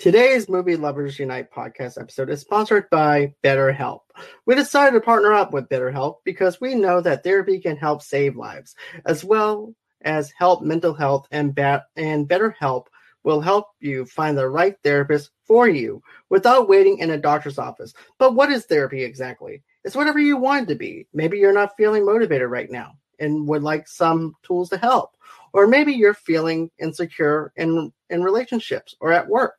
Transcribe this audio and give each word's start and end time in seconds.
Today's 0.00 0.48
Movie 0.48 0.76
Lovers 0.76 1.18
Unite 1.18 1.52
podcast 1.52 2.00
episode 2.00 2.30
is 2.30 2.40
sponsored 2.40 2.88
by 2.88 3.34
BetterHelp. 3.44 4.00
We 4.46 4.54
decided 4.54 4.92
to 4.94 5.04
partner 5.04 5.34
up 5.34 5.52
with 5.52 5.68
BetterHelp 5.68 6.20
because 6.24 6.58
we 6.58 6.74
know 6.74 7.02
that 7.02 7.22
therapy 7.22 7.60
can 7.60 7.76
help 7.76 8.00
save 8.00 8.34
lives, 8.34 8.74
as 9.04 9.22
well 9.22 9.74
as 10.00 10.32
help 10.38 10.62
mental 10.62 10.94
health, 10.94 11.28
and, 11.30 11.54
ba- 11.54 11.84
and 11.96 12.26
BetterHelp 12.26 12.86
will 13.24 13.42
help 13.42 13.66
you 13.78 14.06
find 14.06 14.38
the 14.38 14.48
right 14.48 14.74
therapist 14.82 15.32
for 15.44 15.68
you 15.68 16.02
without 16.30 16.66
waiting 16.66 16.96
in 16.96 17.10
a 17.10 17.18
doctor's 17.18 17.58
office. 17.58 17.92
But 18.16 18.34
what 18.34 18.50
is 18.50 18.64
therapy 18.64 19.04
exactly? 19.04 19.62
It's 19.84 19.96
whatever 19.96 20.18
you 20.18 20.38
want 20.38 20.62
it 20.62 20.72
to 20.72 20.76
be. 20.76 21.08
Maybe 21.12 21.36
you're 21.36 21.52
not 21.52 21.76
feeling 21.76 22.06
motivated 22.06 22.48
right 22.48 22.70
now 22.70 22.94
and 23.18 23.46
would 23.48 23.62
like 23.62 23.86
some 23.86 24.34
tools 24.44 24.70
to 24.70 24.78
help. 24.78 25.14
Or 25.52 25.66
maybe 25.66 25.92
you're 25.92 26.14
feeling 26.14 26.70
insecure 26.78 27.52
in, 27.56 27.92
in 28.08 28.22
relationships 28.22 28.96
or 28.98 29.12
at 29.12 29.28
work 29.28 29.56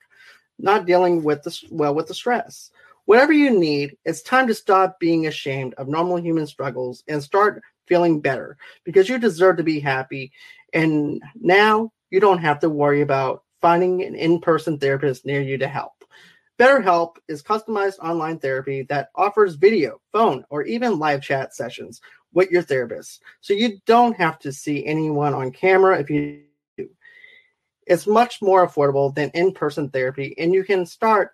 not 0.62 0.86
dealing 0.86 1.24
with 1.24 1.44
the 1.44 1.58
well 1.70 1.96
with 1.96 2.08
the 2.08 2.14
stress. 2.14 2.72
Whatever 3.06 3.34
you 3.34 3.50
need, 3.50 3.98
it's 4.06 4.22
time 4.22 4.48
to 4.48 4.54
stop 4.54 5.00
being 5.00 5.28
ashamed 5.28 5.74
of 5.76 5.88
normal 5.88 6.18
human 6.18 6.48
struggles 6.48 7.04
and 7.08 7.22
start 7.22 7.62
feeling 7.88 8.22
better 8.22 8.58
because 8.84 9.10
you 9.10 9.18
deserve 9.18 9.58
to 9.58 9.64
be 9.64 9.80
happy. 9.80 10.32
And 10.74 11.22
now 11.36 11.92
you 12.10 12.20
don't 12.20 12.38
have 12.38 12.60
to 12.60 12.70
worry 12.70 13.02
about 13.02 13.44
finding 13.60 14.04
an 14.04 14.16
in-person 14.16 14.80
therapist 14.80 15.26
near 15.26 15.42
you 15.42 15.58
to 15.58 15.68
help. 15.68 15.94
BetterHelp 16.60 17.16
is 17.28 17.42
customized 17.42 18.00
online 18.00 18.38
therapy 18.38 18.84
that 18.84 19.10
offers 19.16 19.56
video, 19.56 20.00
phone, 20.12 20.46
or 20.50 20.64
even 20.64 21.00
live 21.00 21.22
chat 21.22 21.56
sessions 21.56 22.02
with 22.34 22.52
your 22.52 22.62
therapist. 22.62 23.24
So 23.42 23.54
you 23.54 23.80
don't 23.88 24.16
have 24.16 24.38
to 24.40 24.54
see 24.54 24.86
anyone 24.86 25.34
on 25.34 25.52
camera 25.52 26.00
if 26.00 26.10
you 26.10 26.44
it's 27.92 28.08
much 28.08 28.42
more 28.42 28.66
affordable 28.66 29.14
than 29.14 29.32
in 29.32 29.52
person 29.52 29.90
therapy, 29.90 30.34
and 30.38 30.54
you 30.54 30.64
can 30.64 30.86
start 30.86 31.34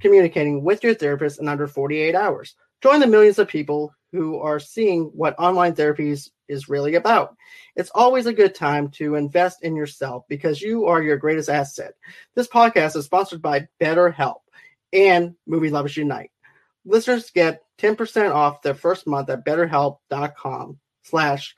communicating 0.00 0.64
with 0.64 0.82
your 0.82 0.94
therapist 0.94 1.38
in 1.38 1.46
under 1.46 1.66
48 1.66 2.14
hours. 2.14 2.54
Join 2.82 3.00
the 3.00 3.06
millions 3.06 3.38
of 3.38 3.48
people 3.48 3.94
who 4.10 4.38
are 4.38 4.58
seeing 4.58 5.10
what 5.14 5.38
online 5.38 5.74
therapies 5.74 6.30
is 6.48 6.70
really 6.70 6.94
about. 6.94 7.36
It's 7.76 7.90
always 7.94 8.24
a 8.24 8.32
good 8.32 8.54
time 8.54 8.88
to 8.92 9.14
invest 9.14 9.62
in 9.62 9.76
yourself 9.76 10.24
because 10.26 10.62
you 10.62 10.86
are 10.86 11.02
your 11.02 11.18
greatest 11.18 11.50
asset. 11.50 11.92
This 12.34 12.48
podcast 12.48 12.96
is 12.96 13.04
sponsored 13.04 13.42
by 13.42 13.68
BetterHelp 13.78 14.40
and 14.94 15.34
Movie 15.46 15.68
Lovers 15.68 15.98
Unite. 15.98 16.30
Listeners 16.86 17.30
get 17.30 17.60
10% 17.76 18.34
off 18.34 18.62
their 18.62 18.74
first 18.74 19.06
month 19.06 19.28
at 19.28 19.44
betterhelp.com 19.44 20.78
slash 21.02 21.54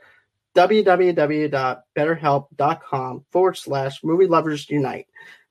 www.betterhelp.com 0.54 3.24
forward 3.30 3.56
slash 3.56 4.04
movie 4.04 4.26
lovers 4.26 4.68
unite. 4.68 5.06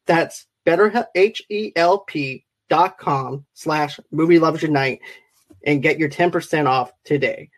That's 0.05 0.45
better 0.65 1.07
H-E-L-P 1.15 2.45
dot 2.69 2.97
com 2.97 3.45
slash 3.53 3.99
movie 4.11 4.39
lovers 4.39 4.63
unite 4.63 4.99
and 5.65 5.83
get 5.83 5.99
your 5.99 6.09
10% 6.09 6.67
off 6.67 6.91
today. 7.03 7.49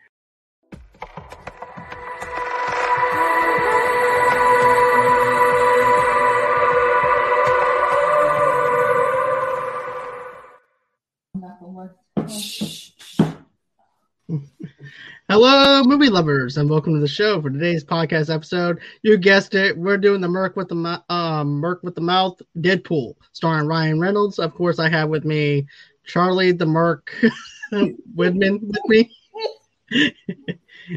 Hello, 15.30 15.82
movie 15.82 16.10
lovers, 16.10 16.58
and 16.58 16.68
welcome 16.68 16.92
to 16.92 17.00
the 17.00 17.08
show 17.08 17.40
for 17.40 17.48
today's 17.48 17.82
podcast 17.82 18.32
episode. 18.32 18.78
You 19.00 19.16
guessed 19.16 19.54
it, 19.54 19.74
we're 19.74 19.96
doing 19.96 20.20
the 20.20 20.28
Merc 20.28 20.54
with 20.54 20.68
the 20.68 21.02
um, 21.08 21.60
Merc 21.60 21.82
with 21.82 21.94
the 21.94 22.02
Mouth 22.02 22.42
Deadpool, 22.58 23.14
starring 23.32 23.66
Ryan 23.66 23.98
Reynolds. 23.98 24.38
Of 24.38 24.54
course, 24.54 24.78
I 24.78 24.90
have 24.90 25.08
with 25.08 25.24
me 25.24 25.66
Charlie 26.04 26.52
the 26.52 26.66
Merc 26.66 27.10
Widman 27.72 28.60
with 28.60 28.82
me, 28.86 29.10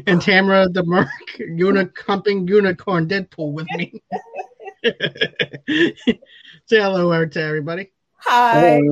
and 0.06 0.20
Tamara 0.20 0.68
the 0.68 0.84
Merc 0.84 1.08
Unicumping 1.38 2.46
Unicorn 2.46 3.08
Deadpool 3.08 3.54
with 3.54 3.66
me. 3.76 4.02
Say 6.66 6.78
hello 6.78 7.24
to 7.24 7.42
everybody. 7.42 7.92
Hi. 8.18 8.82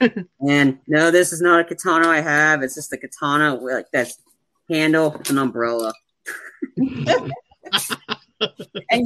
and 0.48 0.78
no, 0.88 1.10
this 1.10 1.34
is 1.34 1.42
not 1.42 1.60
a 1.60 1.64
katana 1.64 2.08
I 2.08 2.22
have. 2.22 2.62
It's 2.62 2.76
just 2.76 2.94
a 2.94 2.96
katana 2.96 3.56
like 3.56 3.88
that's 3.92 4.22
handle. 4.68 5.20
An 5.28 5.38
umbrella. 5.38 5.92
and 6.76 7.32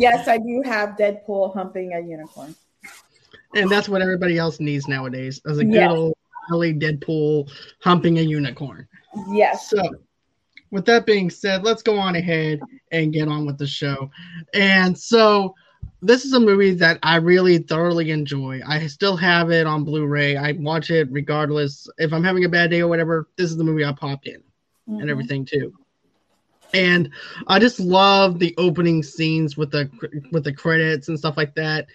yes, 0.00 0.28
I 0.28 0.38
do 0.38 0.62
have 0.64 0.91
Deadpool 0.91 1.54
humping 1.54 1.94
a 1.94 2.00
unicorn. 2.00 2.54
And 3.54 3.70
that's 3.70 3.88
what 3.88 4.02
everybody 4.02 4.38
else 4.38 4.60
needs 4.60 4.88
nowadays 4.88 5.41
as 5.46 5.58
a 5.58 5.64
good 5.64 5.74
yes. 5.74 5.91
old 5.91 6.14
Ellie 6.50 6.74
Deadpool 6.74 7.50
humping 7.82 8.19
a 8.19 8.22
unicorn. 8.22 8.86
Yes. 9.30 9.70
So, 9.70 9.82
with 10.70 10.84
that 10.84 11.06
being 11.06 11.30
said, 11.30 11.64
let's 11.64 11.82
go 11.82 11.98
on 11.98 12.14
ahead 12.14 12.60
and 12.92 13.12
get 13.12 13.28
on 13.28 13.46
with 13.46 13.56
the 13.56 13.66
show. 13.66 14.10
And 14.52 14.98
so, 14.98 15.54
this 16.02 16.25
is 16.25 16.34
a 16.34 16.40
movie 16.40 16.75
that 16.75 16.98
I 17.02 17.16
really 17.16 17.58
thoroughly 17.58 18.10
enjoy. 18.10 18.60
I 18.66 18.86
still 18.86 19.16
have 19.16 19.50
it 19.50 19.66
on 19.66 19.82
Blu-ray. 19.82 20.36
I 20.36 20.52
watch 20.52 20.90
it 20.90 21.08
regardless 21.10 21.88
if 21.96 22.12
I'm 22.12 22.22
having 22.22 22.44
a 22.44 22.48
bad 22.48 22.70
day 22.70 22.80
or 22.80 22.88
whatever. 22.88 23.28
This 23.36 23.50
is 23.50 23.56
the 23.56 23.64
movie 23.64 23.84
I 23.84 23.92
pop 23.92 24.26
in 24.26 24.42
mm-hmm. 24.88 25.00
and 25.00 25.10
everything 25.10 25.44
too. 25.44 25.75
And 26.75 27.10
I 27.47 27.59
just 27.59 27.81
love 27.81 28.38
the 28.38 28.54
opening 28.59 29.03
scenes 29.03 29.56
with 29.56 29.71
the 29.71 29.91
with 30.32 30.44
the 30.44 30.53
credits 30.53 31.09
and 31.09 31.19
stuff 31.19 31.37
like 31.37 31.54
that, 31.54 31.87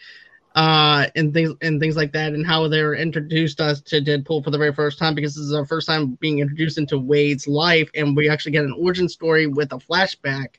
uh, 0.56 1.08
and 1.16 1.32
things 1.32 1.54
and 1.62 1.80
things 1.80 1.96
like 1.96 2.12
that, 2.14 2.34
and 2.34 2.46
how 2.46 2.68
they're 2.68 2.96
introduced 2.96 3.62
us 3.62 3.82
to 3.82 4.02
Deadpool 4.02 4.44
for 4.44 4.50
the 4.50 4.58
very 4.58 4.74
first 4.74 4.98
time 4.98 5.14
because 5.14 5.36
this 5.36 5.46
is 5.46 5.54
our 5.54 5.66
first 5.66 5.88
time 5.88 6.18
being 6.20 6.40
introduced 6.40 6.80
into 6.80 6.98
Wade's 6.98 7.48
life, 7.48 7.90
and 7.94 8.16
we 8.16 8.30
actually 8.30 8.54
get 8.54 8.66
an 8.66 8.76
origin 8.80 9.08
story 9.08 9.46
with 9.46 9.72
a 9.74 9.78
flashback, 9.78 10.56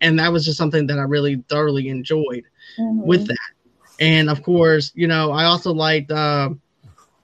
and 0.00 0.18
that 0.18 0.32
was 0.32 0.44
just 0.44 0.58
something 0.58 0.88
that 0.88 0.98
I 0.98 1.02
really 1.02 1.36
thoroughly 1.48 1.88
enjoyed 1.88 2.44
mm-hmm. 2.78 3.06
with 3.06 3.28
that. 3.28 3.38
And 4.00 4.28
of 4.28 4.42
course, 4.42 4.90
you 4.96 5.06
know, 5.06 5.30
I 5.30 5.44
also 5.44 5.72
liked. 5.72 6.10
Uh, 6.10 6.50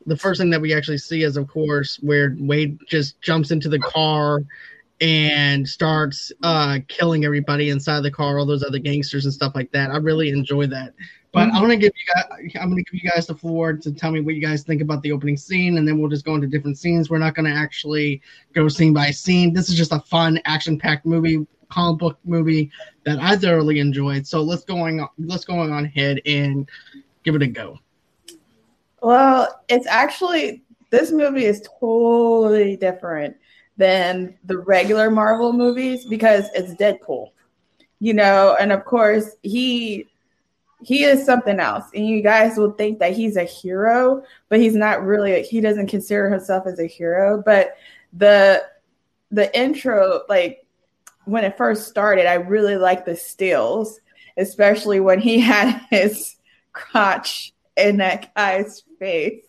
the 0.07 0.17
first 0.17 0.41
thing 0.41 0.51
that 0.51 0.61
we 0.61 0.75
actually 0.75 0.99
see 0.99 1.23
is, 1.23 1.37
of 1.37 1.49
course, 1.49 1.99
where 2.01 2.37
Wade 2.39 2.79
just 2.87 3.21
jumps 3.21 3.51
into 3.51 3.69
the 3.69 3.79
car 3.79 4.43
and 5.01 5.67
starts 5.69 6.31
uh, 6.43 6.79
killing 6.89 7.25
everybody 7.25 7.71
inside 7.71 8.03
the 8.03 8.11
car, 8.11 8.39
all 8.39 8.47
those 8.47 8.63
other 8.63 8.79
gangsters 8.79 9.25
and 9.25 9.33
stuff 9.33 9.55
like 9.55 9.73
that. 9.73 9.91
I 9.91 9.97
really 9.97 10.31
enjoy 10.31 10.67
that. 10.69 10.95
But 11.33 11.47
mm-hmm. 11.47 11.57
I'm 11.57 11.63
gonna 11.63 11.77
give 11.77 11.93
you 11.95 12.15
guys, 12.15 12.57
I'm 12.61 12.71
gonna 12.71 12.83
give 12.83 13.03
you 13.03 13.11
guys 13.11 13.27
the 13.27 13.35
floor 13.35 13.75
to 13.75 13.93
tell 13.93 14.11
me 14.11 14.21
what 14.21 14.35
you 14.35 14.43
guys 14.43 14.63
think 14.63 14.83
about 14.83 15.01
the 15.03 15.13
opening 15.13 15.37
scene, 15.37 15.79
and 15.79 15.87
then 15.87 15.99
we'll 15.99 16.11
just 16.11 16.25
go 16.25 16.35
into 16.35 16.49
different 16.49 16.77
scenes. 16.77 17.09
We're 17.09 17.19
not 17.19 17.35
gonna 17.35 17.55
actually 17.55 18.21
go 18.53 18.69
scene 18.69 18.93
by 18.93 19.11
scene. 19.13 19.53
This 19.53 19.69
is 19.69 19.77
just 19.77 19.93
a 19.93 20.01
fun, 20.01 20.41
action-packed 20.45 21.07
movie, 21.07 21.47
comic 21.69 22.01
book 22.01 22.19
movie 22.25 22.71
that 23.05 23.21
I 23.21 23.37
thoroughly 23.37 23.79
enjoyed. 23.79 24.27
So 24.27 24.43
let's 24.43 24.65
going 24.65 25.01
on, 25.01 25.09
let's 25.19 25.45
go 25.45 25.61
on 25.61 25.85
ahead 25.85 26.21
and 26.27 26.69
give 27.23 27.37
it 27.37 27.43
a 27.43 27.47
go. 27.47 27.79
Well, 29.03 29.63
it's 29.69 29.87
actually 29.87 30.63
this 30.91 31.13
movie 31.13 31.45
is 31.45 31.67
totally 31.81 32.77
different 32.77 33.37
than 33.77 34.37
the 34.45 34.59
regular 34.59 35.11
Marvel 35.11 35.53
movies 35.53 36.05
because 36.05 36.49
it's 36.55 36.75
Deadpool. 36.75 37.31
You 38.01 38.15
know, 38.15 38.57
and 38.59 38.73
of 38.73 38.85
course, 38.85 39.37
he 39.43 40.09
he 40.83 41.05
is 41.05 41.25
something 41.25 41.61
else. 41.61 41.85
And 41.95 42.07
you 42.07 42.23
guys 42.23 42.57
will 42.57 42.73
think 42.73 42.99
that 42.99 43.15
he's 43.15 43.37
a 43.37 43.45
hero, 43.45 44.23
but 44.49 44.61
he's 44.61 44.75
not 44.75 45.05
really 45.05 45.43
he 45.43 45.61
doesn't 45.61 45.89
consider 45.89 46.31
himself 46.31 46.67
as 46.67 46.79
a 46.79 46.87
hero, 46.87 47.43
but 47.45 47.77
the 48.13 48.65
the 49.31 49.57
intro 49.57 50.23
like 50.29 50.67
when 51.25 51.45
it 51.45 51.57
first 51.57 51.87
started, 51.87 52.27
I 52.27 52.35
really 52.35 52.77
liked 52.77 53.07
the 53.07 53.17
stills, 53.17 54.01
especially 54.37 55.01
when 55.01 55.21
he 55.21 55.39
had 55.41 55.81
his 55.91 56.37
crotch 56.73 57.53
in 57.81 57.99
that 57.99 58.35
guy's 58.35 58.83
face. 58.99 59.45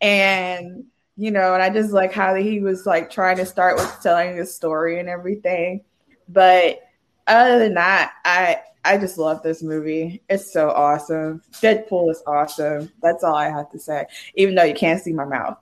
And, 0.00 0.84
you 1.16 1.30
know, 1.30 1.54
and 1.54 1.62
I 1.62 1.70
just 1.70 1.92
like 1.92 2.12
how 2.12 2.34
he 2.34 2.60
was 2.60 2.86
like 2.86 3.10
trying 3.10 3.36
to 3.38 3.46
start 3.46 3.76
with 3.76 3.98
telling 4.02 4.36
the 4.36 4.46
story 4.46 5.00
and 5.00 5.08
everything. 5.08 5.82
But 6.28 6.80
other 7.26 7.58
than 7.58 7.74
that, 7.74 8.12
I 8.24 8.60
I 8.84 8.96
just 8.96 9.18
love 9.18 9.42
this 9.42 9.62
movie. 9.62 10.22
It's 10.28 10.52
so 10.52 10.70
awesome. 10.70 11.42
Deadpool 11.54 12.10
is 12.10 12.22
awesome. 12.26 12.90
That's 13.02 13.22
all 13.24 13.34
I 13.34 13.50
have 13.50 13.70
to 13.72 13.78
say. 13.78 14.06
Even 14.34 14.54
though 14.54 14.64
you 14.64 14.74
can't 14.74 15.02
see 15.02 15.12
my 15.12 15.24
mouth, 15.24 15.58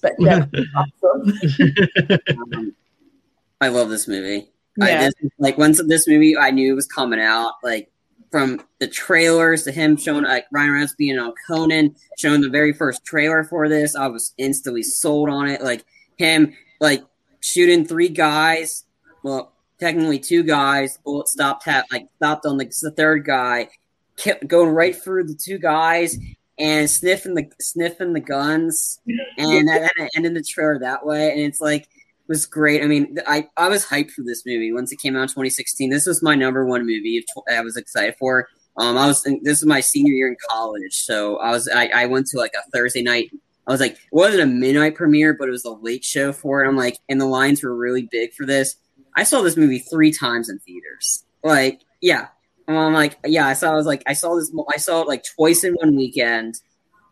but 0.00 0.16
Deadpool's 0.18 0.68
awesome. 1.02 2.74
I 3.60 3.68
love 3.68 3.90
this 3.90 4.08
movie. 4.08 4.48
Yeah. 4.78 4.84
I, 4.84 4.98
this, 4.98 5.14
like 5.38 5.58
once 5.58 5.82
this 5.86 6.08
movie, 6.08 6.36
I 6.38 6.52
knew 6.52 6.72
it 6.72 6.76
was 6.76 6.86
coming 6.86 7.20
out. 7.20 7.54
Like 7.62 7.90
from 8.30 8.62
the 8.78 8.86
trailers 8.86 9.64
to 9.64 9.72
him 9.72 9.96
showing 9.96 10.24
like 10.24 10.46
Ryan 10.52 10.72
Reynolds 10.72 10.94
being 10.94 11.18
on 11.18 11.34
Conan, 11.46 11.96
showing 12.16 12.40
the 12.40 12.48
very 12.48 12.72
first 12.72 13.04
trailer 13.04 13.44
for 13.44 13.68
this, 13.68 13.96
I 13.96 14.06
was 14.06 14.34
instantly 14.38 14.82
sold 14.82 15.28
on 15.28 15.48
it. 15.48 15.62
Like 15.62 15.84
him, 16.16 16.54
like 16.80 17.02
shooting 17.40 17.84
three 17.84 18.08
guys. 18.08 18.84
Well, 19.22 19.52
technically 19.78 20.18
two 20.18 20.42
guys. 20.42 20.98
Bullet 21.04 21.28
stopped 21.28 21.66
at 21.66 21.86
like 21.90 22.06
stopped 22.16 22.46
on 22.46 22.56
the, 22.58 22.66
the 22.82 22.92
third 22.92 23.24
guy, 23.24 23.68
kept 24.16 24.46
going 24.46 24.70
right 24.70 24.94
through 24.94 25.24
the 25.24 25.34
two 25.34 25.58
guys 25.58 26.16
and 26.58 26.88
sniffing 26.88 27.34
the 27.34 27.50
sniffing 27.58 28.12
the 28.12 28.20
guns, 28.20 29.00
and 29.38 29.66
that, 29.68 29.90
that 29.96 30.10
ended 30.14 30.34
the 30.34 30.42
trailer 30.42 30.78
that 30.78 31.04
way. 31.04 31.32
And 31.32 31.40
it's 31.40 31.60
like 31.60 31.88
was 32.30 32.46
great. 32.46 32.80
I 32.82 32.86
mean, 32.86 33.18
I, 33.26 33.48
I 33.56 33.68
was 33.68 33.84
hyped 33.84 34.12
for 34.12 34.22
this 34.22 34.46
movie 34.46 34.72
once 34.72 34.92
it 34.92 35.00
came 35.00 35.16
out 35.16 35.22
in 35.22 35.28
2016. 35.28 35.90
This 35.90 36.06
was 36.06 36.22
my 36.22 36.36
number 36.36 36.64
one 36.64 36.82
movie 36.82 37.26
I 37.52 37.60
was 37.60 37.76
excited 37.76 38.14
for. 38.18 38.48
Um, 38.76 38.96
I 38.96 39.08
was 39.08 39.24
this 39.42 39.58
is 39.58 39.66
my 39.66 39.80
senior 39.80 40.14
year 40.14 40.28
in 40.28 40.36
college, 40.48 41.02
so 41.02 41.38
I 41.38 41.50
was 41.50 41.68
I, 41.68 41.88
I 41.88 42.06
went 42.06 42.28
to 42.28 42.38
like 42.38 42.52
a 42.54 42.70
Thursday 42.70 43.02
night. 43.02 43.30
I 43.66 43.72
was 43.72 43.80
like, 43.80 43.94
it 43.94 43.98
wasn't 44.12 44.44
a 44.44 44.46
midnight 44.46 44.94
premiere, 44.94 45.34
but 45.34 45.48
it 45.48 45.50
was 45.50 45.64
a 45.64 45.72
late 45.72 46.04
show 46.04 46.32
for 46.32 46.64
it. 46.64 46.68
I'm 46.68 46.76
like, 46.76 46.98
and 47.08 47.20
the 47.20 47.26
lines 47.26 47.62
were 47.62 47.74
really 47.74 48.08
big 48.10 48.32
for 48.32 48.46
this. 48.46 48.76
I 49.16 49.24
saw 49.24 49.42
this 49.42 49.56
movie 49.56 49.80
three 49.80 50.12
times 50.12 50.48
in 50.48 50.60
theaters. 50.60 51.24
Like, 51.42 51.80
yeah, 52.00 52.28
I'm 52.68 52.92
like, 52.92 53.18
yeah, 53.26 53.46
I 53.46 53.54
saw. 53.54 53.72
I 53.72 53.74
was 53.74 53.86
like, 53.86 54.04
I 54.06 54.12
saw 54.12 54.36
this. 54.36 54.52
I 54.72 54.78
saw 54.78 55.02
it 55.02 55.08
like 55.08 55.24
twice 55.24 55.64
in 55.64 55.74
one 55.74 55.96
weekend. 55.96 56.54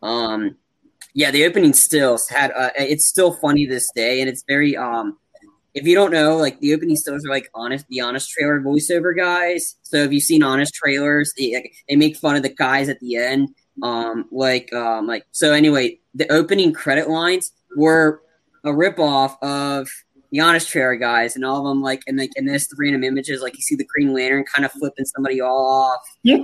Um, 0.01 0.55
yeah, 1.13 1.31
the 1.31 1.45
opening 1.45 1.73
stills 1.73 2.27
had. 2.29 2.51
Uh, 2.51 2.69
it's 2.77 3.07
still 3.07 3.33
funny 3.33 3.65
this 3.65 3.89
day, 3.95 4.21
and 4.21 4.29
it's 4.29 4.43
very. 4.47 4.77
Um, 4.77 5.17
if 5.73 5.85
you 5.85 5.95
don't 5.95 6.11
know, 6.11 6.35
like 6.35 6.59
the 6.59 6.73
opening 6.73 6.95
stills 6.95 7.25
are 7.25 7.29
like 7.29 7.49
honest, 7.53 7.87
the 7.89 8.01
honest 8.01 8.29
trailer 8.29 8.59
voiceover 8.59 9.15
guys. 9.15 9.75
So 9.83 9.97
if 9.97 10.11
you've 10.11 10.23
seen 10.23 10.41
honest 10.41 10.73
trailers, 10.73 11.31
they, 11.37 11.53
like, 11.53 11.71
they 11.87 11.95
make 11.95 12.17
fun 12.17 12.35
of 12.35 12.41
the 12.43 12.49
guys 12.49 12.89
at 12.89 12.99
the 12.99 13.15
end. 13.15 13.49
Um, 13.83 14.25
like, 14.31 14.73
um, 14.73 15.07
like 15.07 15.25
so. 15.31 15.53
Anyway, 15.53 15.99
the 16.13 16.29
opening 16.31 16.73
credit 16.73 17.09
lines 17.09 17.51
were 17.77 18.21
a 18.63 18.69
ripoff 18.69 19.37
of 19.41 19.87
the 20.31 20.39
honest 20.39 20.69
trailer 20.69 20.95
guys, 20.95 21.35
and 21.35 21.45
all 21.45 21.57
of 21.59 21.65
them 21.65 21.81
like, 21.81 22.01
and 22.07 22.17
like, 22.17 22.31
and 22.35 22.49
this 22.49 22.67
the 22.67 22.75
random 22.79 23.03
images, 23.03 23.41
like 23.41 23.55
you 23.55 23.61
see 23.61 23.75
the 23.75 23.85
Green 23.85 24.13
Lantern 24.13 24.45
kind 24.53 24.65
of 24.65 24.71
flipping 24.71 25.05
somebody 25.05 25.39
off. 25.39 26.01
Yeah. 26.23 26.43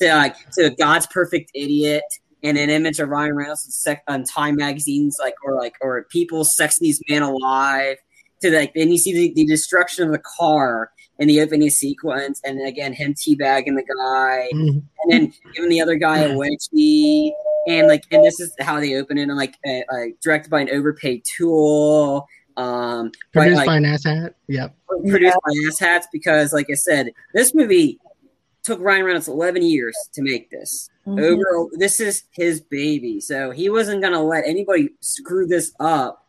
To 0.00 0.14
like 0.14 0.36
to 0.52 0.70
God's 0.70 1.06
perfect 1.06 1.50
idiot 1.54 2.04
and 2.46 2.56
an 2.58 2.70
image 2.70 2.98
of 3.00 3.08
Ryan 3.08 3.34
Reynolds 3.34 3.64
on 3.66 3.70
sec- 3.70 4.04
on 4.08 4.24
Time 4.24 4.56
magazines, 4.56 5.16
like 5.20 5.34
or 5.44 5.54
like 5.54 5.74
or 5.80 6.04
People's 6.10 6.54
Sexiest 6.56 7.00
Man 7.08 7.22
Alive. 7.22 7.96
To 8.42 8.50
like, 8.54 8.74
then 8.74 8.90
you 8.92 8.98
see 8.98 9.14
the, 9.14 9.32
the 9.34 9.46
destruction 9.46 10.04
of 10.04 10.12
the 10.12 10.18
car 10.38 10.90
in 11.18 11.26
the 11.26 11.40
opening 11.40 11.70
sequence, 11.70 12.40
and 12.44 12.60
again 12.66 12.92
him 12.92 13.14
teabagging 13.14 13.74
the 13.76 13.82
guy, 13.98 14.48
Mhm. 14.52 14.82
and 15.02 15.10
then 15.10 15.32
giving 15.54 15.70
the 15.70 15.80
other 15.80 15.94
guy 15.96 16.18
a 16.18 16.28
wedgie, 16.30 17.30
and 17.66 17.88
like, 17.88 18.02
and 18.12 18.22
this 18.22 18.38
is 18.38 18.54
how 18.60 18.78
they 18.78 18.94
open 18.96 19.16
it, 19.16 19.22
and 19.22 19.36
like, 19.36 19.54
uh, 19.66 19.80
like 19.90 20.16
directed 20.22 20.50
by 20.50 20.60
an 20.60 20.68
overpaid 20.70 21.22
tool, 21.38 22.26
um, 22.58 23.10
by, 23.32 23.44
Produced 23.44 23.56
like, 23.56 23.66
by 23.66 23.76
an 23.78 23.84
asshat. 23.84 24.34
Yep. 24.48 24.74
produced 25.08 25.38
by 25.44 25.52
asshats 25.68 26.04
because, 26.12 26.52
like 26.52 26.66
I 26.70 26.74
said, 26.74 27.12
this 27.32 27.54
movie 27.54 27.98
took 28.64 28.80
Ryan 28.80 29.04
Reynolds 29.06 29.28
11 29.28 29.62
years 29.62 29.96
to 30.12 30.20
make 30.22 30.50
this. 30.50 30.90
Mhm. 31.06 31.22
Over, 31.22 31.68
this 31.76 32.00
is 32.00 32.24
his 32.32 32.60
baby, 32.60 33.20
so 33.20 33.50
he 33.50 33.68
wasn't 33.70 34.02
gonna 34.02 34.22
let 34.22 34.44
anybody 34.44 34.90
screw 35.00 35.46
this 35.46 35.72
up. 35.78 36.26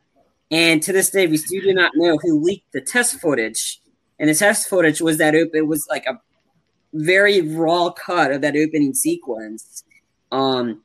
And 0.51 0.81
to 0.83 0.93
this 0.93 1.09
day, 1.09 1.27
we 1.27 1.37
still 1.37 1.61
do 1.61 1.73
not 1.73 1.91
know 1.95 2.17
who 2.21 2.39
leaked 2.41 2.71
the 2.71 2.81
test 2.81 3.19
footage. 3.19 3.81
And 4.19 4.29
the 4.29 4.35
test 4.35 4.69
footage 4.69 5.01
was 5.01 5.17
that 5.17 5.35
op- 5.35 5.53
it 5.53 5.67
was 5.67 5.85
like 5.89 6.05
a 6.05 6.19
very 6.93 7.41
raw 7.41 7.89
cut 7.91 8.31
of 8.31 8.41
that 8.41 8.55
opening 8.55 8.93
sequence. 8.93 9.83
Um, 10.31 10.83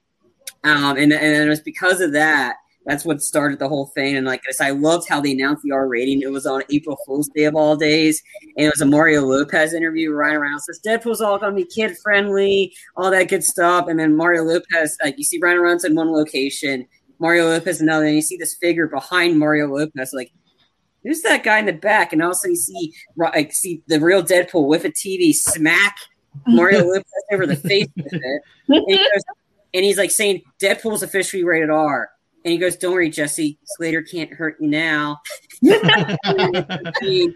um, 0.64 0.96
and 0.96 1.12
and 1.12 1.46
it 1.46 1.48
was 1.48 1.60
because 1.60 2.00
of 2.00 2.12
that 2.12 2.56
that's 2.87 3.05
what 3.05 3.23
started 3.23 3.58
the 3.58 3.69
whole 3.69 3.87
thing. 3.87 4.17
And 4.17 4.26
like 4.26 4.43
I 4.49 4.52
said, 4.52 4.67
I 4.67 4.70
loved 4.70 5.08
how 5.08 5.20
they 5.20 5.32
announced 5.32 5.62
the 5.62 5.73
R 5.73 5.87
rating. 5.87 6.23
It 6.23 6.31
was 6.31 6.46
on 6.46 6.62
April 6.70 6.99
Fool's 7.06 7.29
Day 7.29 7.44
of 7.44 7.55
all 7.55 7.76
days, 7.76 8.23
and 8.56 8.67
it 8.67 8.70
was 8.70 8.81
a 8.81 8.87
Mario 8.87 9.23
Lopez 9.23 9.73
interview. 9.73 10.12
Ryan 10.12 10.40
Reynolds 10.40 10.67
says 10.67 10.81
Deadpool's 10.84 11.20
all 11.20 11.38
gonna 11.38 11.55
be 11.55 11.64
kid 11.64 11.96
friendly, 12.02 12.75
all 12.96 13.11
that 13.11 13.29
good 13.29 13.44
stuff. 13.44 13.87
And 13.88 13.99
then 13.99 14.17
Mario 14.17 14.43
Lopez, 14.43 14.96
like 15.02 15.17
you 15.19 15.25
see 15.25 15.38
Ryan 15.40 15.61
Reynolds 15.61 15.84
in 15.84 15.94
one 15.94 16.12
location, 16.12 16.87
Mario 17.19 17.46
Lopez 17.46 17.81
another, 17.81 18.06
and 18.06 18.17
you 18.17 18.23
see 18.23 18.37
this 18.37 18.56
figure 18.56 18.87
behind 18.87 19.38
Mario 19.38 19.69
Lopez, 19.69 20.12
like. 20.12 20.32
Who's 21.05 21.23
that 21.23 21.43
guy 21.43 21.58
in 21.58 21.67
the 21.67 21.73
back? 21.73 22.12
And 22.12 22.23
also 22.23 22.46
you 22.46 22.55
see, 22.55 22.94
like, 23.17 23.52
see 23.52 23.82
the 23.88 23.99
real 23.99 24.23
Deadpool 24.23 24.69
with 24.69 24.85
a 24.85 24.88
TV 24.88 25.35
smack 25.35 25.96
Mario 26.46 26.85
Lopez 26.85 27.05
over 27.32 27.44
the 27.44 27.56
face 27.56 27.88
with 27.96 28.12
it, 28.12 28.43
and, 28.69 28.87
goes, 28.87 29.25
and 29.75 29.85
he's 29.85 29.99
like 29.99 30.11
saying 30.11 30.43
Deadpool's 30.61 31.02
officially 31.02 31.44
rated 31.44 31.70
R. 31.70 32.12
And 32.44 32.52
he 32.52 32.58
goes, 32.58 32.76
"Don't 32.76 32.92
worry, 32.92 33.10
Jesse. 33.10 33.58
Slater 33.64 34.02
can't 34.02 34.32
hurt 34.32 34.56
you 34.60 34.68
now." 34.68 35.20
I 35.64 36.92
mean, 37.00 37.34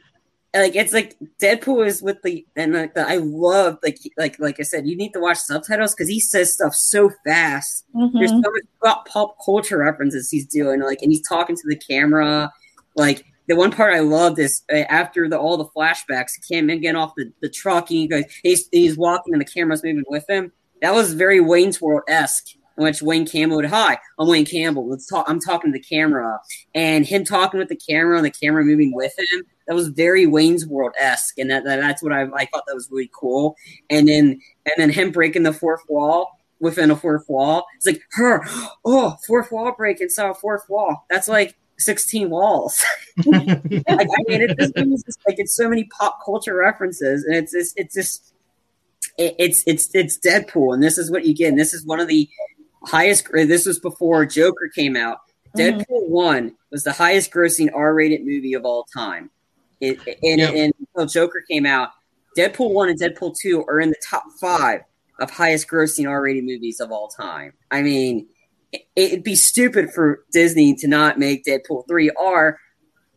like 0.55 0.77
it's 0.77 0.93
like 0.93 1.17
Deadpool 1.41 1.87
is 1.87 2.03
with 2.03 2.23
the 2.23 2.47
and 2.57 2.73
like 2.73 2.95
the, 2.95 3.07
I 3.07 3.17
love 3.17 3.79
like 3.83 3.99
like 4.17 4.39
like 4.39 4.61
I 4.61 4.63
said, 4.63 4.87
you 4.87 4.97
need 4.97 5.13
to 5.13 5.21
watch 5.21 5.39
subtitles 5.39 5.95
because 5.95 6.09
he 6.09 6.21
says 6.21 6.55
stuff 6.55 6.75
so 6.75 7.11
fast. 7.25 7.85
There's 8.15 8.31
so 8.31 8.39
much 8.39 9.07
pop, 9.07 9.37
culture 9.45 9.79
references 9.79 10.31
he's 10.31 10.47
doing, 10.47 10.81
like, 10.81 11.03
and 11.03 11.13
he's 11.13 11.27
talking 11.27 11.57
to 11.57 11.63
the 11.67 11.77
camera. 11.77 12.51
Like 12.95 13.25
the 13.49 13.57
one 13.57 13.71
part 13.71 13.95
I 13.95 14.01
loved 14.01 14.39
is 14.39 14.63
uh, 14.73 14.79
after 14.89 15.29
the 15.29 15.39
all 15.39 15.57
the 15.57 15.67
flashbacks, 15.67 16.33
he 16.37 16.55
came 16.55 16.71
in 16.71 16.81
getting 16.81 16.97
off 16.97 17.13
the, 17.17 17.33
the 17.43 17.49
truck, 17.49 17.91
and 17.91 17.99
he 17.99 18.09
goes, 18.09 18.25
he's 18.43 18.69
he's 18.73 18.97
walking, 18.97 19.35
and 19.35 19.41
the 19.41 19.47
camera's 19.47 19.85
moving 19.85 20.05
with 20.09 20.29
him. 20.29 20.53
That 20.83 20.95
was 20.95 21.13
very 21.13 21.41
Wayne's 21.41 21.81
World 21.81 22.03
esque. 22.09 22.57
Which 22.77 23.01
Wayne 23.01 23.27
Campbell 23.27 23.57
would, 23.57 23.67
hi, 23.67 23.99
I'm 24.19 24.29
Wayne 24.29 24.45
Campbell. 24.45 24.87
Let's 24.87 25.07
talk. 25.07 25.25
I'm 25.29 25.41
talking 25.41 25.73
to 25.73 25.79
the 25.79 25.83
camera, 25.83 26.39
and 26.75 27.07
him 27.07 27.25
talking 27.25 27.59
with 27.59 27.69
the 27.69 27.77
camera 27.77 28.17
and 28.17 28.27
the 28.27 28.31
camera 28.31 28.65
moving 28.65 28.95
with 28.95 29.15
him. 29.19 29.45
That 29.67 29.75
was 29.75 29.89
very 29.89 30.27
Wayne's 30.27 30.67
World 30.67 30.93
esque, 30.99 31.39
and 31.39 31.51
that, 31.51 31.65
that 31.65 31.81
that's 31.81 32.03
what 32.03 32.13
I, 32.13 32.23
I 32.35 32.45
thought 32.47 32.65
that 32.67 32.75
was 32.75 32.89
really 32.91 33.11
cool. 33.13 33.57
And 33.89 34.07
then 34.07 34.41
and 34.67 34.75
then 34.77 34.91
him 34.91 35.11
breaking 35.11 35.43
the 35.43 35.55
fourth 35.55 35.81
wall 35.89 36.39
within 36.61 36.91
a 36.91 36.97
fourth 36.97 37.29
wall. 37.29 37.67
It's 37.77 37.87
like 37.87 38.03
her, 38.13 38.43
oh, 38.85 39.17
fourth 39.27 39.51
wall 39.51 39.75
break 39.77 40.01
inside 40.01 40.31
a 40.31 40.35
fourth 40.35 40.69
wall. 40.69 41.07
That's 41.09 41.29
like 41.29 41.57
sixteen 41.79 42.31
walls. 42.31 42.85
like, 43.27 43.39
I 43.39 44.23
mean, 44.29 44.43
it, 44.43 44.57
this 44.59 44.73
movie's 44.77 45.03
just 45.03 45.21
like 45.27 45.39
it's 45.39 45.57
so 45.57 45.69
many 45.69 45.85
pop 45.85 46.19
culture 46.25 46.57
references, 46.57 47.25
and 47.25 47.37
it's 47.37 47.53
just 47.53 47.73
it's 47.79 47.95
just 47.95 48.35
it, 49.19 49.35
it's 49.39 49.63
it's 49.67 49.95
it's 49.95 50.19
Deadpool, 50.19 50.75
and 50.75 50.83
this 50.83 50.99
is 50.99 51.11
what 51.11 51.25
you 51.25 51.35
get. 51.35 51.49
And 51.49 51.59
this 51.59 51.75
is 51.75 51.85
one 51.85 52.01
of 52.01 52.09
the 52.09 52.29
highest. 52.87 53.29
This 53.33 53.67
was 53.67 53.79
before 53.79 54.25
Joker 54.27 54.69
came 54.75 54.97
out. 54.97 55.19
Mhm. 55.57 55.81
Deadpool 55.85 56.09
one 56.09 56.55
was 56.71 56.85
the 56.85 56.93
highest 56.93 57.31
grossing 57.33 57.69
R 57.75 57.95
rated 57.95 58.25
movie 58.25 58.55
of 58.55 58.65
all 58.65 58.85
time. 58.95 59.31
It, 59.81 59.99
and, 60.23 60.41
Yep. 60.41 60.55
and 60.55 60.75
until 60.81 61.07
Joker 61.07 61.45
came 61.51 61.67
out, 61.67 61.91
Deadpool 62.37 62.73
one 62.73 62.89
and 62.89 62.99
Deadpool 63.01 63.37
two 63.39 63.65
are 63.65 63.81
in 63.81 63.91
the 63.91 64.01
top 64.05 64.25
five 64.41 64.83
of 65.21 65.31
highest 65.31 65.69
grossing 65.69 66.09
R 66.09 66.23
rated 66.23 66.45
movies 66.45 66.81
of 66.81 66.91
all 66.93 67.09
time. 67.09 67.53
I 67.71 67.83
mean, 67.83 68.27
it, 68.73 68.87
it'd 68.97 69.23
be 69.25 69.35
stupid 69.37 69.91
for 69.93 70.25
Disney 70.33 70.75
to 70.77 70.89
not 70.89 71.19
make 71.19 71.45
Deadpool 71.45 71.87
three 71.89 72.11
R 72.19 72.59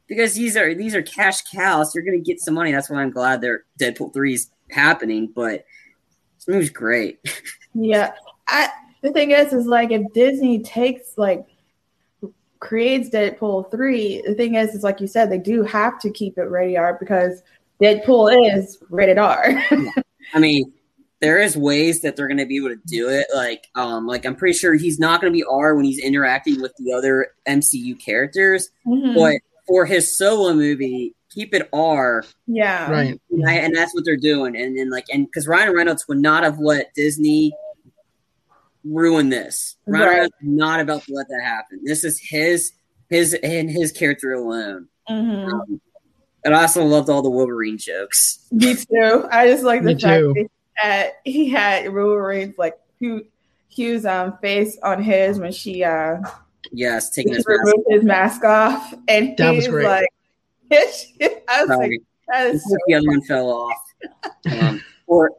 because 0.08 0.34
these 0.34 0.56
are 0.56 0.74
these 0.74 0.96
are 0.96 1.02
cash 1.02 1.42
cows. 1.44 1.94
You're 1.94 2.04
going 2.06 2.18
to 2.22 2.24
get 2.24 2.40
some 2.40 2.54
money. 2.54 2.72
That's 2.72 2.90
why 2.90 3.02
I'm 3.02 3.12
glad 3.12 3.42
they're 3.42 3.64
Deadpool 3.80 4.14
three 4.14 4.34
is 4.36 4.50
happening. 4.72 5.32
But 5.34 5.66
this 6.38 6.48
movie's 6.48 6.70
great. 6.70 7.20
Yeah. 7.76 8.14
I 8.48 8.68
the 9.02 9.12
thing 9.12 9.32
is 9.32 9.54
is 9.54 9.66
like 9.66 9.92
if 9.92 10.02
Disney 10.14 10.60
takes 10.64 11.18
like 11.18 11.46
creates 12.60 13.10
Deadpool 13.10 13.72
3, 13.72 14.24
the 14.28 14.36
thing 14.36 14.56
is 14.56 14.74
is 14.76 14.84
like 14.84 15.00
you 15.00 15.08
said, 15.08 15.32
they 15.32 15.38
do 15.38 15.64
have 15.64 16.00
to 16.00 16.10
keep 16.10 16.38
it 16.38 16.44
rated 16.50 16.78
R 16.78 16.98
because 17.00 17.42
Deadpool 17.82 18.56
is 18.58 18.78
rated 18.90 19.18
R. 19.18 19.46
I 20.34 20.40
mean, 20.40 20.72
there 21.22 21.40
is 21.40 21.56
ways 21.58 22.02
that 22.02 22.16
they're 22.16 22.28
going 22.28 22.38
to 22.38 22.46
be 22.46 22.58
able 22.58 22.70
to 22.70 22.82
do 22.86 23.10
it. 23.10 23.28
Like, 23.34 23.68
um, 23.76 24.06
like 24.08 24.26
I'm 24.26 24.36
pretty 24.36 24.58
sure 24.58 24.74
he's 24.76 25.00
not 25.00 25.22
going 25.22 25.32
to 25.32 25.38
be 25.38 25.44
R 25.50 25.76
when 25.76 25.86
he's 25.86 26.00
interacting 26.00 26.62
with 26.62 26.74
the 26.78 26.94
other 26.94 27.28
MCU 27.48 27.98
characters. 28.00 28.70
Mhm. 28.86 29.16
But 29.16 29.36
for 29.68 29.86
his 29.86 30.16
solo 30.18 30.54
movie, 30.54 31.14
keep 31.30 31.54
it 31.54 31.70
R, 31.74 32.24
Yeah. 32.48 32.90
Right. 32.92 33.20
and, 33.32 33.48
I, 33.50 33.54
and 33.54 33.76
that's 33.76 33.94
what 33.94 34.04
they're 34.04 34.18
doing. 34.18 34.56
And 34.56 34.78
then 34.78 34.90
like, 34.90 35.06
and 35.14 35.26
because 35.26 35.48
Ryan 35.48 35.74
Reynolds 35.74 36.08
would 36.08 36.18
not 36.20 36.44
have 36.44 36.60
let 36.60 36.94
Disney 36.96 37.54
ruin 38.84 39.30
this. 39.30 39.76
Ryan 39.88 40.08
Right. 40.08 40.24
Is 40.24 40.30
not 40.42 40.80
about 40.80 41.04
to 41.04 41.14
let 41.14 41.28
that 41.30 41.42
happen. 41.44 41.80
This 41.84 42.04
is 42.04 42.20
his 42.20 42.72
his 43.10 43.34
and 43.36 43.70
his 43.70 43.92
character 43.92 44.34
alone. 44.34 44.88
hmm 45.08 45.16
Um, 45.16 45.82
and 46.46 46.56
I 46.56 46.62
also 46.62 46.86
loved 46.86 47.10
all 47.10 47.22
the 47.22 47.30
Wolverine 47.30 47.78
jokes. 47.78 48.48
Me 48.52 48.76
too. 48.76 49.28
I 49.32 49.48
just 49.48 49.64
like 49.64 49.82
the 49.82 49.96
Me 49.96 50.00
fact 50.00 50.22
too. 50.22 50.48
that 50.82 51.14
he 51.26 51.50
had 51.50 51.92
Wolverine's 51.94 52.58
like 52.58 52.80
Hugh, 53.00 53.26
Hugh's 53.70 54.06
um 54.06 54.38
face 54.42 54.78
on 54.84 55.02
his 55.04 55.40
when 55.40 55.52
she 55.52 55.84
uh 55.84 56.18
Yes, 56.72 57.10
taking 57.10 57.34
his 57.34 57.46
removed 57.48 57.66
mask. 57.66 57.90
his 57.90 58.04
mask 58.04 58.44
off, 58.44 58.94
and 59.08 59.36
That 59.38 59.52
was 59.56 59.66
he's 59.66 59.68
great. 59.74 59.86
like, 59.86 60.08
I 60.72 61.62
was 61.66 61.70
like, 61.78 61.92
that 62.28 62.48
is 62.54 62.64
so 62.64 62.78
the 62.88 62.94
other 62.96 63.08
one 63.08 63.22
fell 63.24 63.50
off. 63.50 63.78
Um, 64.62 64.82
or 65.08 65.32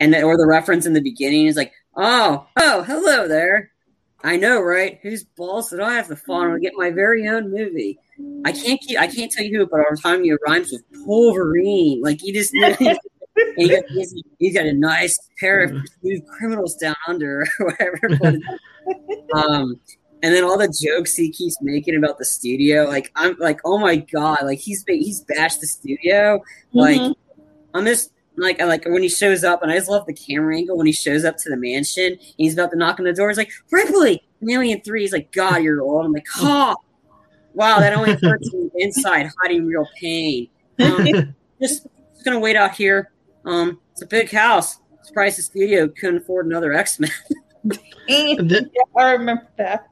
and 0.00 0.14
the, 0.14 0.22
or 0.22 0.36
the 0.38 0.46
reference 0.46 0.86
in 0.86 0.92
the 0.94 1.02
beginning 1.02 1.46
is 1.46 1.56
like, 1.56 1.72
oh, 1.98 2.46
oh, 2.58 2.82
hello 2.84 3.28
there. 3.28 3.72
I 4.24 4.36
know, 4.36 4.60
right? 4.60 4.98
Whose 5.02 5.24
balls 5.24 5.70
did 5.70 5.80
I 5.80 5.94
have 5.94 6.08
to 6.08 6.16
fall 6.16 6.40
on 6.40 6.52
to 6.52 6.58
get 6.60 6.72
my 6.76 6.90
very 6.90 7.28
own 7.28 7.50
movie? 7.52 7.98
I 8.44 8.52
can't 8.52 8.80
keep, 8.80 8.98
I 8.98 9.06
can't 9.06 9.30
tell 9.30 9.44
you 9.44 9.58
who, 9.58 9.66
but 9.66 9.80
our 9.80 9.94
time 9.94 10.24
you 10.24 10.38
rhymes 10.46 10.72
with 10.72 10.82
Wolverine. 11.06 12.02
Like 12.02 12.20
he 12.20 12.32
just, 12.32 12.52
he 12.52 12.60
got, 13.68 13.84
got 14.54 14.66
a 14.66 14.72
nice 14.72 15.18
pair 15.38 15.62
of 15.62 15.70
smooth 16.00 16.26
criminals 16.26 16.74
down 16.76 16.96
under, 17.06 17.46
or 17.60 17.66
whatever. 17.66 18.38
um, 19.34 19.78
and 20.22 20.34
then 20.34 20.42
all 20.42 20.58
the 20.58 20.74
jokes 20.82 21.14
he 21.14 21.30
keeps 21.30 21.56
making 21.62 21.96
about 21.96 22.18
the 22.18 22.24
studio, 22.24 22.84
like 22.88 23.12
I'm 23.14 23.36
like, 23.38 23.60
oh 23.64 23.78
my 23.78 23.96
god, 23.96 24.38
like 24.42 24.58
he's 24.58 24.84
he's 24.88 25.20
bashed 25.20 25.60
the 25.60 25.66
studio. 25.68 26.42
Like 26.72 27.00
Mhm. 27.00 27.14
I'm 27.74 27.84
just 27.86 28.10
like 28.38 28.60
I 28.60 28.64
like 28.64 28.84
when 28.84 29.02
he 29.02 29.08
shows 29.08 29.44
up, 29.44 29.62
and 29.62 29.70
I 29.70 29.76
just 29.76 29.88
love 29.88 30.06
the 30.06 30.12
camera 30.12 30.56
angle 30.56 30.76
when 30.76 30.86
he 30.86 30.92
shows 30.92 31.24
up 31.24 31.36
to 31.38 31.50
the 31.50 31.56
mansion. 31.56 32.12
And 32.12 32.20
he's 32.36 32.54
about 32.54 32.70
to 32.70 32.76
knock 32.76 32.98
on 32.98 33.04
the 33.04 33.12
door. 33.12 33.28
He's 33.28 33.38
like, 33.38 33.50
Ripley, 33.70 34.22
Alien 34.48 34.80
Three. 34.80 35.02
He's 35.02 35.12
like, 35.12 35.32
God, 35.32 35.62
you're 35.62 35.82
old. 35.82 36.06
I'm 36.06 36.12
like, 36.12 36.26
oh, 36.38 36.76
wow, 37.54 37.80
that 37.80 37.94
only 37.94 38.14
hurts 38.14 38.52
me 38.52 38.70
inside, 38.76 39.30
hiding 39.40 39.66
real 39.66 39.86
pain. 40.00 40.48
Um, 40.78 41.06
just, 41.60 41.86
just 42.12 42.24
gonna 42.24 42.38
wait 42.38 42.56
out 42.56 42.74
here. 42.74 43.12
Um, 43.44 43.80
it's 43.92 44.02
a 44.02 44.06
big 44.06 44.30
house. 44.30 44.78
Surprised 45.02 45.38
the 45.38 45.42
studio 45.42 45.88
couldn't 45.88 46.18
afford 46.18 46.46
another 46.46 46.72
X 46.72 47.00
Men. 47.00 47.10
And 48.08 48.50
Yeah, 48.50 48.60
I 48.96 49.12
remember 49.12 49.46
that. 49.56 49.88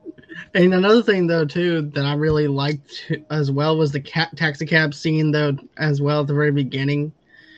And 0.55 0.75
another 0.75 1.03
thing 1.03 1.27
though 1.27 1.45
too 1.45 1.91
that 1.95 2.05
I 2.05 2.15
really 2.15 2.49
liked 2.49 3.11
as 3.31 3.51
well 3.51 3.77
was 3.77 3.93
the 3.93 4.01
cat 4.01 4.37
taxi 4.37 4.67
cab 4.67 4.95
scene 4.95 5.31
though 5.31 5.57
as 5.79 6.01
well 6.01 6.21
at 6.21 6.27
the 6.27 6.35
very 6.35 6.53
beginning. 6.53 7.13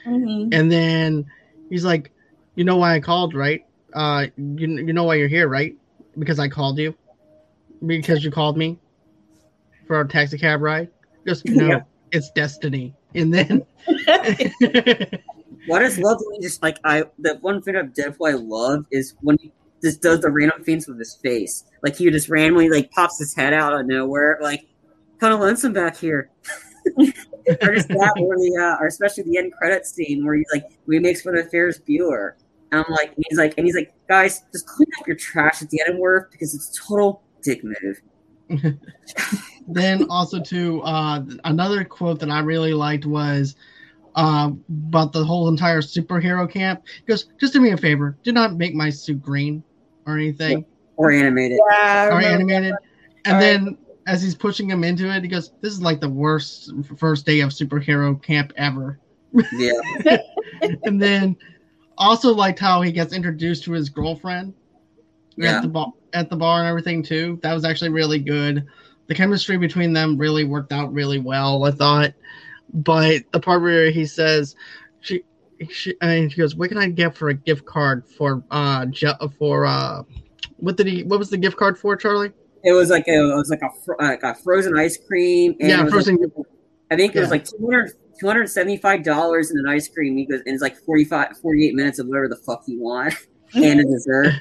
Mhm. 0.09 0.49
And 0.53 0.71
then 0.73 1.27
he's 1.71 1.85
like, 1.85 2.11
"You 2.55 2.65
know 2.65 2.77
why 2.77 2.95
I 2.95 3.01
called, 3.01 3.35
right? 3.35 3.65
Uh, 3.93 4.27
you 4.37 4.69
you 4.69 4.93
know 4.93 5.05
why 5.05 5.15
you're 5.17 5.29
here, 5.29 5.49
right? 5.49 5.77
Because 6.19 6.39
I 6.39 6.49
called 6.49 6.79
you. 6.79 6.95
Because 7.87 8.25
you 8.25 8.31
called 8.31 8.57
me 8.57 8.79
for 9.87 9.97
our 9.97 10.05
taxi 10.05 10.39
cab 10.39 10.61
ride." 10.63 10.89
Just 11.27 11.45
goes, 11.45 11.57
"No, 11.57 11.69
Yeah. 11.69 11.81
it's 12.13 12.31
destiny." 12.31 12.95
And 13.15 13.33
then 13.33 13.65
What 15.67 15.83
is 15.83 15.99
love? 15.99 16.19
when 16.25 16.37
he 16.37 16.41
Just 16.43 16.63
like 16.63 16.79
I, 16.85 17.05
the 17.19 17.37
one 17.41 17.61
thing 17.63 17.77
of 17.77 17.89
Deadpool 17.89 18.31
I 18.31 18.35
love 18.35 18.87
is 18.91 19.15
when 19.21 19.37
he 19.39 19.53
just 19.83 20.03
does 20.03 20.21
the 20.21 20.31
random 20.31 20.65
things 20.65 20.89
with 20.89 20.99
his 20.99 21.15
face. 21.15 21.65
Like 21.83 21.97
he 21.97 22.11
just 22.11 22.29
randomly 22.29 22.69
like 22.69 22.91
pops 22.91 23.19
his 23.19 23.35
head 23.35 23.53
out 23.53 23.79
of 23.79 23.87
nowhere, 23.87 24.39
like 24.41 24.67
kind 25.21 25.33
of 25.33 25.41
lonesome 25.41 25.73
back 25.73 25.97
here. 25.97 26.31
or 27.63 27.75
just 27.75 27.89
that, 27.89 28.15
or 28.21 28.37
the, 28.37 28.57
uh, 28.61 28.83
or 28.83 28.87
especially 28.87 29.25
the 29.25 29.39
end 29.39 29.53
credit 29.53 29.87
scene 29.87 30.25
where 30.25 30.35
he's 30.35 30.47
like, 30.53 30.65
we 30.87 30.99
makes 30.99 31.23
fun 31.23 31.37
of 31.37 31.51
Ferris 31.51 31.79
Bueller. 31.79 32.33
And 32.73 32.85
I'm 32.87 32.93
like, 32.93 33.15
he's 33.29 33.39
like, 33.39 33.55
and 33.57 33.67
he's 33.67 33.75
like, 33.75 33.95
guys, 34.09 34.43
just 34.53 34.67
clean 34.67 34.89
up 35.01 35.07
your 35.07 35.17
trash 35.17 35.63
at 35.63 35.71
the 35.71 35.81
end 35.81 35.95
of 35.95 35.99
work 35.99 36.31
because 36.33 36.55
it's 36.55 36.79
total 36.87 37.23
dick 37.43 37.63
move. 37.65 38.01
then 39.69 40.07
also 40.09 40.41
too 40.41 40.81
uh 40.83 41.23
another 41.45 41.85
quote 41.85 42.19
that 42.19 42.31
i 42.31 42.41
really 42.41 42.73
liked 42.73 43.05
was 43.05 43.57
uh, 44.15 44.51
about 44.89 45.13
the 45.13 45.23
whole 45.23 45.49
entire 45.49 45.83
superhero 45.83 46.51
camp 46.51 46.83
he 47.01 47.03
goes 47.05 47.27
just 47.39 47.53
do 47.53 47.61
me 47.61 47.73
a 47.73 47.77
favor 47.77 48.17
do 48.23 48.33
not 48.33 48.57
make 48.57 48.75
my 48.75 48.89
suit 48.89 49.21
green 49.23 49.63
or 50.07 50.17
anything 50.17 50.65
Or 50.97 51.11
animated. 51.13 51.61
Yeah, 51.71 52.07
or 52.07 52.17
remember 52.17 52.37
animated 52.55 52.75
and 53.27 53.37
Or- 53.37 53.41
then 53.41 53.79
as 54.09 54.23
he's 54.23 54.35
pushing 54.35 54.69
him 54.69 54.83
into 54.83 55.09
it 55.15 55.23
he 55.23 55.29
goes 55.29 55.53
this 55.61 55.73
is 55.73 55.83
like 55.83 56.01
the 56.01 56.09
worst 56.09 56.73
first 56.97 57.25
day 57.27 57.41
of 57.41 57.51
superhero 57.51 58.21
camp 58.23 58.53
ever 58.57 58.99
Yeah. 59.53 59.73
and 60.85 61.01
then 61.01 61.37
also 61.99 62.35
liked 62.35 62.59
how 62.59 62.81
he 62.81 62.91
gets 62.91 63.13
introduced 63.13 63.65
to 63.65 63.73
his 63.73 63.89
girlfriend 63.91 64.55
Yeah. 65.37 65.57
at 65.57 65.63
the 65.63 65.69
bar 65.69 65.93
at 66.15 66.31
the 66.31 66.37
bar 66.37 66.61
and 66.61 66.69
everything 66.69 67.03
too. 67.03 67.39
That 67.43 67.53
was 67.53 67.65
actually 67.67 67.91
really 67.91 68.19
good. 68.19 68.67
The 69.09 69.15
chemistry 69.15 69.59
between 69.59 69.93
them 69.93 70.17
really 70.17 70.45
worked 70.45 70.73
out 70.73 70.93
really 70.93 71.19
well, 71.19 71.65
I 71.65 71.71
thought. 71.71 72.15
But 72.73 73.25
the 73.33 73.41
part 73.41 73.61
where 73.63 73.91
he 73.91 74.07
says 74.07 74.57
she 75.01 75.23
she 75.71 75.95
and 76.01 76.33
she 76.33 76.39
goes, 76.39 76.55
"What 76.57 76.71
can 76.71 76.79
I 76.79 76.89
get 76.89 77.15
for 77.15 77.29
a 77.29 77.35
gift 77.35 77.67
card 77.67 78.07
for 78.07 78.43
uh 78.51 78.87
for 79.39 79.67
uh 79.67 80.03
what 80.57 80.77
did 80.77 80.87
he 80.87 81.03
what 81.03 81.19
was 81.19 81.29
the 81.31 81.37
gift 81.37 81.59
card 81.59 81.79
for, 81.79 81.95
Charlie? 81.97 82.33
It 82.65 82.73
was 82.73 82.91
like 82.91 83.07
a, 83.09 83.13
it 83.31 83.37
was 83.37 83.51
like 83.51 83.63
a, 83.63 84.03
like 84.03 84.23
a 84.23 84.35
frozen 84.35 84.77
ice 84.79 84.99
cream. 85.07 85.55
And 85.61 85.69
Yeah, 85.71 85.81
it 85.87 85.93
was 85.93 86.07
like- 86.07 86.19
I 86.91 86.97
think 86.97 87.15
it 87.15 87.21
was 87.21 87.31
like 87.31 87.45
200 87.45 87.93
$275 88.23 89.51
in 89.53 89.59
an 89.59 89.69
ice 89.69 89.89
cream. 89.89 90.17
He 90.17 90.25
goes, 90.27 90.41
and 90.45 90.53
it's 90.55 90.63
like 90.63 90.77
45, 90.79 91.39
48 91.39 91.75
minutes 91.75 91.99
of 92.01 92.09
whatever 92.09 92.29
the 92.29 92.37
fuck 92.37 92.65
you 92.67 92.81
want 92.81 93.15
and 93.55 93.81
a 93.81 93.85
dessert. 93.85 94.33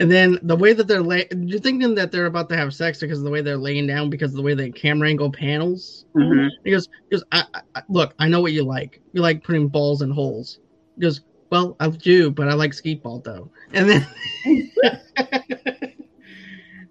And 0.00 0.10
then 0.10 0.38
the 0.42 0.56
way 0.56 0.72
that 0.72 0.86
they're 0.88 1.02
lay- 1.02 1.28
you're 1.34 1.60
thinking 1.60 1.94
that 1.94 2.10
they're 2.12 2.26
about 2.26 2.48
to 2.50 2.56
have 2.56 2.74
sex 2.74 3.00
because 3.00 3.18
of 3.18 3.24
the 3.24 3.30
way 3.30 3.40
they're 3.42 3.56
laying 3.58 3.86
down 3.86 4.10
because 4.10 4.32
of 4.32 4.36
the 4.36 4.42
way 4.42 4.54
the 4.54 4.70
camera 4.70 5.08
angle 5.08 5.30
panels. 5.30 6.04
Mhm. 6.16 6.48
He 6.64 6.70
goes, 6.70 6.88
he 7.08 7.16
goes 7.16 7.24
I, 7.32 7.44
I, 7.54 7.60
I- 7.76 7.82
look, 7.88 8.14
I 8.18 8.28
know 8.28 8.40
what 8.40 8.52
you 8.52 8.64
like. 8.64 9.00
You 9.12 9.20
like 9.22 9.44
putting 9.44 9.68
balls 9.68 10.02
in 10.02 10.10
holes. 10.10 10.58
He 10.96 11.02
goes, 11.02 11.20
well, 11.50 11.76
I 11.80 11.88
do, 11.88 12.30
but 12.30 12.48
I 12.48 12.54
like 12.54 12.72
skeet 12.74 13.02
ball 13.02 13.20
though. 13.20 13.50
And 13.72 13.88
then, 13.88 14.06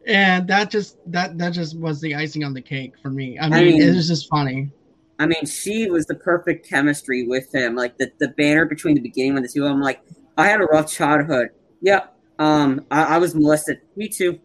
and 0.10 0.48
that 0.48 0.72
just 0.72 0.98
that 1.12 1.38
that 1.38 1.54
just 1.54 1.78
was 1.78 2.02
the 2.02 2.16
icing 2.16 2.44
on 2.44 2.54
the 2.54 2.62
cake 2.62 2.94
for 3.02 3.10
me. 3.10 3.38
I 3.40 3.48
mean, 3.48 3.66
mean- 3.66 3.82
it 3.82 3.96
was 3.96 4.08
just 4.08 4.28
funny. 4.28 4.72
I 5.20 5.26
mean, 5.26 5.46
she 5.46 5.90
was 5.90 6.06
the 6.06 6.16
perfect 6.16 6.68
chemistry 6.68 7.28
with 7.28 7.54
him. 7.54 7.76
Like 7.76 7.98
the, 7.98 8.10
the 8.20 8.30
banner 8.30 8.64
between 8.66 8.96
the 8.96 9.02
beginning 9.02 9.34
when 9.34 9.44
the 9.44 9.50
two 9.50 9.66
of 9.66 9.70
them, 9.70 9.82
like, 9.82 10.02
I 10.38 10.48
had 10.48 10.62
a 10.62 10.64
rough 10.64 10.90
childhood. 10.90 11.50
Yep. 11.82 12.16
Um, 12.40 12.86
I, 12.90 13.04
I 13.04 13.18
was 13.18 13.36
molested. 13.36 13.82
Me 13.98 14.08
too. 14.08 14.40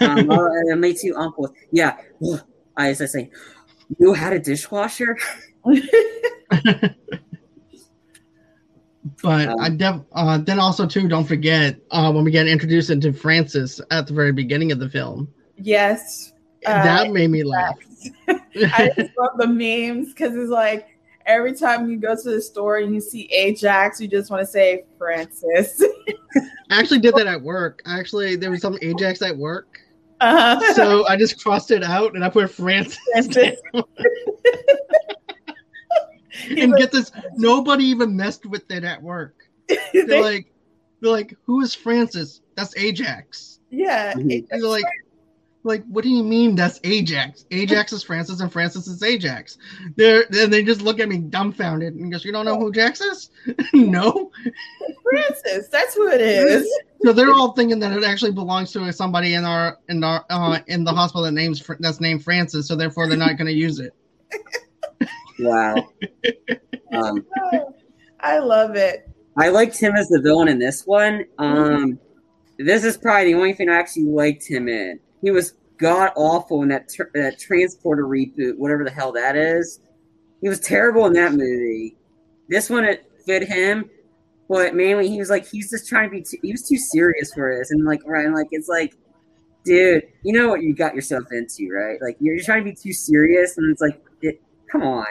Um, 0.00 0.30
uh, 0.30 0.76
me 0.76 0.94
too, 0.94 1.14
uncle. 1.14 1.52
Yeah. 1.72 1.98
I 2.74 2.88
as 2.88 3.02
I 3.02 3.04
say, 3.04 3.30
you 3.98 4.14
had 4.14 4.32
a 4.32 4.38
dishwasher. 4.38 5.18
But 9.22 9.48
Um, 9.48 9.60
I 9.60 9.70
def 9.70 10.00
uh, 10.12 10.38
then 10.38 10.58
also 10.58 10.86
too, 10.86 11.08
don't 11.08 11.24
forget 11.24 11.76
uh, 11.90 12.12
when 12.12 12.24
we 12.24 12.30
get 12.30 12.48
introduced 12.48 12.90
into 12.90 13.12
Francis 13.12 13.80
at 13.90 14.06
the 14.06 14.12
very 14.12 14.32
beginning 14.32 14.72
of 14.72 14.80
the 14.80 14.88
film. 14.88 15.32
Yes. 15.56 16.32
Uh, 16.66 16.82
that 16.82 17.10
made 17.12 17.30
me 17.30 17.44
laugh. 17.44 17.76
I 18.28 18.90
just 18.96 19.10
love 19.18 19.38
the 19.38 19.46
memes 19.46 20.08
because 20.08 20.34
it's 20.34 20.50
like 20.50 20.88
every 21.26 21.54
time 21.54 21.88
you 21.88 21.98
go 21.98 22.16
to 22.16 22.30
the 22.30 22.42
store 22.42 22.78
and 22.78 22.94
you 22.94 23.00
see 23.00 23.32
Ajax, 23.32 24.00
you 24.00 24.08
just 24.08 24.30
want 24.30 24.40
to 24.40 24.46
say 24.46 24.84
Francis. 24.98 25.82
I 26.70 26.80
actually 26.80 27.00
did 27.00 27.14
that 27.14 27.26
at 27.26 27.40
work. 27.40 27.82
Actually, 27.86 28.36
there 28.36 28.50
was 28.50 28.60
some 28.60 28.78
Ajax 28.82 29.22
at 29.22 29.36
work. 29.36 29.78
Uh-huh. 30.20 30.74
So 30.74 31.06
I 31.08 31.16
just 31.16 31.42
crossed 31.42 31.70
it 31.70 31.82
out 31.82 32.14
and 32.14 32.24
I 32.24 32.28
put 32.28 32.50
Francis. 32.50 32.98
Francis. 33.12 33.60
and 36.50 36.74
get 36.76 36.92
this, 36.92 37.12
nobody 37.36 37.84
even 37.84 38.16
messed 38.16 38.46
with 38.46 38.70
it 38.70 38.84
at 38.84 39.02
work. 39.02 39.34
They're 39.92 40.22
like, 40.22 40.52
they're 41.00 41.10
like, 41.10 41.34
who 41.44 41.60
is 41.60 41.74
Francis? 41.74 42.42
That's 42.56 42.76
Ajax. 42.76 43.58
yeah. 43.70 44.12
Mhm. 44.14 44.46
They're 44.48 44.60
like, 44.60 44.84
like, 45.64 45.84
what 45.86 46.02
do 46.02 46.10
you 46.10 46.24
mean 46.24 46.54
that's 46.56 46.80
Ajax? 46.84 47.44
Ajax 47.50 47.92
is 47.92 48.02
Francis 48.02 48.40
and 48.40 48.52
Francis 48.52 48.88
is 48.88 49.02
Ajax. 49.02 49.58
They're 49.96 50.24
and 50.32 50.52
they 50.52 50.62
just 50.62 50.82
look 50.82 50.98
at 50.98 51.08
me 51.08 51.18
dumbfounded 51.18 51.94
and 51.94 52.10
goes, 52.10 52.24
You 52.24 52.32
don't 52.32 52.44
know 52.44 52.58
who 52.58 52.72
Jax 52.72 53.00
is? 53.00 53.30
no. 53.72 54.30
Francis. 55.04 55.68
That's 55.68 55.94
who 55.94 56.08
it 56.08 56.20
is. 56.20 56.68
So 57.04 57.12
they're 57.12 57.32
all 57.32 57.52
thinking 57.52 57.78
that 57.80 57.92
it 57.92 58.04
actually 58.04 58.32
belongs 58.32 58.72
to 58.72 58.92
somebody 58.92 59.34
in 59.34 59.44
our 59.44 59.78
in 59.88 60.02
our 60.02 60.24
uh, 60.30 60.58
in 60.66 60.84
the 60.84 60.92
hospital 60.92 61.22
that 61.22 61.32
names 61.32 61.62
that's 61.78 62.00
named 62.00 62.24
Francis. 62.24 62.66
So 62.66 62.74
therefore 62.76 63.08
they're 63.08 63.16
not 63.16 63.36
going 63.36 63.48
to 63.48 63.52
use 63.52 63.78
it. 63.78 63.94
Wow. 65.42 65.88
um, 66.92 67.26
I 68.20 68.38
love 68.38 68.76
it. 68.76 69.08
I 69.36 69.48
liked 69.48 69.78
him 69.78 69.94
as 69.94 70.08
the 70.08 70.20
villain 70.20 70.48
in 70.48 70.58
this 70.58 70.86
one. 70.86 71.24
Um, 71.38 71.98
this 72.58 72.84
is 72.84 72.96
probably 72.96 73.32
the 73.32 73.38
only 73.38 73.54
thing 73.54 73.68
I 73.68 73.76
actually 73.76 74.04
liked 74.04 74.46
him 74.46 74.68
in. 74.68 75.00
He 75.22 75.30
was 75.30 75.54
god 75.78 76.12
awful 76.16 76.62
in 76.62 76.68
that 76.68 76.88
tr- 76.88 77.10
that 77.14 77.38
transporter 77.38 78.04
reboot, 78.04 78.56
whatever 78.56 78.84
the 78.84 78.90
hell 78.90 79.12
that 79.12 79.36
is. 79.36 79.80
He 80.40 80.48
was 80.48 80.60
terrible 80.60 81.06
in 81.06 81.12
that 81.14 81.32
movie. 81.32 81.96
This 82.48 82.68
one 82.68 82.84
it 82.84 83.10
fit 83.24 83.44
him, 83.44 83.88
but 84.48 84.74
mainly 84.74 85.08
he 85.08 85.18
was 85.18 85.30
like 85.30 85.48
he's 85.48 85.70
just 85.70 85.88
trying 85.88 86.10
to 86.10 86.16
be. 86.16 86.22
Too, 86.22 86.38
he 86.42 86.52
was 86.52 86.68
too 86.68 86.76
serious 86.76 87.32
for 87.32 87.56
this, 87.56 87.70
and 87.70 87.84
like 87.84 88.00
Ryan, 88.06 88.34
like 88.34 88.48
it's 88.50 88.68
like, 88.68 88.94
dude, 89.64 90.04
you 90.22 90.32
know 90.32 90.48
what 90.48 90.62
you 90.62 90.74
got 90.74 90.94
yourself 90.94 91.24
into, 91.30 91.70
right? 91.72 91.98
Like 92.02 92.16
you're, 92.20 92.34
you're 92.34 92.44
trying 92.44 92.64
to 92.64 92.70
be 92.70 92.76
too 92.76 92.92
serious, 92.92 93.56
and 93.56 93.70
it's 93.70 93.80
like, 93.80 94.00
it, 94.20 94.42
come 94.70 94.82
on. 94.82 95.06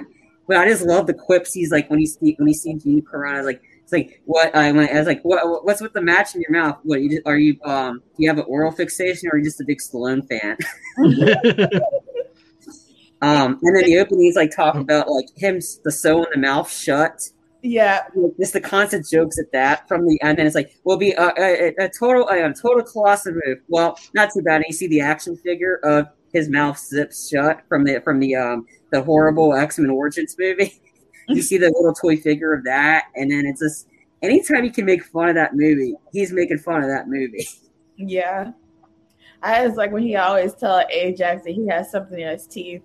But 0.51 0.57
I 0.57 0.67
just 0.67 0.83
love 0.83 1.07
the 1.07 1.13
quips. 1.13 1.53
He's 1.53 1.71
like 1.71 1.89
when 1.89 1.99
he 1.99 2.35
when 2.37 2.45
he 2.45 2.53
sees 2.53 2.83
Gina 2.83 3.01
Carano, 3.03 3.45
like 3.45 3.61
it's 3.83 3.93
like 3.93 4.21
what 4.25 4.53
I, 4.53 4.67
I 4.67 4.99
was 4.99 5.07
like, 5.07 5.21
what 5.21 5.63
what's 5.63 5.79
with 5.79 5.93
the 5.93 6.01
match 6.01 6.35
in 6.35 6.41
your 6.41 6.51
mouth? 6.51 6.77
What 6.83 7.01
you 7.01 7.21
are 7.25 7.37
you 7.37 7.57
um 7.63 7.99
do 7.99 8.23
you 8.23 8.27
have 8.27 8.37
an 8.37 8.43
oral 8.49 8.73
fixation 8.73 9.29
or 9.29 9.35
are 9.35 9.37
you 9.37 9.45
just 9.45 9.61
a 9.61 9.63
big 9.63 9.79
Stallone 9.79 10.27
fan? 10.27 10.57
um, 13.21 13.59
and 13.63 13.75
then 13.77 13.85
the 13.85 13.97
opening's 13.99 14.35
like 14.35 14.53
talk 14.53 14.75
about 14.75 15.09
like 15.09 15.27
him 15.37 15.61
the 15.85 15.91
sew 15.91 16.21
in 16.21 16.29
the 16.33 16.39
mouth 16.39 16.69
shut. 16.69 17.21
Yeah. 17.61 18.01
Just 18.37 18.51
the 18.51 18.59
constant 18.59 19.07
jokes 19.07 19.39
at 19.39 19.53
that 19.53 19.87
from 19.87 20.05
the 20.05 20.21
end, 20.21 20.37
and 20.37 20.47
it's 20.47 20.55
like 20.55 20.75
will 20.83 20.97
be 20.97 21.13
a, 21.13 21.31
a, 21.37 21.67
a 21.85 21.89
total 21.97 22.27
a, 22.27 22.53
total 22.53 22.83
colossal 22.83 23.35
move. 23.45 23.59
Well, 23.69 23.97
not 24.13 24.31
too 24.33 24.41
bad. 24.41 24.57
And 24.57 24.65
you 24.67 24.73
see 24.73 24.87
the 24.87 24.99
action 24.99 25.37
figure 25.37 25.79
of 25.81 26.07
his 26.33 26.49
mouth 26.49 26.77
zips 26.77 27.29
shut 27.29 27.61
from 27.67 27.83
the 27.83 27.99
from 28.01 28.19
the 28.19 28.35
um 28.35 28.65
the 28.91 29.01
horrible 29.01 29.53
X 29.53 29.77
Men 29.79 29.89
Origins 29.89 30.35
movie. 30.39 30.81
you 31.27 31.41
see 31.41 31.57
the 31.57 31.67
little 31.67 31.93
toy 31.93 32.17
figure 32.17 32.53
of 32.53 32.63
that, 32.65 33.05
and 33.15 33.31
then 33.31 33.45
it's 33.45 33.61
just 33.61 33.87
anytime 34.21 34.63
you 34.65 34.71
can 34.71 34.85
make 34.85 35.03
fun 35.03 35.29
of 35.29 35.35
that 35.35 35.55
movie, 35.55 35.95
he's 36.11 36.31
making 36.31 36.57
fun 36.59 36.81
of 36.83 36.89
that 36.89 37.07
movie. 37.07 37.47
Yeah. 37.97 38.51
I 39.43 39.67
was 39.67 39.75
like 39.75 39.91
when 39.91 40.01
he 40.01 40.15
always 40.15 40.55
tell 40.55 40.83
Ajax 40.89 41.43
that 41.43 41.51
he 41.51 41.67
has 41.67 41.91
something 41.91 42.19
in 42.19 42.27
his 42.29 42.47
teeth 42.47 42.81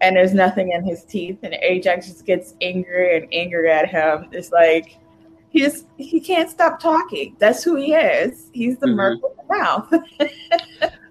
and 0.00 0.14
there's 0.14 0.34
nothing 0.34 0.70
in 0.70 0.84
his 0.84 1.02
teeth 1.04 1.38
and 1.42 1.54
Ajax 1.54 2.06
just 2.06 2.24
gets 2.26 2.54
angry 2.60 3.16
and 3.16 3.26
angry 3.32 3.70
at 3.72 3.88
him. 3.88 4.28
It's 4.30 4.52
like 4.52 4.98
he 5.50 5.60
just 5.60 5.86
he 5.96 6.20
can't 6.20 6.48
stop 6.48 6.78
talking. 6.78 7.34
That's 7.40 7.64
who 7.64 7.74
he 7.74 7.94
is. 7.94 8.50
He's 8.52 8.78
the 8.78 8.86
Mhm. 8.86 8.94
merc 8.94 9.22
with 9.22 9.36
the 9.36 9.56
mouth. 9.56 9.92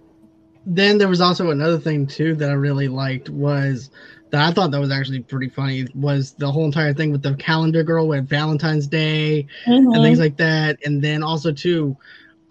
then 0.66 0.98
there 0.98 1.08
was 1.08 1.22
also 1.22 1.52
another 1.52 1.80
thing 1.80 2.08
too 2.08 2.36
that 2.36 2.50
I 2.50 2.54
really 2.54 2.88
liked 2.88 3.30
was 3.30 3.90
that 4.32 4.42
I 4.48 4.52
thought 4.52 4.72
that 4.72 4.80
was 4.80 4.92
actually 4.92 5.22
pretty 5.22 5.50
funny 5.50 5.88
was 5.96 6.34
the 6.34 6.52
whole 6.52 6.66
entire 6.66 6.94
thing 6.94 7.12
with 7.12 7.24
the 7.24 7.36
calendar 7.36 7.84
girl 7.84 8.08
with 8.08 8.28
Valentine's 8.30 8.88
Day 8.88 9.48
and 9.94 10.04
Mm-hmm. 10.04 10.04
things 10.04 10.20
like 10.20 10.38
that, 10.38 10.80
and 10.86 11.04
then 11.04 11.24
also 11.24 11.52
too, 11.52 11.98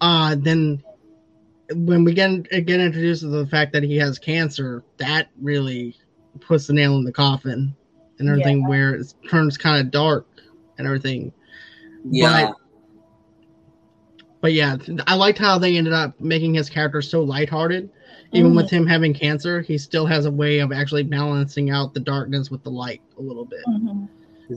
uh, 0.01 0.35
then 0.39 0.83
when 1.73 2.03
we 2.03 2.13
get 2.13 2.43
get 2.49 2.79
introduced 2.79 3.21
to 3.21 3.27
the 3.27 3.47
fact 3.47 3.73
that 3.73 3.83
he 3.83 3.97
has 3.97 4.19
cancer, 4.19 4.83
that 4.97 5.29
really 5.41 5.95
puts 6.41 6.67
the 6.67 6.73
nail 6.73 6.97
in 6.97 7.03
the 7.05 7.11
coffin 7.11 7.75
and 8.19 8.29
everything, 8.29 8.65
where 8.65 8.95
it 8.95 9.13
turns 9.29 9.57
kind 9.57 9.81
of 9.81 9.91
dark 9.91 10.27
and 10.77 10.87
everything. 10.87 11.31
Yeah, 12.09 12.51
But 14.41 14.53
yeah, 14.53 14.77
I 15.07 15.15
liked 15.15 15.39
how 15.39 15.57
they 15.57 15.77
ended 15.77 15.93
up 15.93 16.19
making 16.19 16.53
his 16.53 16.69
character 16.69 17.01
so 17.01 17.23
lighthearted. 17.23 17.89
Even 18.35 18.51
Mhm. 18.51 18.57
with 18.57 18.69
him 18.69 18.85
having 18.85 19.13
cancer, 19.13 19.61
he 19.61 19.77
still 19.77 20.05
has 20.05 20.25
a 20.25 20.31
way 20.31 20.59
of 20.59 20.71
actually 20.71 21.03
balancing 21.03 21.69
out 21.69 21.93
the 21.93 21.99
darkness 21.99 22.51
with 22.51 22.63
the 22.63 22.69
light 22.69 23.01
a 23.17 23.21
little 23.21 23.45
bit, 23.45 23.63
Mhm. 23.67 24.07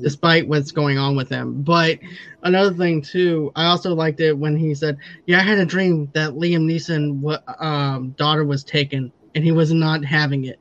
despite 0.02 0.48
what's 0.48 0.72
going 0.72 0.98
on 0.98 1.14
with 1.16 1.28
him. 1.28 1.62
But 1.62 1.98
another 2.42 2.74
thing 2.74 3.00
too, 3.02 3.52
I 3.54 3.66
also 3.66 3.94
liked 3.94 4.20
it 4.20 4.36
when 4.36 4.56
he 4.56 4.74
said, 4.74 4.98
"Yeah, 5.26 5.38
I 5.38 5.42
had 5.42 5.58
a 5.58 5.64
dream 5.64 6.10
that 6.14 6.32
Liam 6.32 6.64
Neeson 6.64 7.20
wa- 7.20 7.40
um, 7.60 8.14
daughter 8.18 8.44
was 8.44 8.64
taken, 8.64 9.12
and 9.34 9.44
he 9.44 9.52
was 9.52 9.72
not 9.72 10.04
having 10.04 10.44
it." 10.44 10.58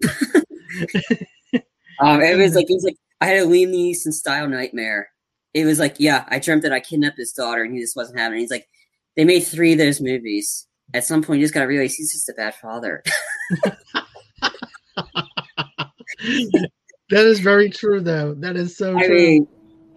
um, 2.00 2.20
it 2.20 2.36
was 2.36 2.54
like 2.54 2.70
it 2.70 2.74
was 2.74 2.84
like 2.84 2.96
I 3.20 3.26
had 3.26 3.42
a 3.42 3.46
Liam 3.46 3.70
Neeson 3.70 4.12
style 4.12 4.48
nightmare. 4.48 5.08
It 5.54 5.64
was 5.64 5.78
like, 5.78 5.96
yeah, 5.98 6.24
I 6.28 6.38
dreamt 6.38 6.62
that 6.62 6.72
I 6.72 6.80
kidnapped 6.80 7.18
his 7.18 7.32
daughter, 7.32 7.62
and 7.62 7.74
he 7.74 7.80
just 7.80 7.94
wasn't 7.96 8.18
having. 8.18 8.38
it. 8.38 8.42
He's 8.42 8.50
like, 8.50 8.66
they 9.16 9.24
made 9.24 9.40
three 9.40 9.72
of 9.72 9.78
those 9.78 10.00
movies. 10.00 10.66
At 10.94 11.04
some 11.04 11.22
point, 11.22 11.40
you 11.40 11.44
just 11.44 11.54
gotta 11.54 11.66
realize 11.66 11.94
he's 11.94 12.12
just 12.12 12.28
a 12.28 12.34
bad 12.34 12.54
father. 12.54 13.02
That 17.10 17.26
is 17.26 17.40
very 17.40 17.68
true, 17.68 18.00
though. 18.00 18.34
That 18.34 18.56
is 18.56 18.76
so 18.76 18.96
I 18.96 19.06
true. 19.06 19.14
mean, 19.16 19.46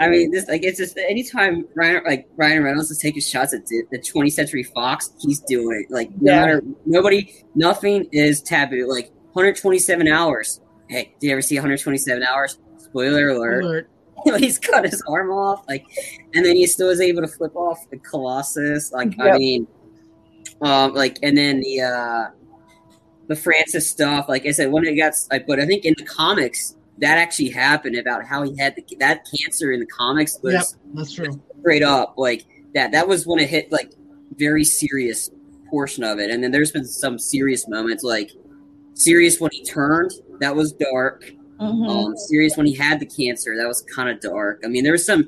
I 0.02 0.10
mean, 0.10 0.32
this 0.32 0.50
like 0.50 0.64
it's 0.64 0.78
just 0.78 0.98
anytime 0.98 1.66
Ryan 1.74 2.04
like 2.06 2.28
Ryan 2.36 2.64
Reynolds 2.64 2.92
is 2.92 2.98
taking 2.98 3.22
shots 3.22 3.54
at 3.54 3.66
the, 3.68 3.84
the 3.92 4.00
20th 4.00 4.34
Century 4.34 4.64
Fox, 4.64 5.12
he's 5.22 5.40
doing 5.42 5.86
it. 5.88 5.94
Like 5.94 6.10
no 6.20 6.34
Yeah. 6.34 6.40
matter 6.42 6.62
nobody, 6.86 7.34
nothing 7.56 8.10
is 8.12 8.42
taboo. 8.42 8.88
Like 8.92 9.12
127 9.32 10.08
hours. 10.10 10.60
Hey, 10.90 11.14
did 11.22 11.28
you 11.28 11.32
ever 11.32 11.42
see 11.42 11.56
127 11.56 12.22
hours? 12.24 12.60
Spoiler 12.78 13.30
alert. 13.30 13.64
Alert. 13.64 13.90
he's 14.38 14.60
cut 14.60 14.84
his 14.86 15.02
arm 15.08 15.30
off, 15.32 15.64
like, 15.70 15.86
and 16.34 16.44
then 16.46 16.56
he 16.56 16.66
still 16.68 16.90
is 16.90 17.00
able 17.00 17.22
to 17.22 17.28
flip 17.28 17.56
off 17.56 17.78
the 17.92 17.98
Colossus. 17.98 18.92
Like, 18.92 19.14
I 19.20 19.38
mean, 19.38 19.68
um, 20.62 20.94
like, 20.94 21.20
and 21.24 21.38
then 21.38 21.60
the 21.62 21.82
uh 21.82 22.26
the 23.28 23.36
Francis 23.36 23.89
stuff. 23.89 24.28
Like 24.30 24.46
I 24.46 24.52
said, 24.52 24.72
when 24.72 24.86
it 24.86 24.96
got, 24.96 25.13
like, 25.32 25.48
but 25.48 25.60
I 25.60 25.65
think 25.65 25.84
in 25.86 25.96
the 25.98 26.06
comics 26.06 26.76
that 27.00 27.18
actually 27.18 27.50
happened 27.50 27.96
about 27.98 28.24
how 28.24 28.44
he 28.44 28.56
had 28.58 28.76
the, 28.76 28.86
that 29.00 29.26
cancer 29.36 29.72
in 29.72 29.80
the 29.80 29.86
comics 29.88 30.39
was 30.44 30.54
Yep, 30.54 30.63
that's 30.94 31.12
true. 31.13 31.41
straight 31.60 31.84
up 31.84 32.13
like 32.18 32.46
that. 32.76 32.91
That 32.91 33.08
was 33.08 33.26
when 33.26 33.39
it 33.39 33.50
hit 33.50 33.72
like 33.72 33.94
very 34.38 34.63
serious 34.63 35.30
portion 35.70 36.04
of 36.04 36.20
it, 36.20 36.30
and 36.30 36.44
then 36.44 36.52
there's 36.52 36.72
been 36.72 36.86
some 36.86 37.18
serious 37.18 37.68
moments 37.68 38.04
like 38.04 38.32
serious 38.94 39.39
when 39.41 39.50
he 39.52 39.63
turned. 39.63 40.12
That 40.39 40.56
was 40.56 40.72
dark 40.74 41.32
Mhm. 41.60 41.89
um, 41.89 42.18
serious 42.18 42.56
when 42.58 42.65
he 42.65 42.74
had 42.76 43.00
the 43.00 43.06
cancer. 43.06 43.56
That 43.58 43.68
was 43.68 43.82
kind 43.96 44.10
of 44.10 44.20
dark. 44.20 44.62
I 44.63 44.68
mean, 44.68 44.84
there 44.84 44.91
was 44.94 45.06
some. 45.06 45.28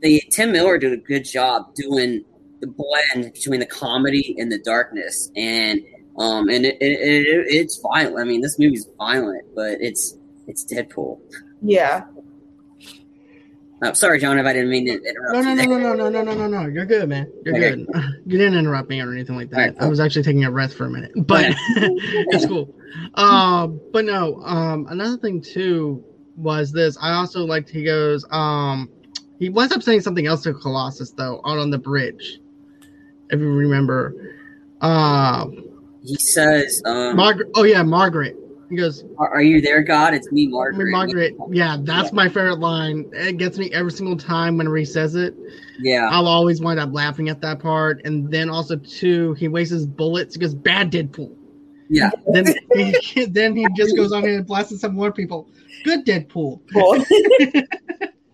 The 0.00 0.22
Tim 0.30 0.52
Miller 0.52 0.78
did 0.78 0.92
a 0.92 0.96
good 0.96 1.24
job 1.24 1.74
doing 1.74 2.24
the 2.31 2.31
blend 2.66 3.32
between 3.32 3.60
the 3.60 3.66
comedy 3.66 4.36
and 4.38 4.50
the 4.50 4.58
darkness, 4.58 5.30
and 5.36 5.80
um, 6.18 6.48
and 6.48 6.64
it, 6.66 6.76
it, 6.80 7.00
it, 7.00 7.46
it's 7.48 7.80
violent. 7.80 8.18
I 8.18 8.24
mean, 8.24 8.40
this 8.40 8.58
movie's 8.58 8.86
violent, 8.98 9.44
but 9.54 9.78
it's 9.80 10.16
it's 10.46 10.64
Deadpool. 10.64 11.20
Yeah. 11.62 12.04
Uh, 13.80 13.92
sorry, 13.94 14.20
John, 14.20 14.38
if 14.38 14.46
I 14.46 14.52
didn't 14.52 14.70
mean 14.70 14.86
to 14.86 14.92
interrupt. 14.92 15.32
No, 15.34 15.40
no, 15.40 15.50
you 15.50 15.56
no, 15.56 15.76
there. 15.78 15.96
no, 15.96 16.08
no, 16.08 16.22
no, 16.22 16.22
no, 16.22 16.46
no, 16.46 16.62
no. 16.62 16.68
You're 16.68 16.84
good, 16.86 17.08
man. 17.08 17.32
You're 17.44 17.56
Okay. 17.56 17.70
good. 17.70 17.88
You 18.26 18.38
didn't 18.38 18.56
interrupt 18.56 18.88
me 18.88 19.00
or 19.00 19.10
anything 19.12 19.34
like 19.34 19.50
that. 19.50 19.56
Alright, 19.58 19.78
cool. 19.78 19.86
I 19.88 19.90
was 19.90 19.98
actually 19.98 20.22
taking 20.22 20.44
a 20.44 20.50
breath 20.52 20.72
for 20.72 20.84
a 20.86 20.90
minute, 20.90 21.10
but 21.16 21.46
it's 21.76 22.46
cool. 22.46 22.72
Um, 23.14 23.80
but 23.92 24.04
no. 24.04 24.40
Um, 24.44 24.86
another 24.88 25.16
thing 25.16 25.40
too 25.42 26.04
was 26.36 26.70
this. 26.70 26.96
I 27.00 27.14
also 27.14 27.44
liked. 27.44 27.70
He 27.70 27.82
goes. 27.82 28.24
Um, 28.30 28.88
he 29.40 29.48
winds 29.48 29.74
up 29.74 29.82
saying 29.82 30.02
something 30.02 30.26
else 30.28 30.44
to 30.44 30.54
Colossus 30.54 31.10
though, 31.10 31.40
out 31.44 31.58
on 31.58 31.70
the 31.70 31.78
bridge. 31.78 32.38
If 33.32 33.40
you 33.40 33.52
remember. 33.52 34.14
Um, 34.80 35.64
He 36.04 36.16
says, 36.16 36.82
um, 36.84 37.16
Margaret. 37.16 37.50
Oh 37.54 37.64
yeah, 37.64 37.82
Margaret. 37.82 38.36
He 38.68 38.76
goes, 38.76 39.04
are, 39.18 39.28
"Are 39.28 39.42
you 39.42 39.60
there, 39.60 39.82
God? 39.82 40.14
It's 40.14 40.30
me, 40.32 40.46
Margaret." 40.46 40.90
Margaret. 40.90 41.34
Yeah, 41.50 41.76
that's 41.80 42.12
my 42.12 42.28
favorite 42.28 42.58
line. 42.58 43.10
It 43.12 43.36
gets 43.36 43.58
me 43.58 43.70
every 43.72 43.92
single 43.92 44.16
time 44.16 44.56
whenever 44.56 44.76
he 44.76 44.84
says 44.84 45.14
it. 45.14 45.34
Yeah, 45.80 46.08
I'll 46.10 46.26
always 46.26 46.60
wind 46.60 46.80
up 46.80 46.90
laughing 46.92 47.28
at 47.28 47.40
that 47.42 47.58
part. 47.58 48.00
And 48.04 48.30
then 48.30 48.48
also 48.48 48.76
too, 48.76 49.34
he 49.34 49.48
wastes 49.48 49.72
his 49.72 49.86
bullets. 49.86 50.34
He 50.34 50.40
goes, 50.40 50.54
"Bad 50.54 50.90
Deadpool." 50.90 51.36
yeah. 51.92 52.10
Then 52.26 52.46
he, 52.74 53.26
then 53.30 53.54
he 53.54 53.66
just 53.76 53.96
goes 53.96 54.12
on 54.12 54.22
here 54.22 54.38
and 54.38 54.46
blasts 54.46 54.80
some 54.80 54.94
more 54.94 55.12
people. 55.12 55.48
Good 55.84 56.04
Deadpool. 56.04 56.60
Cool. 56.72 57.04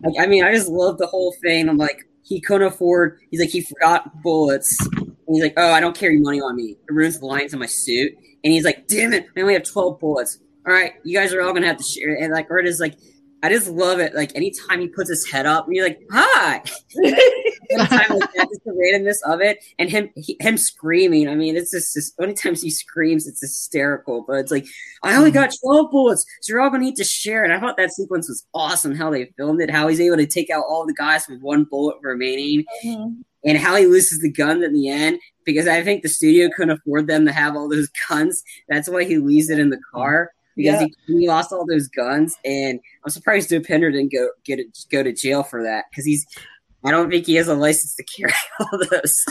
I 0.19 0.27
mean, 0.27 0.43
I 0.43 0.53
just 0.53 0.69
love 0.69 0.97
the 0.97 1.07
whole 1.07 1.35
thing. 1.41 1.67
I'm 1.67 1.77
like, 1.77 2.07
he 2.29 2.39
couldn't 2.39 2.67
afford. 2.67 3.19
He's 3.31 3.39
like, 3.39 3.49
he 3.49 3.61
forgot 3.61 4.21
bullets. 4.21 4.77
And 4.95 5.17
he's 5.27 5.41
like, 5.41 5.55
oh, 5.57 5.71
I 5.71 5.79
don't 5.79 5.97
carry 5.97 6.19
money 6.19 6.39
on 6.39 6.55
me. 6.55 6.77
It 6.87 6.93
ruins 6.93 7.19
the 7.19 7.25
lines 7.25 7.55
on 7.55 7.59
my 7.59 7.65
suit. 7.65 8.13
And 8.43 8.53
he's 8.53 8.63
like, 8.63 8.87
damn 8.87 9.13
it, 9.13 9.25
I 9.35 9.41
only 9.41 9.55
have 9.55 9.63
12 9.63 9.99
bullets. 9.99 10.37
All 10.65 10.71
right, 10.71 10.93
you 11.03 11.17
guys 11.17 11.33
are 11.33 11.41
all 11.41 11.53
gonna 11.53 11.65
have 11.65 11.77
to 11.77 11.83
share. 11.83 12.15
And 12.15 12.31
like, 12.31 12.51
or 12.51 12.59
it 12.59 12.67
is 12.67 12.79
like, 12.79 12.95
I 13.41 13.49
just 13.49 13.67
love 13.67 13.99
it. 13.99 14.13
Like, 14.13 14.35
anytime 14.35 14.79
he 14.79 14.87
puts 14.87 15.09
his 15.09 15.29
head 15.29 15.45
up, 15.47 15.65
and 15.65 15.75
you're 15.75 15.87
like, 15.87 16.01
hi. 16.11 16.61
Anytime 17.71 18.09
like 18.19 18.33
that, 18.33 18.47
just 18.49 18.63
the 18.65 18.71
randomness 18.71 19.17
of 19.31 19.41
it, 19.41 19.59
and 19.77 19.89
him 19.89 20.09
he, 20.15 20.37
him 20.39 20.57
screaming. 20.57 21.27
I 21.29 21.35
mean, 21.35 21.55
it's 21.55 21.71
just, 21.71 21.93
just 21.93 22.13
anytime 22.21 22.55
he 22.55 22.69
screams, 22.71 23.27
it's 23.27 23.41
hysterical. 23.41 24.23
But 24.27 24.37
it's 24.37 24.51
like, 24.51 24.65
I 25.03 25.15
only 25.15 25.31
got 25.31 25.51
12 25.63 25.91
bullets, 25.91 26.25
so 26.41 26.51
you're 26.53 26.61
all 26.61 26.69
gonna 26.69 26.83
need 26.83 26.95
to 26.95 27.03
share. 27.03 27.43
And 27.43 27.53
I 27.53 27.59
thought 27.59 27.77
that 27.77 27.91
sequence 27.93 28.27
was 28.27 28.45
awesome. 28.53 28.95
How 28.95 29.09
they 29.11 29.25
filmed 29.37 29.61
it, 29.61 29.69
how 29.69 29.87
he's 29.87 29.99
able 30.01 30.17
to 30.17 30.25
take 30.25 30.49
out 30.49 30.63
all 30.67 30.85
the 30.85 30.93
guys 30.93 31.27
with 31.27 31.41
one 31.41 31.63
bullet 31.65 31.97
remaining, 32.01 32.65
Mhm. 32.83 33.17
and 33.45 33.57
how 33.57 33.75
he 33.75 33.85
loses 33.85 34.19
the 34.19 34.31
gun 34.31 34.63
at 34.63 34.73
the 34.73 34.89
end 34.89 35.19
because 35.45 35.67
I 35.67 35.83
think 35.83 36.03
the 36.03 36.09
studio 36.09 36.49
couldn't 36.55 36.77
afford 36.77 37.07
them 37.07 37.25
to 37.25 37.31
have 37.31 37.55
all 37.55 37.69
those 37.69 37.89
guns. 38.09 38.43
That's 38.67 38.89
why 38.89 39.03
he 39.03 39.17
leaves 39.17 39.49
it 39.49 39.59
in 39.59 39.69
the 39.69 39.79
car 39.93 40.31
because 40.55 40.81
Yeah. 40.81 40.87
he, 41.07 41.19
he 41.19 41.27
lost 41.27 41.51
all 41.53 41.65
those 41.65 41.87
guns. 41.87 42.35
And 42.43 42.79
I'm 43.05 43.09
surprised 43.11 43.49
Dopinder 43.51 43.91
didn't 43.91 44.11
go 44.11 44.29
get 44.43 44.59
it, 44.59 44.67
go 44.91 45.03
to 45.03 45.13
jail 45.13 45.43
for 45.43 45.61
that 45.63 45.85
because 45.91 46.05
he's. 46.05 46.25
I 46.83 46.91
don't 46.91 47.09
think 47.09 47.25
he 47.25 47.35
has 47.35 47.47
a 47.47 47.55
license 47.55 47.95
to 47.95 48.03
carry 48.03 48.33
all 48.59 48.79
those. 48.89 49.25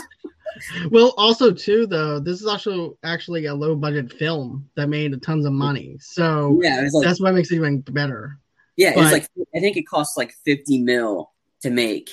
well, 0.91 1.13
also 1.17 1.51
too 1.51 1.87
though, 1.87 2.19
this 2.19 2.39
is 2.41 2.45
also 2.47 2.97
actually 3.03 3.45
a 3.45 3.53
low 3.55 3.75
budget 3.75 4.11
film 4.13 4.69
that 4.75 4.87
made 4.89 5.19
tons 5.23 5.45
of 5.45 5.53
money. 5.53 5.97
So 5.99 6.59
Yeah, 6.61 6.81
it 6.85 6.93
like 6.93 7.05
that's 7.05 7.19
what 7.21 7.33
makes 7.33 7.51
it 7.51 7.55
even 7.55 7.81
better. 7.81 8.37
yeah, 8.77 8.91
it 8.91 8.97
was 8.97 9.11
like 9.11 9.27
I 9.55 9.59
think 9.59 9.77
it 9.77 9.83
cost 9.87 10.17
like 10.17 10.33
fifty 10.45 10.79
mil 10.79 11.31
to 11.61 11.69
make, 11.69 12.09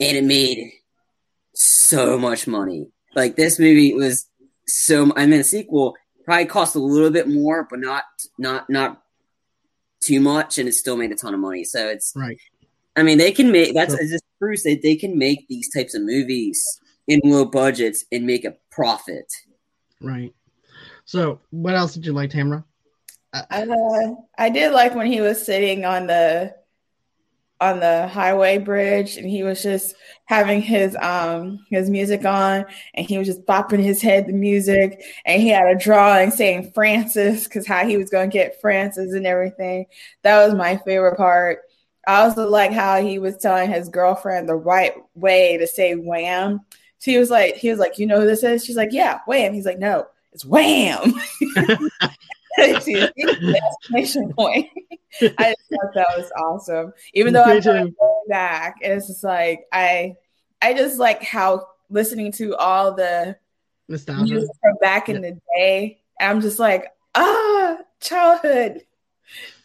and 0.00 0.16
it 0.16 0.24
made 0.24 0.70
so 1.54 2.18
much 2.18 2.46
money. 2.46 2.88
Like 3.14 3.36
this 3.36 3.58
movie 3.58 3.94
was 3.94 4.26
so. 4.66 5.12
I 5.16 5.26
mean, 5.26 5.38
the 5.38 5.44
sequel 5.44 5.96
probably 6.24 6.46
cost 6.46 6.76
a 6.76 6.78
little 6.78 7.10
bit 7.10 7.28
more, 7.28 7.66
but 7.68 7.80
not 7.80 8.04
not 8.38 8.68
not 8.70 9.02
too 10.00 10.20
much, 10.20 10.58
and 10.58 10.68
it 10.68 10.72
still 10.74 10.96
made 10.96 11.10
a 11.10 11.16
ton 11.16 11.34
of 11.34 11.40
money. 11.40 11.64
So 11.64 11.88
it's 11.88 12.12
Right. 12.14 12.38
I 12.96 13.02
mean, 13.02 13.18
they 13.18 13.32
can 13.32 13.50
make 13.52 13.74
that's 13.74 13.92
So- 13.94 13.98
just 14.06 14.24
proves 14.38 14.62
that 14.62 14.80
they 14.82 14.96
can 14.96 15.18
make 15.18 15.46
these 15.48 15.70
types 15.72 15.94
of 15.94 16.02
movies 16.02 16.62
in 17.06 17.20
low 17.24 17.44
budgets 17.44 18.04
and 18.12 18.26
make 18.26 18.44
a 18.44 18.56
profit. 18.70 19.32
Right. 20.00 20.34
So 21.04 21.40
what 21.50 21.74
else 21.74 21.94
did 21.94 22.06
you 22.06 22.12
like, 22.12 22.30
Tamara? 22.30 22.64
Uh, 23.32 23.42
I 24.38 24.48
did 24.48 24.72
like 24.72 24.94
when 24.94 25.06
he 25.06 25.20
was 25.20 25.44
sitting 25.44 25.84
on 25.84 26.06
the 26.06 26.54
on 27.60 27.80
the 27.80 28.06
highway 28.06 28.56
bridge 28.56 29.16
and 29.16 29.28
he 29.28 29.42
was 29.42 29.62
just 29.62 29.96
having 30.26 30.62
his 30.62 30.96
um 31.00 31.58
his 31.70 31.90
music 31.90 32.24
on 32.24 32.64
and 32.94 33.06
he 33.06 33.18
was 33.18 33.26
just 33.26 33.44
bopping 33.46 33.82
his 33.82 34.00
head 34.00 34.26
to 34.26 34.32
music 34.32 35.02
and 35.26 35.42
he 35.42 35.48
had 35.48 35.66
a 35.66 35.78
drawing 35.78 36.30
saying 36.30 36.70
Francis 36.72 37.44
because 37.44 37.66
how 37.66 37.84
he 37.84 37.96
was 37.96 38.10
going 38.10 38.30
to 38.30 38.32
get 38.32 38.60
Francis 38.60 39.12
and 39.12 39.26
everything. 39.26 39.86
That 40.22 40.46
was 40.46 40.54
my 40.54 40.76
favorite 40.76 41.16
part. 41.16 41.62
I 42.06 42.22
also 42.22 42.48
like 42.48 42.72
how 42.72 43.02
he 43.02 43.18
was 43.18 43.36
telling 43.36 43.70
his 43.70 43.88
girlfriend 43.88 44.48
the 44.48 44.54
right 44.54 44.94
way 45.14 45.56
to 45.58 45.66
say 45.66 45.94
wham. 45.94 46.60
She 47.00 47.18
was 47.18 47.30
like, 47.30 47.56
he 47.56 47.70
was 47.70 47.78
like, 47.78 47.98
you 47.98 48.06
know 48.06 48.20
who 48.20 48.26
this 48.26 48.42
is? 48.42 48.64
She's 48.64 48.76
like, 48.76 48.92
yeah, 48.92 49.20
wham. 49.26 49.52
He's 49.52 49.66
like, 49.66 49.78
no, 49.78 50.06
it's 50.32 50.44
wham. 50.44 51.14
Exclamation 52.58 54.32
point. 54.32 54.68
I 55.22 55.54
just 55.54 55.70
thought 55.70 55.94
that 55.94 56.08
was 56.16 56.30
awesome. 56.36 56.92
Even 57.14 57.32
though 57.32 57.44
I'm 57.44 57.60
going 57.60 57.94
back, 58.28 58.76
it's 58.80 59.06
just 59.06 59.22
like 59.22 59.66
I, 59.72 60.16
I 60.60 60.74
just 60.74 60.98
like 60.98 61.22
how 61.22 61.66
listening 61.90 62.32
to 62.32 62.56
all 62.56 62.94
the 62.94 63.36
Nostalgia. 63.88 64.40
from 64.60 64.76
back 64.80 65.08
in 65.08 65.22
the 65.22 65.38
day. 65.54 66.00
I'm 66.20 66.40
just 66.40 66.58
like, 66.58 66.92
ah, 67.14 67.78
childhood. 68.00 68.82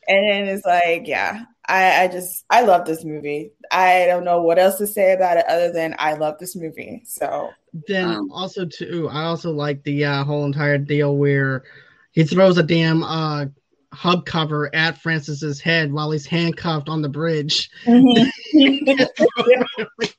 And 0.08 0.28
then 0.28 0.48
it's 0.48 0.65
like, 0.65 1.08
yeah, 1.08 1.46
I, 1.67 2.04
I 2.04 2.08
just 2.08 2.43
I 2.49 2.62
love 2.63 2.86
this 2.86 3.04
movie. 3.06 3.52
I 3.71 4.06
don't 4.06 4.23
know 4.26 4.41
what 4.41 4.60
else 4.60 4.78
to 4.80 4.88
say 4.88 5.13
about 5.13 5.38
it 5.38 5.45
other 5.47 5.71
than 5.71 5.95
I 5.97 6.13
love 6.13 6.38
this 6.39 6.56
movie. 6.56 7.02
So 7.06 7.52
Then 7.88 8.06
Um, 8.10 8.32
also 8.32 8.65
too, 8.65 9.08
I 9.10 9.23
also 9.23 9.52
like 9.52 9.84
the 9.84 10.06
uh, 10.06 10.23
whole 10.23 10.45
entire 10.45 10.78
deal 10.78 11.15
where 11.17 11.63
he 12.12 12.23
throws 12.26 12.58
a 12.58 12.63
damn 12.63 13.04
uh, 13.04 13.45
hub 13.93 14.26
cover 14.26 14.73
at 14.76 15.02
Francis's 15.02 15.62
head 15.62 15.93
while 15.93 16.12
he's 16.12 16.26
handcuffed 16.26 16.89
on 16.89 17.02
the 17.02 17.10
bridge. 17.10 17.69
He 17.86 18.86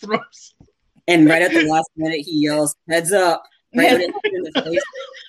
throws- 0.00 0.54
And 1.07 1.28
right 1.28 1.42
at 1.42 1.52
the 1.52 1.66
last 1.66 1.90
minute, 1.96 2.20
he 2.20 2.44
yells, 2.44 2.74
"Heads 2.88 3.12
up!" 3.12 3.42
Right 3.76 4.11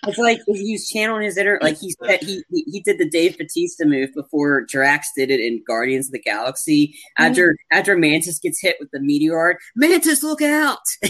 when 0.06 0.14
it's 0.14 0.18
in 0.20 0.24
the 0.24 0.30
face. 0.30 0.38
It's 0.38 0.48
like 0.48 0.56
if 0.56 0.58
he's 0.58 0.90
channeling 0.90 1.24
his 1.24 1.38
inner, 1.38 1.60
like 1.62 1.78
he 1.78 1.96
said, 2.04 2.24
he 2.24 2.44
he 2.50 2.64
he 2.68 2.80
did 2.82 2.98
the 2.98 3.10
Dave 3.10 3.38
Batista 3.38 3.86
move 3.86 4.14
before 4.14 4.62
Drax 4.66 5.10
did 5.16 5.32
it 5.32 5.40
in 5.40 5.64
Guardians 5.66 6.08
of 6.08 6.14
the 6.14 6.22
Galaxy. 6.22 6.96
After 7.18 7.56
after 7.72 7.98
Mantis 7.98 8.40
gets 8.40 8.62
hit 8.62 8.78
with 8.80 8.90
the 8.92 9.00
meteor, 9.00 9.58
Mantis, 9.76 10.24
look 10.24 10.42
out! 10.42 10.80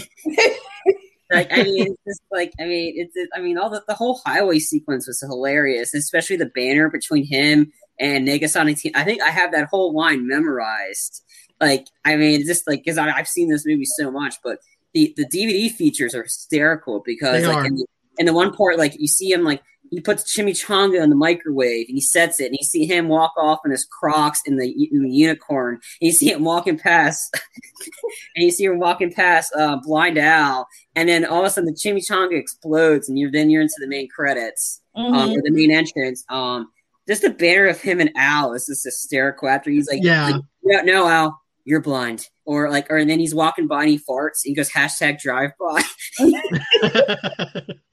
like 1.30 1.52
I 1.52 1.62
mean, 1.64 1.86
it's 1.86 2.02
just 2.06 2.22
like 2.30 2.52
I 2.60 2.64
mean, 2.64 2.94
it's 2.96 3.12
it, 3.16 3.28
I 3.34 3.40
mean, 3.40 3.58
all 3.58 3.70
the 3.70 3.82
the 3.88 3.94
whole 3.94 4.20
highway 4.24 4.58
sequence 4.58 5.06
was 5.06 5.20
hilarious, 5.20 5.94
especially 5.94 6.36
the 6.36 6.46
banner 6.54 6.88
between 6.90 7.26
him 7.26 7.72
and 7.98 8.26
Negasonic. 8.26 8.78
Teen- 8.80 8.94
I 8.94 9.04
think 9.04 9.22
I 9.22 9.30
have 9.30 9.52
that 9.52 9.68
whole 9.68 9.94
line 9.94 10.26
memorized. 10.26 11.22
Like 11.60 11.86
I 12.04 12.16
mean, 12.16 12.44
just 12.46 12.66
like 12.68 12.84
because 12.84 12.98
I've 12.98 13.28
seen 13.28 13.48
this 13.48 13.66
movie 13.66 13.86
so 13.86 14.10
much, 14.10 14.36
but 14.44 14.58
the 14.94 15.14
the 15.16 15.26
DVD 15.26 15.70
features 15.70 16.14
are 16.14 16.22
hysterical 16.22 17.02
because 17.04 17.42
They 17.42 17.46
like 17.48 17.56
are. 17.56 17.66
in 17.66 17.76
the, 17.76 17.86
in 18.18 18.26
the 18.26 18.32
one 18.32 18.52
part, 18.52 18.78
like 18.78 18.94
you 18.98 19.08
see 19.08 19.30
him 19.30 19.42
like 19.44 19.62
he 19.90 20.00
puts 20.00 20.34
chimichanga 20.36 21.00
in 21.00 21.10
the 21.10 21.16
microwave 21.16 21.86
and 21.88 21.94
he 21.96 22.00
sets 22.00 22.40
it 22.40 22.46
and 22.46 22.56
you 22.58 22.64
see 22.64 22.86
him 22.86 23.06
walk 23.08 23.32
off 23.38 23.60
in 23.64 23.70
his 23.70 23.84
Crocs 23.84 24.40
in 24.44 24.56
the, 24.56 24.66
in 24.90 25.04
the 25.04 25.10
unicorn. 25.10 25.74
And 25.74 25.80
you 26.00 26.10
see 26.12 26.32
him 26.32 26.42
walking 26.42 26.76
past, 26.76 27.32
and 28.34 28.44
you 28.44 28.50
see 28.50 28.64
him 28.64 28.80
walking 28.80 29.12
past 29.12 29.54
uh, 29.54 29.76
Blind 29.84 30.18
Al, 30.18 30.66
and 30.96 31.08
then 31.08 31.24
all 31.24 31.40
of 31.40 31.46
a 31.46 31.50
sudden 31.50 31.72
the 31.72 31.72
chimichanga 31.72 32.36
explodes, 32.36 33.08
and 33.08 33.16
you're 33.18 33.30
then 33.30 33.48
you're 33.48 33.62
into 33.62 33.74
the 33.78 33.86
main 33.86 34.08
credits 34.08 34.80
um, 34.96 35.12
Mhm. 35.12 35.36
or 35.36 35.42
the 35.42 35.50
main 35.52 35.70
entrance. 35.70 36.24
Um, 36.28 36.68
just 37.08 37.22
the 37.22 37.30
banner 37.30 37.66
of 37.66 37.80
him 37.80 38.00
and 38.00 38.10
Al 38.16 38.54
is 38.54 38.66
just 38.66 38.82
hysterical. 38.82 39.48
After 39.48 39.70
he's 39.70 39.88
like, 39.88 40.02
Yeah. 40.02 40.38
like, 40.64 40.84
no, 40.84 41.06
Al, 41.06 41.40
you're 41.64 41.80
blind, 41.80 42.26
or 42.44 42.68
like, 42.70 42.90
or 42.90 42.96
and 42.96 43.08
then 43.08 43.20
he's 43.20 43.34
walking 43.36 43.68
by 43.68 43.82
and 43.82 43.90
he 43.90 43.98
farts. 43.98 44.42
And 44.44 44.50
he 44.50 44.54
goes 44.54 44.70
hashtag 44.70 45.20
drive 45.20 45.52
by. 45.60 45.82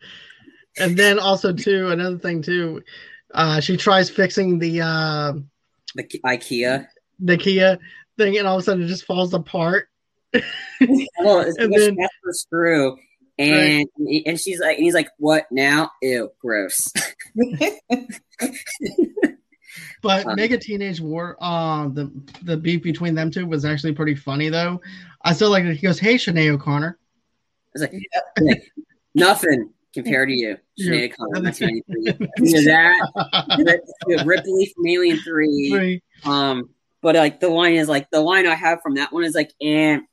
and 0.77 0.97
then 0.97 1.19
also 1.19 1.53
too, 1.53 1.89
another 1.89 2.17
thing 2.17 2.41
too, 2.41 2.83
uh, 3.33 3.59
she 3.59 3.77
tries 3.77 4.09
fixing 4.09 4.59
the 4.59 4.81
uh, 4.81 5.33
the 5.95 6.03
IKEA. 6.25 6.87
the 7.19 7.37
Kia 7.37 7.79
thing, 8.17 8.37
and 8.37 8.47
all 8.47 8.55
of 8.57 8.61
a 8.61 8.63
sudden 8.63 8.83
it 8.83 8.87
just 8.87 9.05
falls 9.05 9.33
apart. 9.33 9.87
Well, 11.19 11.39
it's 11.41 11.57
And 11.57 11.71
then- 11.73 11.95
that's 11.95 12.13
her 12.23 12.33
screw. 12.33 12.97
And 13.39 13.87
and 14.25 14.39
she's 14.39 14.59
like, 14.59 14.77
and 14.77 14.83
he's 14.83 14.93
like, 14.93 15.09
what 15.17 15.45
now? 15.51 15.89
Ew, 16.01 16.29
gross. 16.39 16.91
But 20.03 20.25
Um, 20.27 20.35
Mega 20.35 20.57
Teenage 20.57 20.99
War, 21.01 21.37
uh, 21.41 21.87
the 21.87 22.11
the 22.43 22.57
beef 22.57 22.83
between 22.83 23.15
them 23.15 23.31
two 23.31 23.47
was 23.47 23.63
actually 23.65 23.93
pretty 23.93 24.15
funny 24.15 24.49
though. 24.49 24.81
I 25.23 25.33
still 25.33 25.49
like 25.49 25.63
it. 25.63 25.75
He 25.77 25.81
goes, 25.87 25.97
"Hey, 25.97 26.15
Sinead 26.15 26.49
O'Connor." 26.51 26.97
It's 27.73 27.81
like, 27.81 27.93
like, 28.41 28.63
nothing 29.15 29.69
compared 29.93 30.29
to 30.29 30.35
you, 30.35 30.57
Yeah. 30.75 30.89
Sinead 30.91 31.13
O'Connor, 31.13 31.41
1993. 31.43 32.27
Either 32.47 33.63
that, 33.63 33.81
Rip- 34.07 34.25
Ripley 34.25 34.71
from 34.75 34.87
Alien 34.87 35.17
Three. 35.19 35.69
Three. 35.69 36.03
Um, 36.25 36.69
but 37.01 37.15
like 37.15 37.39
the 37.39 37.49
line 37.49 37.73
is 37.75 37.87
like 37.89 38.09
the 38.11 38.21
line 38.21 38.47
I 38.47 38.55
have 38.55 38.81
from 38.81 38.95
that 38.95 39.11
one 39.13 39.23
is 39.23 39.35
like, 39.35 39.51
and 39.61 40.03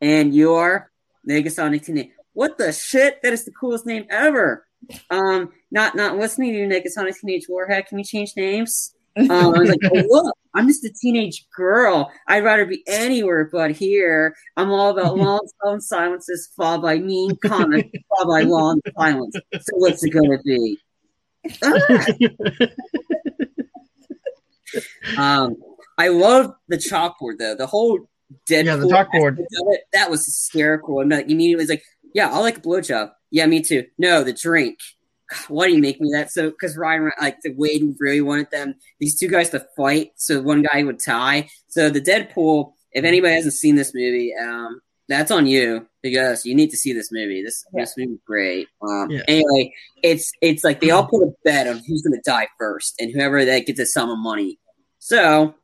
and 0.00 0.34
you're 0.34 0.90
Negasonic 1.28 1.84
Teenage. 1.84 2.10
What 2.34 2.56
the 2.58 2.72
shit? 2.72 3.20
That 3.22 3.32
is 3.32 3.44
the 3.44 3.52
coolest 3.52 3.84
name 3.86 4.06
ever. 4.10 4.66
Um, 5.10 5.52
not 5.70 5.94
not 5.94 6.16
listening 6.16 6.52
to 6.52 6.58
you, 6.58 6.66
Negasonic 6.66 7.16
Teenage 7.20 7.46
Warhead. 7.48 7.86
Can 7.86 7.96
we 7.96 8.04
change 8.04 8.32
names? 8.36 8.94
Um, 9.16 9.30
I 9.30 9.58
was 9.58 9.68
like, 9.68 9.80
oh, 9.84 10.04
look, 10.08 10.36
I'm 10.54 10.66
just 10.66 10.84
a 10.84 10.92
teenage 10.92 11.46
girl. 11.54 12.10
I'd 12.28 12.44
rather 12.44 12.64
be 12.64 12.82
anywhere 12.86 13.48
but 13.50 13.72
here. 13.72 14.34
I'm 14.56 14.70
all 14.70 14.90
about 14.90 15.16
long, 15.16 15.40
slow 15.60 15.78
silences, 15.78 16.50
followed 16.56 16.82
by 16.82 16.98
mean 16.98 17.36
comments, 17.44 17.90
followed 18.08 18.28
by 18.28 18.42
long 18.42 18.80
silence. 18.98 19.36
So 19.52 19.76
what's 19.76 20.02
it 20.02 20.10
gonna 20.10 20.38
be? 20.42 20.78
Ah! 21.62 22.06
Um, 25.18 25.56
I 25.98 26.08
love 26.08 26.54
the 26.68 26.76
chalkboard 26.76 27.38
though. 27.38 27.54
The 27.54 27.66
whole 27.66 28.08
Deadpool 28.48 28.64
Yeah, 28.64 28.76
the 28.76 28.86
chalkboard. 28.86 29.36
it, 29.38 29.82
that 29.92 30.10
was 30.10 30.24
hysterical. 30.24 31.00
And 31.00 31.10
like 31.10 31.26
immediately 31.30 31.62
was 31.62 31.68
like, 31.68 31.84
yeah, 32.14 32.30
I'll 32.30 32.40
like 32.40 32.58
a 32.58 32.60
blowjob. 32.60 33.10
Yeah, 33.30 33.46
me 33.46 33.62
too. 33.62 33.84
No, 33.98 34.22
the 34.24 34.32
drink. 34.32 34.78
Why 35.48 35.68
do 35.68 35.74
you 35.74 35.80
make 35.80 36.00
me 36.00 36.10
that? 36.12 36.30
So 36.30 36.50
because 36.50 36.76
Ryan, 36.76 37.10
like 37.20 37.38
the 37.42 37.54
Wade 37.54 37.82
really 37.98 38.20
wanted 38.20 38.50
them 38.50 38.74
these 39.00 39.18
two 39.18 39.28
guys 39.28 39.50
to 39.50 39.66
fight, 39.76 40.12
so 40.16 40.40
one 40.40 40.62
guy 40.62 40.82
would 40.82 41.00
tie. 41.00 41.48
So 41.68 41.90
the 41.90 42.00
Deadpool. 42.00 42.72
If 42.94 43.04
anybody 43.04 43.34
hasn't 43.34 43.54
seen 43.54 43.76
this 43.76 43.94
movie, 43.94 44.34
um, 44.34 44.80
that's 45.08 45.30
on 45.30 45.46
you 45.46 45.86
because 46.02 46.44
you 46.44 46.54
need 46.54 46.70
to 46.70 46.76
see 46.76 46.92
this 46.92 47.10
movie. 47.10 47.42
This 47.42 47.64
this 47.72 47.94
movie's 47.96 48.18
great. 48.26 48.68
Um, 48.86 49.10
Yeah. 49.10 49.22
Anyway, 49.28 49.72
it's 50.02 50.30
it's 50.40 50.62
like 50.62 50.80
they 50.80 50.90
all 50.90 51.06
put 51.06 51.22
a 51.22 51.32
bet 51.44 51.66
on 51.66 51.80
who's 51.86 52.02
going 52.02 52.20
to 52.20 52.30
die 52.30 52.48
first, 52.58 52.94
and 53.00 53.10
whoever 53.10 53.44
that 53.44 53.66
gets 53.66 53.80
a 53.80 53.86
sum 53.86 54.10
of 54.10 54.18
money. 54.18 54.58
So 54.98 55.54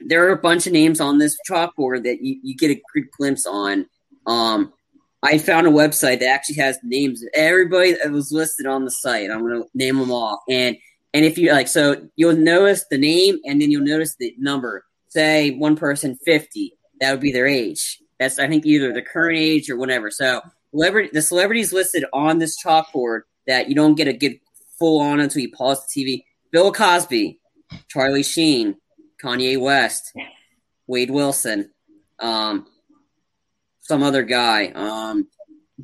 there 0.00 0.26
are 0.26 0.32
a 0.32 0.38
bunch 0.38 0.66
of 0.66 0.72
names 0.72 1.00
on 1.00 1.18
this 1.18 1.36
chalkboard 1.48 2.04
that 2.04 2.22
you, 2.22 2.38
you 2.42 2.56
get 2.56 2.70
a 2.70 2.82
good 2.92 3.10
glimpse 3.16 3.46
on. 3.46 3.86
Um, 4.26 4.72
I 5.26 5.38
found 5.38 5.66
a 5.66 5.70
website 5.70 6.20
that 6.20 6.28
actually 6.28 6.56
has 6.56 6.78
names 6.84 7.20
of 7.20 7.28
everybody 7.34 7.92
that 7.92 8.12
was 8.12 8.30
listed 8.30 8.64
on 8.64 8.84
the 8.84 8.92
site. 8.92 9.28
I'm 9.28 9.40
going 9.40 9.60
to 9.60 9.68
name 9.74 9.98
them 9.98 10.12
all. 10.12 10.42
and 10.48 10.76
and 11.14 11.24
if 11.24 11.38
you 11.38 11.50
like, 11.50 11.66
so 11.66 12.08
you'll 12.16 12.36
notice 12.36 12.84
the 12.90 12.98
name, 12.98 13.38
and 13.46 13.60
then 13.60 13.70
you'll 13.70 13.86
notice 13.86 14.16
the 14.16 14.34
number. 14.38 14.84
Say 15.08 15.52
one 15.52 15.74
person 15.74 16.16
fifty, 16.24 16.74
that 17.00 17.10
would 17.10 17.20
be 17.20 17.32
their 17.32 17.46
age. 17.46 17.98
That's 18.20 18.38
I 18.38 18.46
think 18.48 18.66
either 18.66 18.92
the 18.92 19.02
current 19.02 19.38
age 19.38 19.70
or 19.70 19.76
whatever. 19.76 20.10
So 20.10 20.42
celebrity, 20.70 21.10
the 21.12 21.22
celebrities 21.22 21.72
listed 21.72 22.04
on 22.12 22.38
this 22.38 22.62
chalkboard 22.62 23.22
that 23.46 23.68
you 23.68 23.74
don't 23.74 23.94
get 23.94 24.08
a 24.08 24.12
good 24.12 24.38
full 24.78 25.00
on 25.00 25.20
until 25.20 25.42
you 25.42 25.50
pause 25.50 25.84
the 25.86 26.04
TV. 26.04 26.24
Bill 26.52 26.70
Cosby, 26.70 27.40
Charlie 27.88 28.22
Sheen, 28.22 28.76
Kanye 29.22 29.58
West, 29.58 30.12
Wade 30.86 31.10
Wilson, 31.10 31.70
um, 32.20 32.66
some 33.86 34.02
other 34.02 34.22
guy, 34.22 34.68
um, 34.74 35.28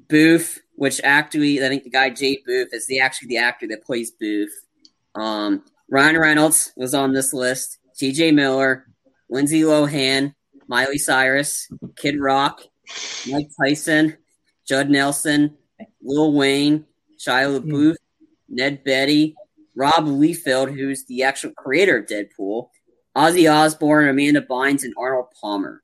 Booth, 0.08 0.60
which 0.74 1.00
actually 1.04 1.64
I 1.64 1.68
think 1.68 1.84
the 1.84 1.90
guy 1.90 2.10
Jay 2.10 2.42
Booth 2.44 2.68
is 2.72 2.86
the 2.86 3.00
actually 3.00 3.28
the 3.28 3.38
actor 3.38 3.68
that 3.68 3.84
plays 3.84 4.10
Booth. 4.10 4.52
Um, 5.14 5.62
Ryan 5.88 6.18
Reynolds 6.18 6.72
was 6.76 6.94
on 6.94 7.12
this 7.12 7.32
list. 7.32 7.78
T.J. 7.96 8.32
Miller, 8.32 8.86
Lindsay 9.28 9.60
Lohan, 9.60 10.34
Miley 10.66 10.98
Cyrus, 10.98 11.70
Kid 11.96 12.18
Rock, 12.18 12.62
Mike 13.28 13.50
Tyson, 13.60 14.16
Judd 14.66 14.88
Nelson, 14.90 15.56
Lil 16.02 16.32
Wayne, 16.32 16.86
Shia 17.18 17.60
LaBeouf, 17.60 17.96
Ned 18.48 18.82
Beatty, 18.82 19.36
Rob 19.76 20.06
Liefeld, 20.06 20.74
who's 20.74 21.04
the 21.04 21.22
actual 21.22 21.52
creator 21.52 21.98
of 21.98 22.06
Deadpool, 22.06 22.68
Ozzy 23.16 23.52
Osbourne, 23.52 24.08
Amanda 24.08 24.40
Bynes, 24.40 24.82
and 24.82 24.94
Arnold 24.96 25.26
Palmer. 25.38 25.81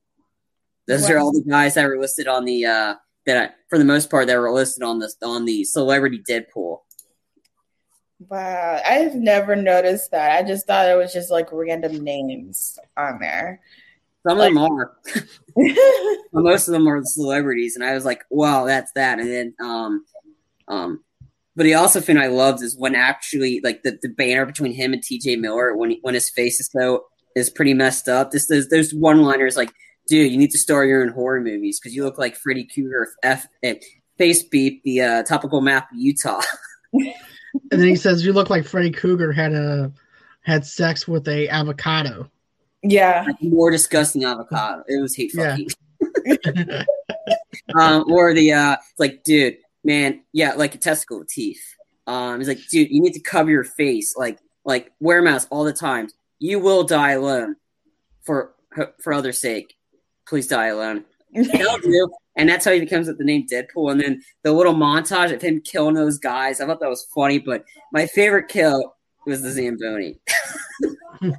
Those 0.89 1.03
Wow. 1.03 1.11
are 1.11 1.19
all 1.19 1.33
the 1.33 1.45
guys 1.49 1.75
that 1.75 1.87
were 1.87 1.99
listed 1.99 2.27
on 2.27 2.45
the 2.47 2.65
uh, 2.65 2.95
that 3.27 3.37
I, 3.37 3.55
for 3.69 3.79
the 3.79 3.85
most 3.85 4.11
part 4.11 4.27
that 4.27 4.39
were 4.39 4.51
listed 4.51 4.83
on 4.83 4.99
the 4.99 5.13
on 5.23 5.45
the 5.45 5.63
celebrity 5.65 6.23
Deadpool. 6.29 6.79
Wow, 8.29 8.81
I've 8.85 9.15
never 9.15 9.55
noticed 9.55 10.11
that. 10.11 10.33
I 10.33 10.49
just 10.49 10.67
thought 10.67 10.89
it 10.89 10.97
was 10.97 11.13
just 11.13 11.31
like 11.31 11.53
random 11.53 12.03
names 12.03 12.79
on 12.97 13.21
there. 13.21 13.61
Some 14.27 14.41
of 14.41 14.45
them 14.45 14.59
are, 14.59 14.97
most 16.33 16.67
of 16.67 16.73
them 16.73 16.89
are 16.89 17.01
celebrities, 17.05 17.77
and 17.77 17.85
I 17.85 17.95
was 17.95 18.05
like, 18.05 18.25
"Wow, 18.31 18.65
that's 18.65 18.91
that." 18.93 19.21
And 19.21 19.31
then, 19.31 19.55
um, 19.61 20.05
um, 20.67 21.05
but 21.55 21.65
the 21.65 21.75
also 21.75 22.01
thing 22.01 22.17
I 22.17 22.27
loved 22.29 22.63
is 22.63 22.77
when 22.77 22.95
actually 22.95 23.61
like 23.63 23.83
the, 23.83 23.99
the 24.01 24.09
banner 24.09 24.47
between 24.47 24.73
him 24.73 24.93
and 24.93 25.03
T.J. 25.03 25.37
Miller 25.37 25.77
when 25.77 25.91
he, 25.91 25.99
when 26.03 26.15
his 26.15 26.31
face 26.31 26.61
is 26.61 26.71
so 26.73 27.05
is 27.37 27.51
pretty 27.51 27.75
messed 27.75 28.09
up. 28.09 28.31
This 28.31 28.47
there's, 28.47 28.69
there's 28.69 28.93
one 28.93 29.23
liners 29.23 29.57
like, 29.57 29.73
"Dude, 30.09 30.33
you 30.33 30.39
need 30.39 30.51
to 30.51 30.59
star 30.59 30.85
your 30.85 31.03
own 31.03 31.09
horror 31.09 31.41
movies 31.41 31.79
because 31.79 31.95
you 31.95 32.05
look 32.05 32.19
like 32.19 32.35
Freddy 32.37 32.65
Krueger, 32.65 33.09
F, 33.23 33.47
eh, 33.63 33.75
face 34.17 34.43
beep, 34.43 34.83
the 34.83 35.01
uh, 35.03 35.23
topical 35.23 35.61
map 35.61 35.91
of 35.93 35.99
Utah." 35.99 36.43
And 37.71 37.81
then 37.81 37.89
he 37.89 37.97
says, 37.97 38.25
"You 38.25 38.35
look 38.35 38.51
like 38.51 38.67
Freddy 38.67 38.91
Krueger 38.91 39.33
had 39.33 39.55
a 39.55 39.91
had 40.43 40.67
sex 40.67 41.09
with 41.09 41.27
a 41.29 41.49
avocado." 41.49 42.31
yeah, 42.83 43.25
like, 43.27 43.43
more 43.43 43.71
disgusting 43.71 44.25
avocado. 44.25 44.85
It 44.87 45.01
was 45.01 45.17
hate 45.17 45.33
Yeah. 45.35 45.57
fucking. 45.57 46.85
um, 47.79 48.05
or 48.11 48.35
the 48.35 48.53
uh, 48.53 48.77
like, 48.99 49.25
dude, 49.25 49.57
man, 49.85 50.23
yeah, 50.33 50.55
like 50.55 50.75
a 50.75 50.79
testicle 50.79 51.21
with 51.21 51.29
teeth. 51.29 51.63
Um, 52.07 52.39
he's 52.39 52.49
like, 52.49 52.61
dude, 52.71 52.91
you 52.91 53.01
need 53.01 53.15
to 53.15 53.21
cover 53.21 53.51
your 53.51 53.65
face, 53.65 54.17
like, 54.17 54.39
like 54.65 54.93
wear 55.01 55.19
a 55.19 55.23
mask 55.23 55.49
all 55.51 55.65
the 55.65 55.73
time. 55.73 56.09
You 56.39 56.61
will 56.61 56.85
die 56.85 57.13
alone, 57.13 57.57
for 58.23 58.55
for 59.01 59.13
others' 59.13 59.41
sake. 59.41 59.75
Please 60.29 60.47
die 60.47 60.67
alone. 60.67 61.05
Do, 61.35 62.11
and 62.37 62.49
that's 62.49 62.65
how 62.65 62.73
he 62.73 62.81
becomes 62.81 63.07
with 63.07 63.19
the 63.19 63.25
name 63.25 63.47
Deadpool. 63.47 63.93
And 63.93 64.01
then 64.01 64.23
the 64.43 64.53
little 64.53 64.75
montage 64.75 65.33
of 65.33 65.43
him 65.43 65.61
killing 65.61 65.95
those 65.95 66.19
guys, 66.19 66.61
I 66.61 66.67
thought 66.67 66.81
that 66.81 66.89
was 66.89 67.07
funny. 67.15 67.39
But 67.39 67.65
my 67.93 68.07
favorite 68.07 68.49
kill 68.49 68.95
was 69.27 69.43
the 69.43 69.51
Zamboni. 69.51 70.19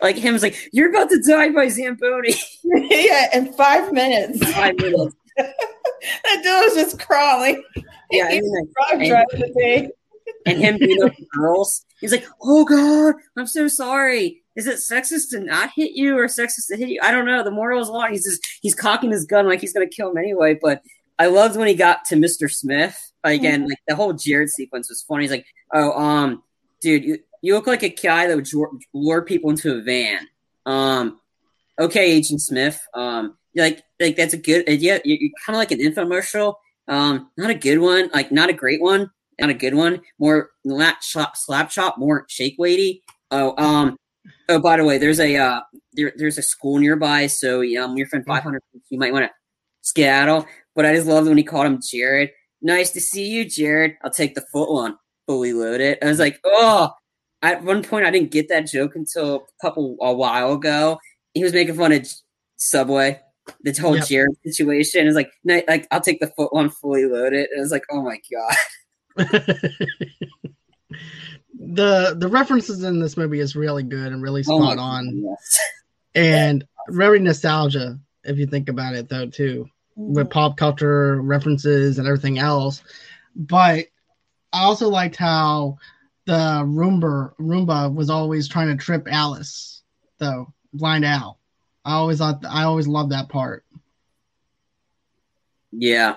like 0.00 0.16
him's 0.16 0.42
like, 0.42 0.56
"You're 0.72 0.90
about 0.90 1.10
to 1.10 1.22
die 1.26 1.50
by 1.50 1.68
Zamboni." 1.68 2.34
yeah, 2.64 3.36
in 3.36 3.52
five 3.52 3.92
minutes. 3.92 4.50
Five 4.52 4.76
minutes. 4.76 5.14
that 5.36 5.54
dude 6.42 6.44
was 6.44 6.74
just 6.74 6.98
crawling. 6.98 7.62
Yeah, 8.10 8.30
and, 8.30 8.68
Frog 8.72 9.00
and- 9.02 9.08
driving 9.08 9.40
the 9.40 9.54
day. 9.60 9.90
and 10.46 10.58
him 10.58 10.78
beating 10.78 11.02
up 11.02 11.16
the 11.16 11.26
girls. 11.36 11.84
He's 12.00 12.12
like, 12.12 12.26
"Oh 12.42 12.64
God, 12.64 13.16
I'm 13.36 13.46
so 13.46 13.68
sorry. 13.68 14.42
Is 14.58 14.66
it 14.66 14.78
sexist 14.78 15.30
to 15.30 15.38
not 15.38 15.70
hit 15.70 15.92
you 15.92 16.18
or 16.18 16.26
sexist 16.26 16.66
to 16.68 16.76
hit 16.76 16.88
you? 16.88 16.98
I 17.00 17.12
don't 17.12 17.26
know." 17.26 17.44
The 17.44 17.52
moral 17.52 17.80
is 17.80 17.88
long. 17.88 18.10
He's 18.10 18.24
just 18.24 18.44
he's 18.60 18.74
cocking 18.74 19.12
his 19.12 19.24
gun 19.24 19.46
like 19.46 19.60
he's 19.60 19.72
gonna 19.72 19.86
kill 19.86 20.10
him 20.10 20.18
anyway. 20.18 20.58
But 20.60 20.82
I 21.16 21.26
loved 21.26 21.56
when 21.56 21.68
he 21.68 21.74
got 21.74 22.04
to 22.06 22.16
Mr. 22.16 22.50
Smith 22.50 23.12
again. 23.22 23.68
Like 23.68 23.78
the 23.86 23.94
whole 23.94 24.12
Jared 24.14 24.50
sequence 24.50 24.88
was 24.88 25.02
funny. 25.02 25.22
He's 25.22 25.30
like, 25.30 25.46
"Oh, 25.72 25.92
um, 25.92 26.42
dude, 26.80 27.04
you, 27.04 27.18
you 27.40 27.54
look 27.54 27.68
like 27.68 27.84
a 27.84 27.88
guy 27.88 28.26
that 28.26 28.34
would 28.34 28.48
lure 28.92 29.22
people 29.22 29.50
into 29.50 29.76
a 29.76 29.80
van." 29.80 30.26
Um, 30.66 31.20
okay, 31.78 32.10
Agent 32.10 32.42
Smith. 32.42 32.80
Um, 32.94 33.38
like 33.54 33.84
like 34.00 34.16
that's 34.16 34.34
a 34.34 34.38
good 34.38 34.68
idea. 34.68 35.00
You're, 35.04 35.18
you're 35.18 35.30
kind 35.46 35.54
of 35.54 35.60
like 35.60 35.70
an 35.70 35.78
infomercial. 35.78 36.56
Um, 36.88 37.30
not 37.36 37.50
a 37.50 37.54
good 37.54 37.78
one. 37.78 38.10
Like 38.12 38.32
not 38.32 38.50
a 38.50 38.54
great 38.54 38.82
one. 38.82 39.12
Not 39.40 39.50
a 39.50 39.54
good 39.54 39.74
one. 39.74 40.00
More 40.18 40.50
slap 40.64 41.36
slap 41.36 41.70
chop. 41.70 41.96
More 41.96 42.26
shake 42.28 42.56
weighty. 42.58 43.04
Oh, 43.30 43.54
um. 43.56 43.96
Oh, 44.48 44.58
by 44.58 44.76
the 44.78 44.84
way, 44.84 44.98
there's 44.98 45.20
a 45.20 45.36
uh, 45.36 45.60
there, 45.92 46.12
there's 46.16 46.38
a 46.38 46.42
school 46.42 46.78
nearby, 46.78 47.26
so 47.26 47.60
um, 47.82 47.96
your 47.96 48.06
friend 48.06 48.24
500, 48.26 48.62
you 48.90 48.98
might 48.98 49.12
want 49.12 49.26
to 49.26 49.30
skedaddle. 49.82 50.46
But 50.74 50.86
I 50.86 50.94
just 50.94 51.06
loved 51.06 51.28
when 51.28 51.36
he 51.36 51.44
called 51.44 51.66
him 51.66 51.80
Jared. 51.82 52.30
Nice 52.62 52.90
to 52.92 53.00
see 53.00 53.26
you, 53.28 53.44
Jared. 53.48 53.96
I'll 54.02 54.10
take 54.10 54.34
the 54.34 54.44
foot 54.52 54.70
one. 54.72 54.96
Fully 55.26 55.52
loaded. 55.52 55.98
I 56.02 56.06
was 56.06 56.18
like, 56.18 56.40
oh. 56.44 56.90
At 57.40 57.62
one 57.62 57.84
point, 57.84 58.04
I 58.04 58.10
didn't 58.10 58.32
get 58.32 58.48
that 58.48 58.66
joke 58.66 58.96
until 58.96 59.36
a 59.36 59.66
couple 59.66 59.96
a 60.00 60.12
while 60.12 60.54
ago. 60.54 60.98
He 61.34 61.44
was 61.44 61.52
making 61.52 61.76
fun 61.76 61.92
of 61.92 62.08
Subway, 62.56 63.20
the 63.62 63.72
whole 63.80 63.94
Yep. 63.96 64.06
Jared 64.08 64.36
situation. 64.44 65.06
It's 65.06 65.14
like, 65.14 65.30
like 65.44 65.86
I'll 65.92 66.00
take 66.00 66.18
the 66.20 66.32
foot 66.36 66.52
one 66.52 66.68
fully 66.70 67.04
loaded. 67.06 67.48
And 67.50 67.60
I 67.60 67.62
was 67.62 67.70
like, 67.70 67.84
oh 67.90 68.02
my 68.02 68.18
god. 68.32 68.56
the 71.60 72.14
the 72.18 72.28
references 72.28 72.84
in 72.84 73.00
this 73.00 73.16
movie 73.16 73.40
is 73.40 73.56
really 73.56 73.82
good 73.82 74.12
and 74.12 74.22
really 74.22 74.42
Oh 74.48 74.60
spot 74.60 74.78
on 74.78 75.06
goodness. 75.10 75.58
and 76.14 76.64
very 76.90 77.18
nostalgia 77.18 77.98
if 78.24 78.38
you 78.38 78.46
think 78.46 78.68
about 78.68 78.94
it 78.94 79.08
though 79.08 79.26
too 79.28 79.66
Mm-hmm. 79.98 80.14
with 80.14 80.30
pop 80.30 80.56
culture 80.56 81.20
references 81.20 81.98
and 81.98 82.06
everything 82.06 82.38
else 82.38 82.82
but 83.34 83.86
i 84.52 84.62
also 84.62 84.88
liked 84.88 85.16
how 85.16 85.76
the 86.26 86.62
roomba 86.64 87.34
roomba 87.40 87.92
was 87.92 88.08
always 88.08 88.46
trying 88.46 88.68
to 88.68 88.76
trip 88.76 89.08
alice 89.10 89.82
though 90.18 90.46
blind 90.72 91.04
al 91.04 91.40
i 91.84 91.94
always 91.94 92.18
thought 92.18 92.44
i 92.48 92.62
always 92.62 92.86
loved 92.86 93.10
that 93.10 93.28
part 93.28 93.64
Yeah. 95.72 96.16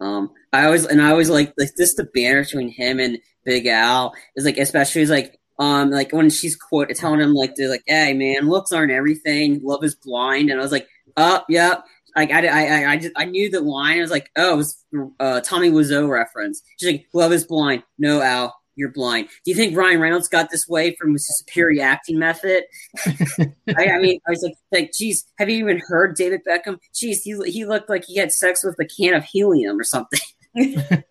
Um, 0.00 0.30
I 0.52 0.64
always 0.64 0.86
and 0.86 1.00
I 1.00 1.10
always 1.10 1.30
like 1.30 1.52
like 1.58 1.74
this 1.76 1.94
the 1.94 2.04
banner 2.04 2.42
between 2.42 2.68
him 2.70 2.98
and 3.00 3.18
Big 3.44 3.66
Al 3.66 4.14
is 4.36 4.44
like 4.44 4.58
especially 4.58 5.02
is 5.02 5.10
like 5.10 5.38
um 5.58 5.90
like 5.90 6.12
when 6.12 6.30
she's 6.30 6.56
quote 6.56 6.90
telling 6.94 7.20
him 7.20 7.34
like 7.34 7.54
they're 7.56 7.68
like 7.68 7.82
hey 7.86 8.12
man 8.12 8.48
looks 8.48 8.72
aren't 8.72 8.92
everything. 8.92 9.60
Love 9.62 9.84
is 9.84 9.94
blind. 9.94 10.50
And 10.50 10.58
I 10.58 10.62
was 10.62 10.72
like 10.72 10.88
oh 11.16 11.42
yep. 11.48 11.84
like 12.16 12.30
I 12.30 12.46
I 12.46 12.64
I 12.64 12.90
I, 12.92 12.96
just, 12.96 13.12
I 13.16 13.24
knew 13.24 13.50
the 13.50 13.60
line. 13.60 13.98
I 13.98 14.02
was 14.02 14.10
like 14.10 14.30
oh 14.36 14.54
it 14.54 14.56
was 14.56 14.84
uh 15.18 15.40
Tommy 15.40 15.70
Wiseau 15.70 16.08
reference. 16.08 16.62
She's 16.78 16.92
like 16.92 17.06
love 17.12 17.32
is 17.32 17.44
blind. 17.44 17.82
No 17.98 18.22
Al 18.22 18.54
you're 18.80 18.90
blind. 18.90 19.28
Do 19.44 19.50
you 19.50 19.54
think 19.54 19.76
Ryan 19.76 20.00
Reynolds 20.00 20.28
got 20.28 20.50
this 20.50 20.66
way 20.66 20.96
from 20.96 21.12
his 21.12 21.28
superior 21.38 21.82
acting 21.82 22.18
method? 22.18 22.64
I, 23.06 23.86
I 23.86 23.98
mean, 23.98 24.20
I 24.26 24.30
was 24.30 24.42
like, 24.42 24.54
like, 24.72 24.92
geez, 24.92 25.24
have 25.38 25.50
you 25.50 25.58
even 25.58 25.80
heard 25.86 26.16
David 26.16 26.40
Beckham? 26.48 26.78
Geez, 26.94 27.22
he 27.22 27.36
he 27.50 27.64
looked 27.66 27.90
like 27.90 28.04
he 28.06 28.16
had 28.16 28.32
sex 28.32 28.64
with 28.64 28.76
a 28.80 28.86
can 28.86 29.14
of 29.14 29.24
helium 29.24 29.78
or 29.78 29.84
something. 29.84 30.20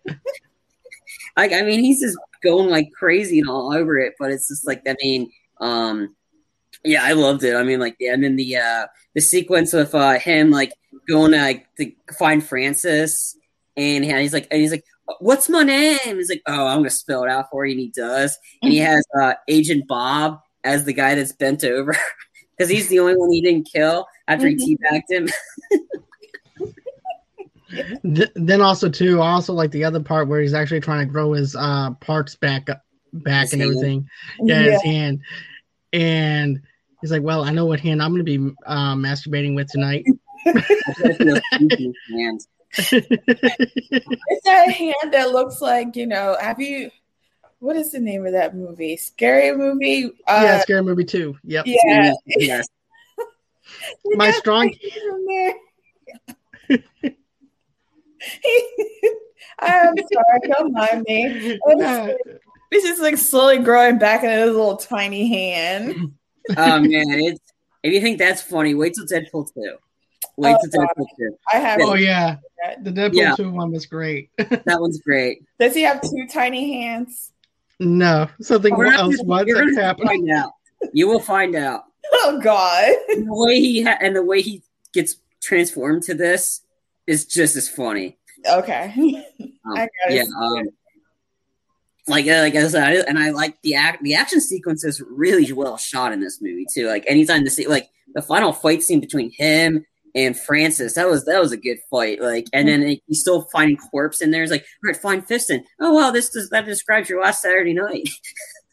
like, 1.40 1.52
I 1.52 1.62
mean, 1.62 1.82
he's 1.82 2.00
just 2.00 2.18
going 2.42 2.68
like 2.68 2.90
crazy 2.92 3.40
and 3.40 3.48
all 3.48 3.72
over 3.72 3.98
it. 3.98 4.14
But 4.18 4.30
it's 4.30 4.48
just 4.48 4.66
like, 4.66 4.82
I 4.86 4.94
mean, 5.02 5.30
um, 5.60 6.14
yeah, 6.84 7.04
I 7.04 7.12
loved 7.12 7.44
it. 7.44 7.54
I 7.54 7.62
mean, 7.62 7.80
like, 7.80 7.96
yeah, 8.00 8.14
and 8.14 8.24
then 8.24 8.36
the 8.36 8.56
uh 8.56 8.86
the 9.14 9.20
sequence 9.20 9.74
of 9.74 9.94
uh 9.94 10.18
him 10.18 10.50
like 10.50 10.72
going 11.08 11.32
to 11.32 11.38
like 11.38 11.66
to 11.76 11.92
find 12.18 12.44
Francis, 12.44 13.36
and 13.76 14.04
he's 14.04 14.32
like, 14.32 14.48
and 14.50 14.60
he's 14.60 14.72
like. 14.72 14.84
What's 15.18 15.48
my 15.48 15.64
name? 15.64 15.98
He's 16.04 16.30
like, 16.30 16.42
oh, 16.46 16.68
I'm 16.68 16.78
gonna 16.78 16.90
spell 16.90 17.24
it 17.24 17.30
out 17.30 17.50
for 17.50 17.66
you, 17.66 17.72
and 17.72 17.80
he 17.80 17.88
does. 17.88 18.38
And 18.62 18.72
he 18.72 18.78
has 18.90 19.04
uh, 19.20 19.34
Agent 19.48 19.88
Bob 19.88 20.40
as 20.62 20.84
the 20.84 20.92
guy 20.92 21.16
that's 21.16 21.32
bent 21.32 21.64
over 21.64 21.96
because 22.56 22.70
he's 22.70 22.86
the 22.86 23.00
only 23.00 23.16
one 23.16 23.32
he 23.32 23.40
didn't 23.40 23.68
kill 23.72 24.06
after 24.28 24.46
he 24.46 24.54
teabagged 24.54 25.10
him. 25.10 25.28
Th- 27.70 28.30
then 28.34 28.60
also 28.60 28.88
too 28.88 29.20
I 29.20 29.30
also 29.30 29.52
like 29.52 29.70
the 29.70 29.84
other 29.84 30.00
part 30.00 30.28
where 30.28 30.40
he's 30.40 30.54
actually 30.54 30.80
trying 30.80 31.06
to 31.06 31.12
grow 31.12 31.32
his 31.32 31.54
uh 31.56 31.90
parts 32.00 32.34
back 32.36 32.68
up 32.70 32.82
back 33.12 33.42
His 33.44 33.52
and 33.54 33.62
hand. 33.62 33.72
everything 33.74 34.08
yeah, 34.42 34.62
his 34.62 34.82
hand 34.82 35.20
and 35.92 36.62
he's 37.00 37.10
like 37.10 37.22
well 37.22 37.42
i 37.44 37.50
know 37.50 37.66
what 37.66 37.80
hand 37.80 38.00
i'm 38.02 38.12
gonna 38.12 38.22
be 38.22 38.38
uh, 38.66 38.94
masturbating 38.94 39.54
with 39.56 39.68
tonight 39.68 40.04
And 40.46 42.40
It's 42.78 44.44
that 44.44 44.70
hand 44.70 45.12
that 45.12 45.32
looks 45.32 45.60
like, 45.60 45.96
you 45.96 46.06
know, 46.06 46.36
have 46.40 46.60
you 46.60 46.90
what 47.58 47.76
is 47.76 47.90
the 47.92 48.00
name 48.00 48.24
of 48.24 48.32
that 48.32 48.54
movie? 48.56 48.96
Scary 48.96 49.54
movie? 49.56 50.06
Uh, 50.26 50.40
yeah 50.44 50.60
scary 50.60 50.82
movie 50.82 51.04
too 51.04 51.36
yep 51.44 51.64
yeah. 51.66 52.12
yes, 52.26 52.66
You 54.04 54.16
My 54.16 54.26
got 54.30 54.34
strong- 54.36 54.74
the 54.82 54.90
hand 54.90 55.54
in 56.68 56.78
there. 56.78 56.84
I'm 59.58 59.94
sorry, 59.96 60.40
don't 60.48 60.72
mind 60.72 61.04
me. 61.08 61.58
This 62.72 62.84
is 62.84 63.00
like 63.00 63.18
slowly 63.18 63.58
growing 63.58 63.98
back 63.98 64.22
into 64.22 64.36
his 64.36 64.52
little 64.54 64.76
tiny 64.76 65.28
hand. 65.28 66.12
oh 66.56 66.78
man, 66.78 66.88
it's 67.10 67.40
if 67.82 67.92
you 67.92 68.00
think 68.00 68.18
that's 68.18 68.40
funny, 68.40 68.74
wait 68.74 68.94
till 68.94 69.06
Deadpool 69.06 69.52
two. 69.52 69.74
Wait 70.36 70.54
Oh, 70.56 70.58
to 70.62 70.70
take 70.70 70.80
a 70.80 70.94
God. 71.00 71.36
I 71.52 71.56
have. 71.56 71.80
Oh 71.82 71.94
yeah, 71.94 72.36
the 72.82 72.92
Deadpool 72.92 73.14
Yeah. 73.14 73.34
two 73.34 73.50
one 73.50 73.72
was 73.72 73.86
great. 73.86 74.30
That 74.38 74.80
one's 74.80 75.00
great. 75.00 75.42
Does 75.58 75.74
he 75.74 75.82
have 75.82 76.00
two 76.00 76.28
tiny 76.32 76.72
hands? 76.80 77.32
no, 77.80 78.28
something 78.40 78.72
We're 78.76 78.86
else 78.86 79.16
gonna- 79.16 79.28
was 79.28 79.46
you're 79.48 79.58
gonna 79.64 79.82
happened. 79.82 80.06
find 80.08 80.30
out. 80.30 80.52
You 80.92 81.08
will 81.08 81.18
find 81.18 81.56
out. 81.56 81.86
Oh 82.12 82.38
God. 82.40 82.88
And 83.08 83.26
the 83.26 83.34
way 83.34 83.58
he 83.58 83.82
ha- 83.82 83.98
and 84.00 84.14
the 84.14 84.22
way 84.22 84.42
he 84.42 84.62
gets 84.92 85.16
transformed 85.42 86.04
to 86.04 86.14
this 86.14 86.60
is 87.10 87.26
just 87.26 87.56
as 87.56 87.68
funny. 87.68 88.16
Okay. 88.48 89.26
Um, 89.62 89.86
yeah, 90.08 90.24
um, 90.40 90.64
like 92.08 92.26
uh, 92.26 92.40
like 92.40 92.54
I 92.54 92.66
said, 92.66 92.82
I, 92.82 93.08
and 93.08 93.18
I 93.18 93.30
like 93.30 93.60
the 93.62 93.74
act. 93.74 94.02
The 94.02 94.14
action 94.14 94.40
sequence 94.40 94.84
is 94.84 95.02
really 95.02 95.52
well 95.52 95.76
shot 95.76 96.12
in 96.12 96.20
this 96.20 96.40
movie 96.40 96.66
too. 96.72 96.88
Like 96.88 97.04
anytime 97.06 97.44
to 97.44 97.50
see 97.50 97.68
like 97.68 97.90
the 98.14 98.22
final 98.22 98.54
fight 98.54 98.82
scene 98.82 99.00
between 99.00 99.30
him 99.30 99.84
and 100.14 100.36
Francis, 100.36 100.94
that 100.94 101.08
was 101.08 101.26
that 101.26 101.40
was 101.40 101.52
a 101.52 101.58
good 101.58 101.76
fight. 101.90 102.22
Like, 102.22 102.46
and 102.54 102.66
then 102.66 102.98
he's 103.06 103.20
still 103.20 103.42
finding 103.52 103.76
corpse 103.76 104.22
in 104.22 104.30
there. 104.30 104.42
It's 104.42 104.50
like, 104.50 104.62
all 104.82 104.90
right, 104.90 104.96
find 104.96 105.24
Fiston. 105.24 105.62
Oh 105.78 105.92
wow, 105.92 106.10
this 106.10 106.30
does 106.30 106.48
that 106.48 106.64
describes 106.64 107.10
your 107.10 107.22
last 107.22 107.42
Saturday 107.42 107.74
night. 107.74 108.08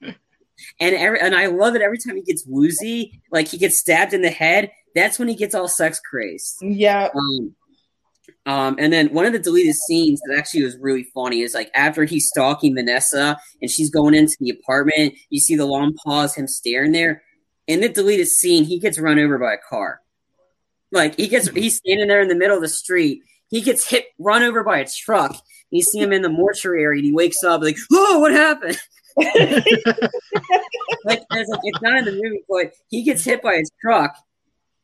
and 0.00 0.14
every 0.80 1.20
and 1.20 1.34
I 1.34 1.46
love 1.46 1.74
it 1.74 1.82
every 1.82 1.98
time 1.98 2.16
he 2.16 2.22
gets 2.22 2.46
woozy, 2.46 3.20
like 3.32 3.48
he 3.48 3.58
gets 3.58 3.78
stabbed 3.78 4.14
in 4.14 4.22
the 4.22 4.30
head. 4.30 4.70
That's 4.94 5.18
when 5.18 5.28
he 5.28 5.34
gets 5.34 5.54
all 5.54 5.68
sex 5.68 6.00
crazed. 6.00 6.58
Yeah. 6.62 7.08
Um, 7.14 7.54
um, 8.46 8.76
and 8.78 8.92
then 8.92 9.08
one 9.12 9.26
of 9.26 9.32
the 9.32 9.38
deleted 9.38 9.74
scenes 9.74 10.20
that 10.26 10.36
actually 10.38 10.64
was 10.64 10.76
really 10.78 11.04
funny 11.14 11.42
is 11.42 11.54
like 11.54 11.70
after 11.74 12.04
he's 12.04 12.28
stalking 12.28 12.74
Vanessa 12.74 13.36
and 13.60 13.70
she's 13.70 13.90
going 13.90 14.14
into 14.14 14.36
the 14.40 14.50
apartment, 14.50 15.14
you 15.30 15.40
see 15.40 15.54
the 15.54 15.66
long 15.66 15.94
pause, 15.94 16.34
him 16.34 16.48
staring 16.48 16.92
there. 16.92 17.22
In 17.66 17.80
the 17.80 17.88
deleted 17.88 18.28
scene, 18.28 18.64
he 18.64 18.78
gets 18.78 18.98
run 18.98 19.18
over 19.18 19.38
by 19.38 19.54
a 19.54 19.58
car. 19.68 20.00
Like 20.90 21.16
he 21.16 21.28
gets, 21.28 21.48
he's 21.50 21.76
standing 21.76 22.08
there 22.08 22.22
in 22.22 22.28
the 22.28 22.34
middle 22.34 22.56
of 22.56 22.62
the 22.62 22.68
street. 22.68 23.22
He 23.48 23.60
gets 23.60 23.88
hit, 23.88 24.06
run 24.18 24.42
over 24.42 24.64
by 24.64 24.78
a 24.78 24.86
truck. 24.86 25.30
And 25.30 25.76
You 25.76 25.82
see 25.82 26.00
him 26.00 26.12
in 26.12 26.22
the 26.22 26.28
mortuary, 26.30 26.98
and 26.98 27.04
he 27.04 27.12
wakes 27.12 27.44
up 27.44 27.60
like, 27.62 27.76
"Oh, 27.92 28.20
what 28.20 28.32
happened?" 28.32 28.78
like, 29.18 29.28
it's, 31.30 31.50
like, 31.50 31.60
it's 31.64 31.82
not 31.82 31.98
in 31.98 32.04
the 32.04 32.12
movie, 32.12 32.42
but 32.48 32.72
he 32.88 33.02
gets 33.02 33.24
hit 33.24 33.42
by 33.42 33.56
his 33.56 33.70
truck. 33.80 34.16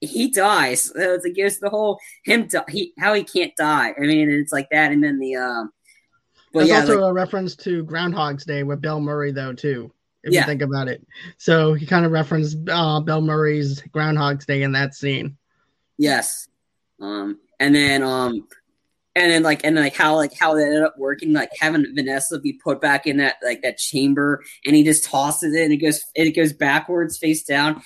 He 0.04 0.30
dies. 0.30 0.84
So 0.84 1.14
it's 1.14 1.24
like 1.24 1.34
it's 1.36 1.58
the 1.58 1.70
whole 1.70 1.98
him 2.24 2.46
di- 2.46 2.64
he 2.68 2.92
how 2.98 3.14
he 3.14 3.24
can't 3.24 3.54
die. 3.56 3.94
I 3.96 4.00
mean, 4.00 4.30
it's 4.30 4.52
like 4.52 4.68
that, 4.70 4.92
and 4.92 5.02
then 5.02 5.18
the 5.18 5.36
um. 5.36 5.70
But 6.52 6.60
There's 6.60 6.68
yeah, 6.68 6.80
also 6.82 7.00
like, 7.00 7.10
a 7.10 7.12
reference 7.12 7.56
to 7.56 7.82
Groundhog's 7.82 8.44
Day 8.44 8.62
with 8.62 8.80
Bill 8.80 9.00
Murray, 9.00 9.32
though, 9.32 9.54
too. 9.54 9.92
If 10.22 10.32
Yeah. 10.32 10.40
you 10.40 10.46
think 10.46 10.62
about 10.62 10.86
it, 10.88 11.04
so 11.36 11.74
he 11.74 11.84
kind 11.84 12.06
of 12.06 12.12
referenced 12.12 12.56
uh, 12.68 13.00
Bill 13.00 13.20
Murray's 13.20 13.82
Groundhog's 13.92 14.46
Day 14.46 14.62
in 14.62 14.72
that 14.72 14.94
scene. 14.94 15.36
yes, 15.98 16.48
um, 17.00 17.38
and 17.60 17.74
then 17.74 18.02
um, 18.02 18.46
and 19.16 19.30
then 19.30 19.42
like 19.42 19.64
and 19.64 19.76
like 19.76 19.94
how 19.94 20.14
like 20.16 20.32
how 20.32 20.54
that 20.54 20.62
ended 20.62 20.82
up 20.82 20.94
working, 20.96 21.32
like 21.32 21.50
having 21.60 21.84
Vanessa 21.94 22.38
be 22.38 22.52
put 22.54 22.80
back 22.80 23.06
in 23.06 23.16
that 23.18 23.36
like 23.44 23.62
that 23.62 23.76
chamber, 23.76 24.42
and 24.64 24.74
he 24.74 24.82
just 24.84 25.04
tosses 25.04 25.54
it, 25.54 25.62
and 25.64 25.72
it 25.72 25.78
goes 25.78 26.02
it 26.14 26.30
goes 26.34 26.52
backwards, 26.52 27.18
face 27.18 27.42
down. 27.42 27.82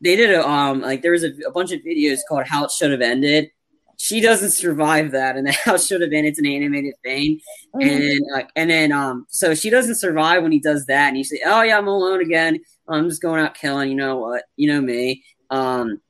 They 0.00 0.16
did 0.16 0.30
a 0.30 0.46
um 0.46 0.80
like 0.80 1.02
there 1.02 1.12
was 1.12 1.24
a, 1.24 1.32
a 1.46 1.50
bunch 1.50 1.72
of 1.72 1.80
videos 1.80 2.18
called 2.28 2.46
"How 2.46 2.64
It 2.64 2.70
Should 2.70 2.90
Have 2.90 3.00
Ended." 3.00 3.50
She 3.96 4.20
doesn't 4.20 4.50
survive 4.50 5.12
that, 5.12 5.36
and 5.36 5.46
the 5.46 5.52
how 5.64 5.74
it 5.74 5.80
should 5.80 6.00
have 6.00 6.12
ended. 6.12 6.32
It's 6.32 6.38
an 6.38 6.46
animated 6.46 6.94
thing. 7.02 7.40
and 7.80 8.20
like 8.32 8.50
and 8.56 8.70
then 8.70 8.92
um 8.92 9.26
so 9.28 9.54
she 9.54 9.70
doesn't 9.70 9.96
survive 9.96 10.42
when 10.42 10.52
he 10.52 10.60
does 10.60 10.86
that 10.86 11.08
and 11.08 11.18
you 11.18 11.24
say 11.24 11.40
oh 11.46 11.62
yeah 11.62 11.78
i'm 11.78 11.88
alone 11.88 12.20
again. 12.20 12.60
I'm 12.88 13.08
just 13.08 13.22
going 13.22 13.42
out 13.42 13.54
killing 13.54 13.88
you 13.90 13.96
know 13.96 14.18
what? 14.18 14.44
You 14.56 14.72
know 14.72 14.80
me. 14.80 15.24
Um 15.50 16.00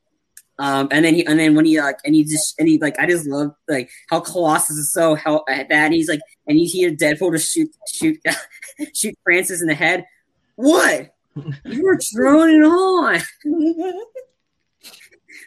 um 0.57 0.87
and 0.91 1.03
then 1.03 1.13
he 1.13 1.25
and 1.25 1.39
then 1.39 1.55
when 1.55 1.65
he 1.65 1.79
like 1.79 1.97
and 2.05 2.15
he 2.15 2.23
just 2.23 2.55
and 2.59 2.67
he 2.67 2.77
like 2.77 2.97
i 2.97 3.05
just 3.05 3.25
love 3.25 3.51
like 3.67 3.89
how 4.09 4.21
colossus 4.21 4.77
is 4.77 4.93
so 4.93 5.13
how 5.13 5.43
at 5.49 5.67
that 5.67 5.85
and 5.85 5.93
he's 5.93 6.07
like 6.07 6.21
and 6.47 6.57
you 6.57 6.65
hear 6.69 6.91
deadpool 6.91 7.31
to 7.31 7.39
shoot 7.39 7.69
shoot 7.91 8.17
shoot 8.93 9.15
francis 9.23 9.61
in 9.61 9.67
the 9.67 9.75
head. 9.75 10.05
What 10.55 11.14
you 11.65 11.83
were 11.83 11.97
it 11.99 12.63
on 12.63 13.21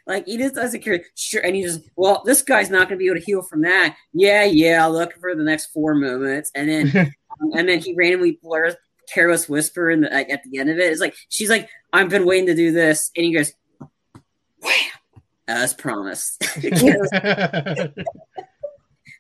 like 0.09 0.27
he 0.27 0.39
just 0.39 0.55
doesn't 0.55 0.83
care. 0.83 1.05
Sure, 1.15 1.43
and 1.45 1.55
he 1.55 1.63
just 1.63 1.83
well, 1.97 2.23
this 2.25 2.43
guy's 2.43 2.71
not 2.71 2.89
going 2.89 2.99
to 2.99 3.03
be 3.03 3.07
able 3.07 3.21
to 3.21 3.25
heal 3.25 3.43
from 3.43 3.63
that. 3.63 3.97
Yeah, 4.13 4.45
yeah. 4.45 4.83
I'll 4.83 4.93
look 4.93 5.13
for 5.21 5.35
the 5.35 5.45
next 5.45 5.67
four 5.67 5.95
moments, 5.95 6.51
and 6.55 6.69
then 6.69 7.15
and 7.53 7.69
then 7.69 7.79
he 7.79 7.95
randomly 7.95 8.39
blurs 8.43 8.75
careless 9.13 9.49
whisper 9.49 9.91
in 9.91 10.03
the, 10.03 10.11
like, 10.11 10.29
at 10.29 10.43
the 10.45 10.59
end 10.59 10.69
of 10.71 10.79
it. 10.79 10.91
It's 10.91 11.01
like 11.01 11.15
she's 11.29 11.51
like, 11.51 11.69
"I've 11.93 12.09
been 12.09 12.27
waiting 12.27 12.47
to 12.47 12.55
do 12.55 12.73
this," 12.73 13.11
and 13.17 13.25
he 13.25 13.33
goes, 13.33 13.53
"Wham!" 14.61 14.73
As 15.47 15.75
promised. 15.75 16.41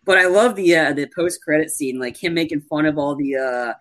but 0.05 0.19
I 0.19 0.27
love 0.27 0.57
the 0.57 0.75
uh, 0.75 0.93
the 0.95 1.09
post 1.15 1.43
credit 1.43 1.71
scene, 1.71 1.99
like 1.99 2.17
him 2.17 2.35
making 2.35 2.63
fun 2.63 2.87
of 2.87 2.99
all 2.99 3.15
the 3.15 3.37
uh, 3.37 3.75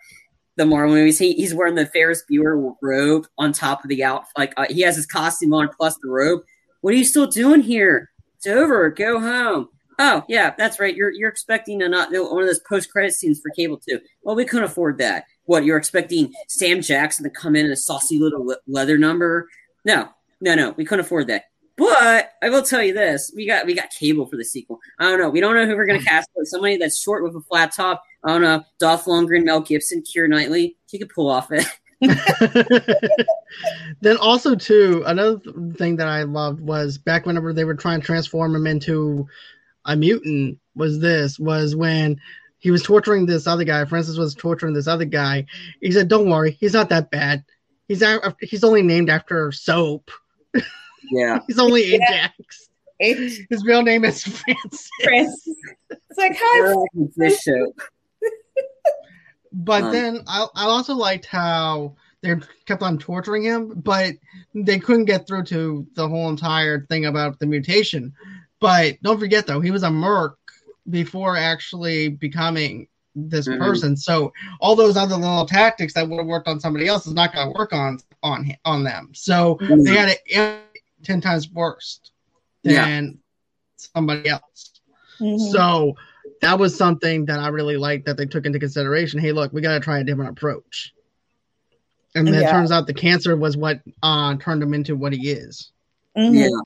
the 0.57 0.65
Marvel 0.65 0.95
movies. 0.95 1.19
He, 1.19 1.33
he's 1.33 1.53
wearing 1.53 1.75
the 1.75 1.85
Ferris 1.85 2.23
Bueller 2.29 2.75
robe 2.81 3.27
on 3.37 3.53
top 3.53 3.83
of 3.83 3.89
the 3.89 4.03
out. 4.03 4.25
Like 4.37 4.53
uh, 4.57 4.65
he 4.69 4.81
has 4.81 4.95
his 4.95 5.05
costume 5.05 5.53
on 5.53 5.69
plus 5.69 5.97
the 6.01 6.09
robe. 6.09 6.41
What 6.81 6.93
are 6.93 6.97
you 6.97 7.05
still 7.05 7.27
doing 7.27 7.61
here? 7.61 8.09
It's 8.35 8.47
over. 8.47 8.89
Go 8.89 9.19
home. 9.19 9.69
Oh 9.99 10.23
yeah, 10.27 10.53
that's 10.57 10.79
right. 10.79 10.95
You're 10.95 11.11
you're 11.11 11.29
expecting 11.29 11.81
a 11.81 11.89
not 11.89 12.11
one 12.11 12.41
of 12.41 12.47
those 12.47 12.61
post 12.67 12.91
credit 12.91 13.13
scenes 13.13 13.39
for 13.39 13.49
cable 13.51 13.77
too. 13.77 13.99
Well, 14.21 14.35
we 14.35 14.45
couldn't 14.45 14.65
afford 14.65 14.97
that. 14.99 15.25
What 15.45 15.65
you're 15.65 15.77
expecting 15.77 16.33
Sam 16.47 16.81
Jackson 16.81 17.23
to 17.23 17.29
come 17.29 17.55
in 17.55 17.65
in 17.65 17.71
a 17.71 17.75
saucy 17.75 18.19
little 18.19 18.45
le- 18.45 18.57
leather 18.67 18.97
number? 18.97 19.47
No, 19.85 20.09
no, 20.41 20.53
no. 20.53 20.71
We 20.71 20.85
couldn't 20.85 21.05
afford 21.05 21.27
that. 21.27 21.45
But 21.77 22.33
I 22.41 22.49
will 22.49 22.63
tell 22.63 22.81
you 22.81 22.93
this: 22.93 23.31
we 23.35 23.45
got 23.45 23.65
we 23.65 23.75
got 23.75 23.91
cable 23.91 24.25
for 24.25 24.35
the 24.35 24.43
sequel. 24.43 24.79
I 24.99 25.03
don't 25.05 25.19
know. 25.19 25.29
We 25.29 25.39
don't 25.39 25.55
know 25.55 25.65
who 25.65 25.75
we're 25.75 25.85
gonna 25.85 25.99
hmm. 25.99 26.05
cast. 26.05 26.29
But 26.35 26.47
somebody 26.47 26.77
that's 26.77 26.99
short 26.99 27.23
with 27.23 27.35
a 27.35 27.41
flat 27.41 27.71
top. 27.73 28.03
I 28.23 28.29
don't 28.29 28.41
know. 28.41 28.63
Dolph 28.79 29.05
Lundgren, 29.05 29.45
Mel 29.45 29.61
Gibson, 29.61 30.01
Keira 30.01 30.27
Knightley. 30.27 30.75
He 30.89 30.97
could 30.97 31.09
pull 31.09 31.29
off 31.29 31.49
it. 31.51 31.65
then 34.01 34.17
also 34.17 34.53
too 34.53 35.01
another 35.07 35.39
thing 35.73 35.95
that 35.95 36.07
i 36.07 36.21
loved 36.21 36.61
was 36.61 36.95
back 36.95 37.25
whenever 37.25 37.51
they 37.51 37.63
were 37.65 37.73
trying 37.73 37.99
to 37.99 38.05
transform 38.05 38.53
him 38.55 38.67
into 38.67 39.27
a 39.85 39.95
mutant 39.95 40.59
was 40.75 40.99
this 40.99 41.39
was 41.39 41.75
when 41.75 42.15
he 42.59 42.69
was 42.69 42.83
torturing 42.83 43.25
this 43.25 43.47
other 43.47 43.63
guy 43.63 43.83
francis 43.83 44.15
was 44.15 44.35
torturing 44.35 44.75
this 44.75 44.87
other 44.87 45.05
guy 45.05 45.43
he 45.81 45.91
said 45.91 46.07
don't 46.07 46.29
worry 46.29 46.51
he's 46.51 46.73
not 46.73 46.89
that 46.89 47.09
bad 47.09 47.43
he's 47.87 48.03
a- 48.03 48.35
he's 48.41 48.63
only 48.63 48.83
named 48.83 49.09
after 49.09 49.51
soap 49.51 50.11
Yeah. 51.11 51.39
He's 51.47 51.59
only. 51.59 51.95
Ajax. 51.95 52.69
His 52.99 53.63
real 53.63 53.83
name 53.83 54.03
is 54.05 54.23
Francis. 54.23 54.89
It's 54.99 56.17
like 56.17 56.35
hi. 56.39 56.75
This 57.15 57.41
show. 57.41 57.73
But 59.51 59.83
um, 59.83 59.91
then 59.91 60.23
I, 60.27 60.47
I 60.55 60.65
also 60.65 60.95
liked 60.95 61.25
how 61.25 61.95
they 62.21 62.35
kept 62.65 62.81
on 62.81 62.97
torturing 62.97 63.43
him, 63.43 63.73
but 63.75 64.13
they 64.53 64.79
couldn't 64.79 65.05
get 65.05 65.27
through 65.27 65.43
to 65.45 65.85
the 65.95 66.07
whole 66.07 66.29
entire 66.29 66.85
thing 66.85 67.05
about 67.05 67.39
the 67.39 67.45
mutation. 67.45 68.13
But 68.59 68.95
don't 69.03 69.19
forget 69.19 69.47
though, 69.47 69.59
he 69.59 69.71
was 69.71 69.83
a 69.83 69.91
merc 69.91 70.37
before 70.89 71.37
actually 71.37 72.09
becoming 72.09 72.87
this 73.15 73.47
mm-hmm. 73.47 73.61
person. 73.61 73.97
So 73.97 74.31
all 74.59 74.75
those 74.75 74.97
other 74.97 75.15
little 75.15 75.45
tactics 75.45 75.93
that 75.93 76.07
would 76.07 76.17
have 76.17 76.27
worked 76.27 76.47
on 76.47 76.59
somebody 76.59 76.87
else 76.87 77.07
is 77.07 77.13
not 77.13 77.33
going 77.33 77.47
to 77.51 77.57
work 77.57 77.73
on 77.73 77.99
on 78.23 78.51
on 78.65 78.83
them. 78.83 79.11
So 79.13 79.55
mm-hmm. 79.55 79.83
they 79.83 79.95
had 79.95 80.17
to 80.25 80.59
10 81.03 81.21
times 81.21 81.49
worse 81.49 81.99
than 82.63 82.73
yeah. 82.73 83.01
somebody 83.75 84.29
else. 84.29 84.81
Mm-hmm. 85.19 85.51
So 85.51 85.95
that 86.41 86.59
was 86.59 86.75
something 86.75 87.25
that 87.25 87.39
I 87.39 87.47
really 87.47 87.77
liked 87.77 88.05
that 88.05 88.17
they 88.17 88.25
took 88.25 88.45
into 88.45 88.59
consideration. 88.59 89.19
Hey, 89.19 89.31
look, 89.31 89.53
we 89.53 89.61
got 89.61 89.73
to 89.73 89.79
try 89.79 89.99
a 89.99 90.03
different 90.03 90.31
approach. 90.31 90.93
And 92.15 92.27
yeah. 92.27 92.41
it 92.41 92.51
turns 92.51 92.71
out 92.71 92.87
the 92.87 92.93
cancer 92.93 93.35
was 93.35 93.57
what 93.57 93.81
uh, 94.01 94.35
turned 94.37 94.63
him 94.63 94.73
into 94.73 94.95
what 94.95 95.13
he 95.13 95.29
is. 95.29 95.71
Mm-hmm. 96.17 96.35
Yeah. 96.35 96.61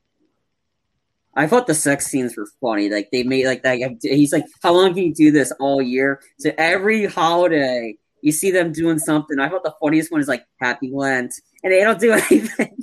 I 1.35 1.47
thought 1.47 1.67
the 1.67 1.73
sex 1.73 2.07
scenes 2.07 2.35
were 2.35 2.47
funny. 2.59 2.89
Like 2.89 3.09
they 3.11 3.23
made 3.23 3.45
like 3.45 3.63
that. 3.63 3.77
He's 4.01 4.33
like, 4.33 4.45
"How 4.61 4.73
long 4.73 4.93
can 4.93 5.03
you 5.03 5.13
do 5.13 5.31
this 5.31 5.51
all 5.59 5.81
year?" 5.81 6.21
So 6.39 6.51
every 6.57 7.05
holiday, 7.05 7.95
you 8.21 8.33
see 8.33 8.51
them 8.51 8.73
doing 8.73 8.99
something. 8.99 9.39
I 9.39 9.47
thought 9.47 9.63
the 9.63 9.73
funniest 9.81 10.11
one 10.11 10.19
is 10.19 10.27
like 10.27 10.45
"Happy 10.59 10.91
Lent," 10.93 11.33
and 11.63 11.71
they 11.71 11.81
don't 11.81 11.99
do 11.99 12.11
anything 12.31 12.77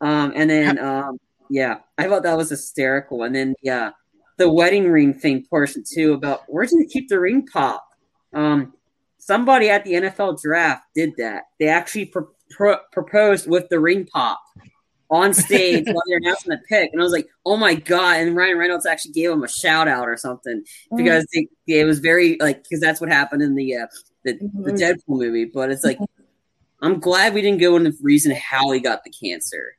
um, 0.00 0.32
and 0.34 0.48
then 0.50 0.78
um, 0.78 1.18
yeah, 1.50 1.78
I 1.98 2.08
thought 2.08 2.22
that 2.24 2.36
was 2.36 2.50
hysterical. 2.50 3.22
And 3.22 3.34
then 3.34 3.54
yeah, 3.62 3.90
the 4.36 4.50
wedding 4.50 4.88
ring 4.88 5.14
thing 5.14 5.44
portion 5.48 5.82
too 5.88 6.12
about 6.12 6.42
where 6.48 6.64
did 6.66 6.78
you 6.78 6.86
keep 6.86 7.08
the 7.08 7.20
ring 7.20 7.46
pop? 7.46 7.86
Um, 8.34 8.74
somebody 9.18 9.68
at 9.70 9.84
the 9.84 9.92
NFL 9.94 10.40
draft 10.42 10.84
did 10.94 11.12
that. 11.18 11.44
They 11.58 11.68
actually 11.68 12.06
pro- 12.06 12.28
pro- 12.50 12.80
proposed 12.92 13.48
with 13.48 13.68
the 13.70 13.80
ring 13.80 14.06
pop 14.06 14.40
on 15.08 15.32
stage 15.32 15.84
while 15.90 16.02
they're 16.08 16.18
announcing 16.18 16.50
the 16.50 16.58
pick, 16.68 16.90
and 16.92 17.00
I 17.00 17.04
was 17.04 17.12
like, 17.12 17.28
"Oh 17.46 17.56
my 17.56 17.74
god!" 17.74 18.20
And 18.20 18.36
Ryan 18.36 18.58
Reynolds 18.58 18.86
actually 18.86 19.12
gave 19.12 19.30
him 19.30 19.44
a 19.44 19.48
shout 19.48 19.88
out 19.88 20.08
or 20.08 20.16
something 20.16 20.62
because 20.96 21.26
they, 21.32 21.48
it 21.68 21.84
was 21.84 22.00
very 22.00 22.36
like 22.40 22.62
because 22.64 22.80
that's 22.80 23.00
what 23.00 23.10
happened 23.10 23.42
in 23.42 23.54
the 23.54 23.76
uh, 23.76 23.86
the, 24.24 24.34
the 24.34 24.72
Mhm. 24.72 24.78
Deadpool 24.78 25.18
movie. 25.18 25.44
But 25.46 25.70
it's 25.70 25.84
like 25.84 25.98
I'm 26.82 26.98
glad 27.00 27.32
we 27.32 27.40
didn't 27.40 27.60
go 27.60 27.76
into 27.76 27.90
the 27.92 27.98
reason 28.02 28.32
how 28.36 28.70
he 28.72 28.80
got 28.80 29.02
the 29.04 29.10
cancer 29.10 29.76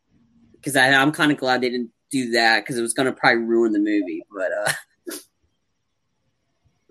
because 0.68 0.76
I'm 0.76 1.13
kind 1.13 1.32
of 1.32 1.38
glad 1.38 1.61
they 1.61 1.70
didn't 1.70 1.91
do 2.11 2.32
that 2.32 2.61
because 2.61 2.78
it 2.78 2.82
was 2.82 2.93
going 2.93 3.05
to 3.05 3.13
probably 3.13 3.43
ruin 3.43 3.72
the 3.72 3.80
movie. 3.80 4.24
But 4.30 4.51
uh, 4.51 4.74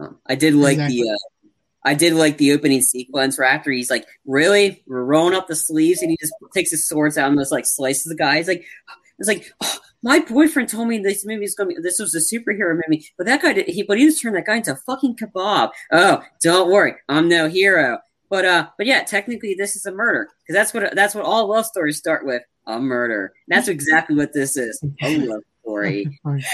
um, 0.05 0.19
I 0.27 0.35
did 0.35 0.55
like 0.55 0.75
Exactly. 0.75 1.03
the. 1.03 1.11
Uh, 1.11 1.49
I 1.85 1.95
did 1.95 2.15
like 2.15 2.39
the 2.39 2.53
opening 2.53 2.81
sequence 2.81 3.39
where 3.39 3.47
after 3.47 3.71
he's 3.71 3.91
like, 3.91 4.07
"Really, 4.27 4.83
we're 4.89 5.05
rolling 5.05 5.35
up 5.35 5.47
the 5.47 5.55
sleeves," 5.55 6.01
and 6.03 6.11
he 6.11 6.17
just 6.21 6.33
takes 6.55 6.71
his 6.71 6.89
swords 6.89 7.17
out 7.19 7.29
and 7.29 7.39
just 7.39 7.53
like 7.53 7.67
slices 7.67 8.05
the 8.05 8.17
guy. 8.17 8.39
He's 8.39 8.49
like, 8.49 8.65
"It's 9.19 9.29
like 9.29 9.53
oh, 9.63 9.79
my 10.03 10.21
boyfriend 10.21 10.69
told 10.69 10.89
me 10.89 10.99
this 10.99 11.25
movie 11.27 11.45
is 11.45 11.55
gonna 11.55 11.69
be 11.69 11.77
this 11.81 12.01
was 12.01 12.15
a 12.15 12.19
superhero 12.19 12.81
movie, 12.89 13.07
but 13.19 13.27
that 13.27 13.43
guy 13.43 13.53
did 13.53 13.69
he 13.69 13.83
but 13.83 13.99
he 13.99 14.07
just 14.07 14.21
turned 14.23 14.37
that 14.37 14.47
guy 14.47 14.57
into 14.57 14.73
a 14.73 14.77
fucking 14.77 15.17
kebab. 15.17 15.71
Oh, 15.93 16.23
don't 16.43 16.71
worry, 16.71 16.95
I'm 17.09 17.29
no 17.29 17.49
hero. 17.49 17.99
But 18.29 18.45
uh, 18.47 18.69
but 18.79 18.87
yeah, 18.87 19.05
technically 19.05 19.55
this 19.55 19.77
is 19.77 19.87
a 19.87 19.93
murder 19.93 20.29
because 20.43 20.55
that's 20.55 20.75
what 20.75 20.97
that's 20.97 21.15
what 21.15 21.25
all 21.25 21.47
love 21.47 21.67
stories 21.67 21.99
start 21.99 22.27
with 22.27 22.43
a 22.67 22.79
murder. 22.81 23.33
And 23.49 23.57
that's 23.59 23.69
exactly 23.69 24.17
what 24.17 24.33
this 24.33 24.57
is 24.57 24.83
a 25.03 25.19
love 25.27 25.43
story. 25.63 26.05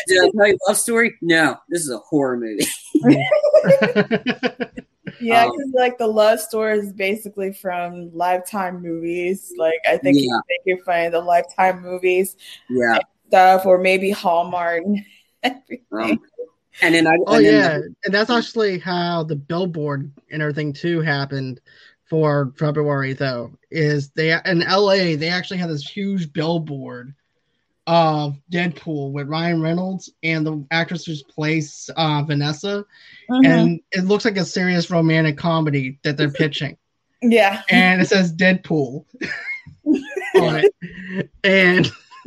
Did 0.07 0.19
I 0.25 0.31
tell 0.37 0.49
you 0.49 0.59
love 0.69 0.77
story? 0.79 1.15
No, 1.23 1.57
this 1.69 1.83
is 1.83 1.91
a 1.91 1.99
horror 1.99 2.37
movie. 2.37 2.67
Yeah, 5.21 5.45
Um, 5.45 5.51
'cause, 5.51 5.71
like 5.75 5.99
the 5.99 6.07
love 6.07 6.41
story 6.41 6.79
is 6.79 6.93
basically 6.93 7.53
from 7.53 8.11
Lifetime 8.17 8.83
movies. 8.83 9.53
Like 9.57 9.79
I 9.89 9.97
think 9.99 10.17
Yeah. 10.17 10.23
you 10.23 10.41
make 10.49 10.79
it 10.79 10.85
funny 10.85 11.09
the 11.11 11.21
Lifetime 11.21 11.81
movies 11.83 12.37
yeah. 12.69 12.99
stuff, 13.29 13.65
or 13.67 13.79
maybe 13.79 14.11
Hallmark. 14.11 14.83
and 14.85 15.05
everything. 15.45 15.85
Um, 15.93 16.21
and 16.81 16.95
then 16.95 17.07
I 17.07 17.17
Oh 17.27 17.37
and 17.37 17.45
then 17.47 17.55
yeah, 17.55 17.81
and 18.05 18.15
that's 18.15 18.31
actually 18.31 18.79
how 18.79 19.23
the 19.23 19.37
billboard 19.37 20.11
and 20.31 20.41
everything 20.43 20.73
too 20.73 21.01
happened 21.03 21.61
for 22.13 22.53
February 22.59 23.15
though. 23.15 23.51
Is 23.71 24.11
they 24.11 24.33
in 24.45 24.61
LA 24.61 25.17
they 25.17 25.31
actually 25.31 25.57
had 25.57 25.71
this 25.71 25.89
huge 25.89 26.31
billboard 26.35 27.15
of 27.87 28.37
Deadpool 28.53 29.13
with 29.13 29.29
Ryan 29.29 29.63
Reynolds 29.63 30.11
and 30.23 30.47
the 30.47 30.63
actress 30.71 31.07
who 31.07 31.15
plays 31.31 31.89
uh, 31.97 32.23
Vanessa, 32.23 32.85
Mhm. 33.31 33.47
and 33.47 33.81
it 33.93 34.05
looks 34.05 34.27
like 34.27 34.37
a 34.37 34.45
serious 34.45 34.91
romantic 34.91 35.39
comedy 35.39 35.99
that 36.05 36.19
they're 36.19 36.31
pitching, 36.31 36.77
yeah, 37.23 37.63
and 37.71 38.03
it 38.03 38.09
says 38.09 38.31
Deadpool 38.35 39.07
on 40.37 40.63
it, 40.65 41.31
and 41.45 41.91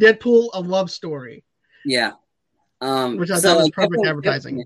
Deadpool 0.00 0.48
a 0.54 0.60
love 0.62 0.90
story, 0.90 1.44
yeah. 1.84 2.12
Um, 2.80 3.18
which 3.18 3.30
I 3.30 3.36
so, 3.38 3.50
thought 3.50 3.58
was 3.58 3.70
perfect 3.70 3.96
Deadpool- 4.02 4.08
advertising. 4.08 4.64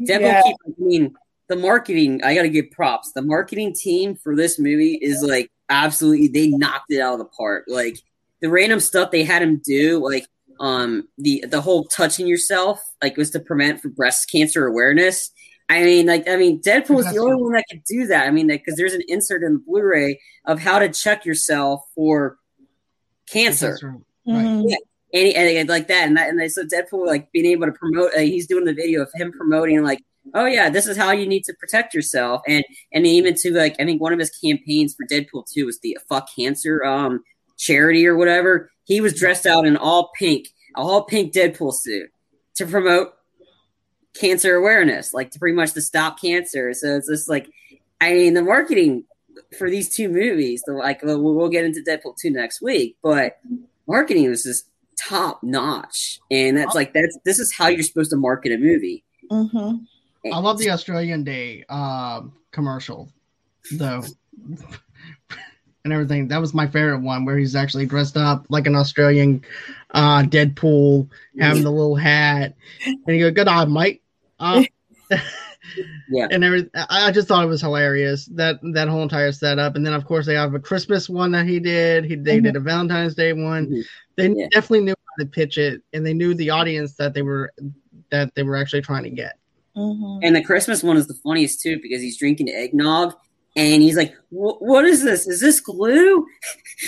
Deadpool 0.00 0.20
yeah. 0.20 0.42
keep, 0.42 0.56
I 0.66 0.70
mean, 0.78 1.14
the 1.48 1.56
marketing, 1.56 2.22
I 2.24 2.34
got 2.34 2.42
to 2.42 2.48
give 2.48 2.70
props. 2.70 3.12
The 3.12 3.22
marketing 3.22 3.74
team 3.74 4.16
for 4.16 4.34
this 4.36 4.58
movie 4.58 4.94
is 5.00 5.22
like 5.22 5.50
absolutely, 5.68 6.28
they 6.28 6.48
knocked 6.48 6.90
it 6.90 7.00
out 7.00 7.14
of 7.14 7.18
the 7.18 7.24
park. 7.26 7.64
Like 7.68 7.98
the 8.40 8.48
random 8.48 8.80
stuff 8.80 9.10
they 9.10 9.24
had 9.24 9.42
him 9.42 9.60
do, 9.64 9.98
like 10.02 10.26
um 10.60 11.08
the 11.18 11.44
the 11.48 11.60
whole 11.60 11.84
touching 11.84 12.26
yourself, 12.26 12.80
like 13.02 13.16
was 13.16 13.30
to 13.30 13.40
prevent 13.40 13.80
for 13.80 13.88
breast 13.88 14.30
cancer 14.30 14.66
awareness. 14.66 15.30
I 15.68 15.84
mean, 15.84 16.06
like, 16.06 16.28
I 16.28 16.36
mean, 16.36 16.60
Deadpool 16.60 17.00
is 17.00 17.10
the 17.12 17.18
only 17.18 17.42
one 17.42 17.52
that 17.52 17.64
could 17.70 17.82
do 17.84 18.06
that. 18.08 18.26
I 18.26 18.30
mean, 18.30 18.48
because 18.48 18.76
there's 18.76 18.92
an 18.92 19.02
insert 19.08 19.42
in 19.42 19.54
the 19.54 19.58
Blu-ray 19.60 20.20
of 20.44 20.58
how 20.60 20.78
to 20.78 20.90
check 20.90 21.24
yourself 21.24 21.80
for 21.94 22.36
cancer 23.26 23.78
Mhm. 24.26 24.74
and, 25.14 25.28
and, 25.34 25.36
and 25.36 25.68
like 25.68 25.88
that 25.88 26.06
and 26.06 26.16
that 26.16 26.28
and 26.28 26.38
they, 26.38 26.48
so 26.48 26.64
Deadpool 26.64 27.06
like 27.06 27.32
being 27.32 27.46
able 27.46 27.66
to 27.66 27.72
promote 27.72 28.12
uh, 28.14 28.20
he's 28.20 28.46
doing 28.46 28.64
the 28.64 28.74
video 28.74 29.02
of 29.02 29.10
him 29.14 29.32
promoting 29.32 29.82
like 29.82 30.00
oh 30.34 30.46
yeah 30.46 30.70
this 30.70 30.86
is 30.86 30.96
how 30.96 31.10
you 31.10 31.26
need 31.26 31.44
to 31.44 31.54
protect 31.54 31.94
yourself. 31.94 32.42
And 32.48 32.64
and 32.92 33.06
even 33.06 33.34
to 33.36 33.52
like 33.52 33.76
I 33.80 33.84
think 33.84 34.00
one 34.00 34.12
of 34.12 34.18
his 34.18 34.30
campaigns 34.30 34.94
for 34.94 35.06
Deadpool 35.06 35.44
2 35.52 35.66
was 35.66 35.78
the 35.80 35.98
fuck 36.08 36.28
cancer 36.34 36.84
um 36.84 37.22
charity 37.58 38.06
or 38.06 38.16
whatever. 38.16 38.70
He 38.84 39.00
was 39.00 39.14
dressed 39.14 39.46
out 39.46 39.66
in 39.66 39.76
all 39.76 40.10
pink 40.18 40.48
a 40.76 40.80
all 40.80 41.04
pink 41.04 41.32
Deadpool 41.32 41.74
suit 41.74 42.10
to 42.56 42.66
promote 42.66 43.12
cancer 44.14 44.54
awareness 44.54 45.14
like 45.14 45.30
to 45.30 45.38
pretty 45.38 45.56
much 45.56 45.72
to 45.72 45.80
stop 45.80 46.20
cancer. 46.20 46.72
So 46.74 46.96
it's 46.96 47.08
just 47.08 47.28
like 47.28 47.48
I 48.00 48.12
mean 48.12 48.34
the 48.34 48.42
marketing 48.42 49.04
for 49.58 49.70
these 49.70 49.94
two 49.94 50.08
movies 50.08 50.62
the 50.66 50.72
like 50.74 51.02
we'll, 51.02 51.20
we'll 51.20 51.48
get 51.48 51.64
into 51.64 51.80
Deadpool 51.80 52.16
2 52.20 52.30
next 52.30 52.60
week 52.62 52.96
but 53.02 53.38
marketing 53.86 54.28
was 54.28 54.42
just 54.44 54.66
top 54.98 55.42
notch. 55.42 56.20
And 56.30 56.56
that's 56.56 56.74
like 56.74 56.92
that's 56.92 57.18
this 57.24 57.38
is 57.38 57.52
how 57.52 57.68
you're 57.68 57.82
supposed 57.82 58.10
to 58.10 58.16
market 58.16 58.52
a 58.52 58.58
movie. 58.58 59.04
Mhm. 59.30 59.86
I 60.30 60.38
love 60.38 60.58
the 60.58 60.70
Australian 60.70 61.24
Day 61.24 61.64
um, 61.68 62.34
commercial, 62.52 63.12
though, 63.72 64.04
and 65.84 65.92
everything. 65.92 66.28
That 66.28 66.40
was 66.40 66.54
my 66.54 66.66
favorite 66.66 67.00
one, 67.00 67.24
where 67.24 67.36
he's 67.38 67.56
actually 67.56 67.86
dressed 67.86 68.16
up 68.16 68.46
like 68.48 68.66
an 68.66 68.76
Australian 68.76 69.42
uh, 69.92 70.22
Deadpool, 70.22 71.08
having 71.38 71.64
the 71.64 71.72
little 71.72 71.96
hat, 71.96 72.54
and 72.86 73.02
he 73.06 73.18
goes, 73.18 73.32
"Good 73.32 73.48
eye, 73.48 73.64
Mike." 73.64 74.02
Uh, 74.38 74.62
Yeah. 76.08 76.26
and 76.30 76.44
every 76.44 76.68
I 76.74 77.08
I 77.08 77.10
just 77.12 77.28
thought 77.28 77.44
it 77.44 77.48
was 77.48 77.60
hilarious 77.62 78.26
that 78.34 78.58
that 78.74 78.88
whole 78.88 79.02
entire 79.02 79.32
setup, 79.32 79.76
and 79.76 79.86
then 79.86 79.94
of 79.94 80.04
course 80.04 80.26
they 80.26 80.34
have 80.34 80.54
a 80.54 80.58
Christmas 80.60 81.08
one 81.08 81.30
that 81.32 81.46
he 81.46 81.58
did. 81.60 82.04
He 82.04 82.16
they 82.16 82.40
did 82.40 82.56
a 82.56 82.60
Valentine's 82.60 83.14
Day 83.14 83.32
one. 83.32 83.68
Mhm. 83.68 83.84
They 84.16 84.28
Yeah. 84.28 84.48
definitely 84.50 84.80
knew 84.80 84.94
how 84.94 85.24
to 85.24 85.30
pitch 85.30 85.56
it, 85.58 85.82
and 85.92 86.04
they 86.04 86.12
knew 86.12 86.34
the 86.34 86.50
audience 86.50 86.94
that 86.96 87.14
they 87.14 87.22
were 87.22 87.52
that 88.10 88.34
they 88.34 88.42
were 88.42 88.56
actually 88.56 88.82
trying 88.82 89.04
to 89.04 89.10
get. 89.10 89.38
Mhm. 89.76 90.20
and 90.22 90.36
the 90.36 90.44
christmas 90.44 90.82
one 90.82 90.96
is 90.96 91.06
the 91.06 91.14
funniest 91.14 91.62
too 91.62 91.78
because 91.80 92.02
he's 92.02 92.18
drinking 92.18 92.50
eggnog 92.50 93.14
and 93.56 93.82
he's 93.82 93.96
like 93.96 94.14
what 94.30 94.84
is 94.84 95.02
this 95.02 95.26
is 95.26 95.40
this 95.40 95.60
glue 95.60 96.26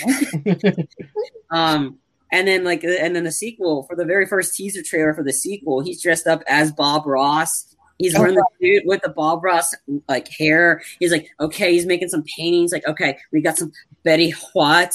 um 1.51 1.97
and 2.31 2.47
then 2.47 2.63
like 2.63 2.83
and 2.83 3.15
then 3.15 3.23
the 3.23 3.31
sequel 3.31 3.83
for 3.83 3.95
the 3.95 4.05
very 4.05 4.25
first 4.25 4.55
teaser 4.55 4.83
trailer 4.83 5.13
for 5.13 5.23
the 5.23 5.33
sequel 5.33 5.81
he's 5.81 6.01
dressed 6.01 6.27
up 6.27 6.43
as 6.47 6.71
bob 6.71 7.05
ross 7.07 7.75
He's 7.97 8.17
wearing 8.17 8.35
the 8.35 8.45
suit 8.61 8.83
with 8.85 9.01
the 9.03 9.09
Bob 9.09 9.43
Ross 9.43 9.73
like 10.09 10.27
hair. 10.27 10.81
He's 10.99 11.11
like, 11.11 11.29
okay, 11.39 11.71
he's 11.71 11.85
making 11.85 12.09
some 12.09 12.23
paintings. 12.37 12.73
Like, 12.73 12.85
okay, 12.87 13.17
we 13.31 13.41
got 13.41 13.57
some 13.57 13.71
Betty 14.03 14.31
White, 14.53 14.93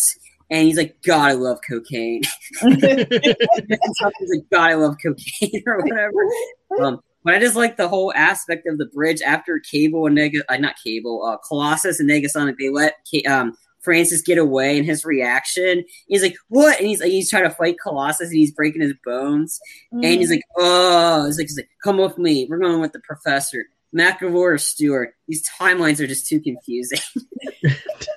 and 0.51 0.67
he's 0.67 0.77
like, 0.77 1.01
God, 1.03 1.31
I 1.31 1.33
love 1.33 1.61
cocaine. 1.67 2.23
he's 2.61 2.71
like, 2.71 4.51
God, 4.51 4.71
I 4.71 4.75
love 4.75 4.97
cocaine 5.03 5.63
or 5.67 5.79
whatever. 5.81 6.85
Um, 6.85 7.01
but 7.25 7.35
I 7.35 7.39
just 7.39 7.57
like 7.57 7.77
the 7.77 7.89
whole 7.89 8.13
aspect 8.15 8.67
of 8.67 8.79
the 8.79 8.87
bridge 8.87 9.21
after 9.23 9.59
Cable 9.59 10.07
and 10.07 10.15
Neg- 10.15 10.43
uh, 10.49 10.57
not 10.57 10.77
Cable, 10.83 11.25
uh, 11.25 11.37
Colossus 11.47 12.01
and 12.01 12.09
Negasonic. 12.09 12.57
They 12.59 12.71
let 12.71 12.95
um, 13.29 13.57
Francis 13.81 14.23
get 14.23 14.39
away, 14.39 14.77
and 14.77 14.87
his 14.87 15.05
reaction, 15.05 15.85
he's 16.09 16.23
like, 16.23 16.37
"What?" 16.49 16.79
And 16.79 16.87
he's 16.87 17.01
like, 17.01 17.11
he's 17.11 17.31
trying 17.31 17.45
to 17.45 17.51
fight 17.51 17.77
Colossus, 17.83 18.29
and 18.29 18.39
he's 18.39 18.53
breaking 18.53 18.83
his 18.83 18.95
bones, 19.05 19.59
and 19.93 20.05
he's 20.05 20.31
like, 20.31 20.43
"Oh," 20.57 21.27
he's 21.27 21.39
like, 21.39 21.47
he's 21.47 21.57
like, 21.57 21.71
"Come 21.85 21.99
with 21.99 22.19
me. 22.19 22.47
We're 22.49 22.59
going 22.59 22.81
with 22.81 22.93
the 22.93 23.01
professor." 23.01 23.67
McAvoy 23.95 24.35
or 24.35 24.59
Stewart. 24.59 25.15
These 25.27 25.49
timelines 25.49 26.01
are 26.01 26.07
just 26.07 26.27
too 26.27 26.41
confusing. 26.41 27.01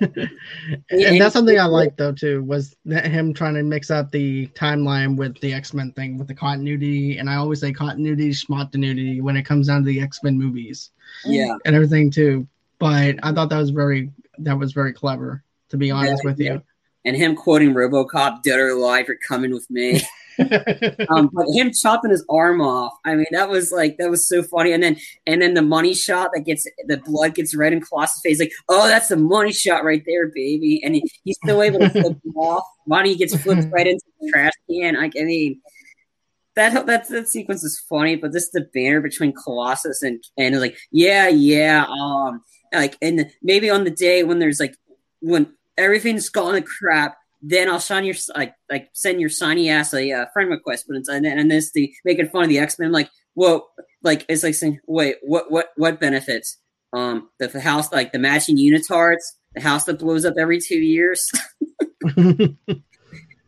and 0.00 1.20
that's 1.20 1.32
something 1.32 1.58
I 1.58 1.64
liked 1.64 1.96
though 1.96 2.12
too 2.12 2.42
was 2.42 2.76
that 2.86 3.06
him 3.06 3.34
trying 3.34 3.54
to 3.54 3.62
mix 3.62 3.90
up 3.90 4.10
the 4.10 4.46
timeline 4.48 5.16
with 5.16 5.40
the 5.40 5.52
X 5.52 5.74
Men 5.74 5.92
thing 5.92 6.18
with 6.18 6.28
the 6.28 6.34
continuity, 6.34 7.18
and 7.18 7.28
I 7.28 7.36
always 7.36 7.60
say 7.60 7.72
continuity, 7.72 8.34
continuity 8.46 9.20
when 9.20 9.36
it 9.36 9.44
comes 9.44 9.66
down 9.66 9.82
to 9.82 9.86
the 9.86 10.00
X 10.00 10.22
Men 10.22 10.38
movies 10.38 10.90
yeah, 11.24 11.56
and 11.64 11.74
everything 11.74 12.10
too. 12.10 12.46
But 12.78 13.16
I 13.22 13.32
thought 13.32 13.48
that 13.50 13.58
was 13.58 13.70
very 13.70 14.10
that 14.38 14.58
was 14.58 14.72
very 14.72 14.92
clever 14.92 15.42
to 15.70 15.76
be 15.76 15.90
honest 15.90 16.22
Yeah, 16.24 16.30
with 16.30 16.40
you. 16.40 16.62
and 17.04 17.16
him 17.16 17.34
quoting 17.34 17.74
RoboCop, 17.74 18.42
"Dead 18.42 18.60
or 18.60 18.68
alive, 18.68 19.08
you're 19.08 19.16
coming 19.16 19.52
with 19.52 19.68
me." 19.70 20.00
um, 21.08 21.30
but 21.32 21.46
him 21.52 21.72
chopping 21.72 22.10
his 22.10 22.24
arm 22.28 22.60
off, 22.60 22.92
I 23.04 23.14
mean, 23.14 23.26
that 23.32 23.48
was 23.48 23.72
like 23.72 23.96
that 23.98 24.10
was 24.10 24.26
so 24.26 24.42
funny. 24.42 24.72
And 24.72 24.82
then 24.82 24.96
and 25.26 25.42
then 25.42 25.54
the 25.54 25.62
money 25.62 25.94
shot 25.94 26.30
that 26.34 26.40
gets 26.40 26.66
the 26.86 26.98
blood 26.98 27.34
gets 27.34 27.54
red 27.54 27.72
in 27.72 27.80
Colossus' 27.80 28.20
face, 28.22 28.40
like, 28.40 28.52
oh, 28.68 28.88
that's 28.88 29.08
the 29.08 29.16
money 29.16 29.52
shot 29.52 29.84
right 29.84 30.02
there, 30.06 30.28
baby. 30.28 30.82
And 30.84 30.94
he, 30.96 31.10
he's 31.24 31.38
still 31.42 31.62
able 31.62 31.80
to 31.80 31.90
flip 31.90 32.18
him 32.24 32.36
off. 32.36 32.64
Money 32.86 33.16
gets 33.16 33.36
flipped 33.40 33.70
right 33.72 33.86
into 33.86 34.04
the 34.20 34.30
trash 34.30 34.52
can. 34.70 34.96
Like, 34.96 35.14
I 35.18 35.24
mean, 35.24 35.60
that 36.56 36.86
that 36.86 37.08
that 37.08 37.28
sequence 37.28 37.64
is 37.64 37.82
funny, 37.88 38.16
but 38.16 38.32
this 38.32 38.44
is 38.44 38.50
the 38.50 38.68
banner 38.72 39.00
between 39.00 39.32
Colossus 39.32 40.02
and 40.02 40.22
and 40.38 40.58
like, 40.60 40.76
yeah, 40.90 41.28
yeah, 41.28 41.84
um, 41.84 42.42
like, 42.72 42.96
and 43.02 43.30
maybe 43.42 43.70
on 43.70 43.84
the 43.84 43.90
day 43.90 44.22
when 44.22 44.38
there's 44.38 44.60
like 44.60 44.76
when 45.20 45.52
everything's 45.76 46.28
gone 46.28 46.54
to 46.54 46.62
crap 46.62 47.16
then 47.46 47.68
I'll 47.68 47.80
sign 47.80 48.04
your 48.04 48.14
like 48.34 48.54
like 48.70 48.88
send 48.92 49.20
your 49.20 49.30
signy 49.30 49.68
ass 49.68 49.92
a 49.92 50.10
uh, 50.12 50.26
friend 50.32 50.50
request. 50.50 50.86
But 50.88 50.96
it's 50.96 51.08
and 51.08 51.24
then 51.24 51.38
and 51.38 51.50
this 51.50 51.72
the 51.72 51.92
making 52.04 52.28
fun 52.28 52.44
of 52.44 52.48
the 52.48 52.58
X 52.58 52.78
Men. 52.78 52.92
Like, 52.92 53.10
whoa, 53.34 53.64
like 54.02 54.24
it's 54.28 54.42
like 54.42 54.54
saying, 54.54 54.80
wait, 54.86 55.16
what 55.22 55.50
what 55.50 55.68
what 55.76 56.00
benefits? 56.00 56.58
Um, 56.92 57.28
the, 57.38 57.48
the 57.48 57.60
house 57.60 57.92
like 57.92 58.12
the 58.12 58.18
matching 58.18 58.56
unitards, 58.56 59.22
the 59.54 59.60
house 59.60 59.84
that 59.84 59.98
blows 59.98 60.24
up 60.24 60.34
every 60.38 60.60
two 60.60 60.78
years. 60.78 61.30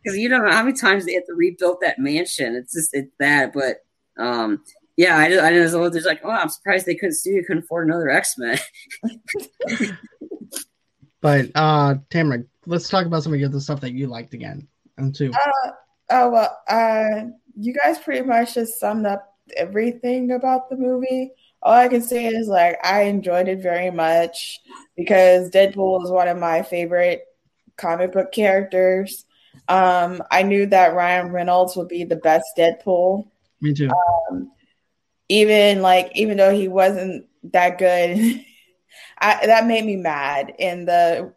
Because 0.07 0.19
you 0.19 0.29
don't 0.29 0.45
know 0.45 0.53
how 0.53 0.63
many 0.63 0.77
times 0.77 1.05
they 1.05 1.15
have 1.15 1.27
to 1.27 1.35
rebuild 1.35 1.79
that 1.81 1.99
mansion. 1.99 2.55
It's 2.55 2.73
just 2.73 2.91
it's 2.93 3.11
that. 3.19 3.53
But 3.53 3.79
um, 4.17 4.63
yeah, 4.97 5.17
I 5.17 5.25
I 5.25 5.53
just 5.53 5.75
there's 5.75 6.05
like, 6.05 6.21
oh, 6.23 6.31
I'm 6.31 6.49
surprised 6.49 6.87
they 6.87 6.95
couldn't 6.95 7.17
studio 7.17 7.43
couldn't 7.45 7.65
afford 7.65 7.89
another 7.89 8.09
X 8.09 8.39
Men. 8.39 8.57
but 11.27 11.51
uh 11.57 11.97
Tamara, 12.09 12.45
let's 12.67 12.89
talk 12.89 13.05
about 13.05 13.25
some 13.25 13.33
of 13.33 13.41
the 13.41 13.45
other 13.45 13.59
stuff 13.59 13.81
that 13.81 13.93
you 13.93 14.07
liked 14.07 14.33
again. 14.33 14.69
and 14.97 15.13
two. 15.13 15.33
Uh, 15.33 15.71
oh 16.11 16.31
well, 16.31 16.59
uh, 16.69 17.25
you 17.59 17.75
guys 17.75 17.99
pretty 17.99 18.25
much 18.25 18.55
just 18.55 18.79
summed 18.79 19.07
up 19.07 19.35
everything 19.57 20.31
about 20.31 20.71
the 20.71 20.77
movie. 20.77 21.33
All 21.63 21.75
I 21.75 21.89
can 21.89 22.01
say 22.01 22.27
is 22.27 22.47
like 22.47 22.79
I 22.85 23.03
enjoyed 23.03 23.49
it 23.49 23.61
very 23.61 23.91
much 23.91 24.61
because 24.97 25.51
Deadpool 25.51 26.05
is 26.05 26.11
one 26.11 26.29
of 26.29 26.39
my 26.39 26.63
favorite 26.63 27.25
comic 27.77 28.13
book 28.13 28.31
characters. 28.31 29.25
Um, 29.67 30.23
I 30.31 30.45
knew 30.45 30.67
that 30.67 30.95
Ryan 30.95 31.33
Reynolds 31.33 31.75
would 31.75 31.89
be 31.89 32.05
the 32.05 32.17
best 32.17 32.47
Deadpool. 32.57 33.27
Me 33.61 33.75
too. 33.75 33.91
Um, 34.31 34.53
even 35.29 35.83
like 35.83 36.13
even 36.15 36.37
though 36.37 36.55
he 36.55 36.69
wasn't 36.69 37.27
that 37.53 37.79
good, 37.79 38.45
I, 39.19 39.47
that 39.47 39.67
made 39.67 39.85
me 39.85 39.97
mad 39.97 40.55
in 40.59 40.85
the 40.85 41.33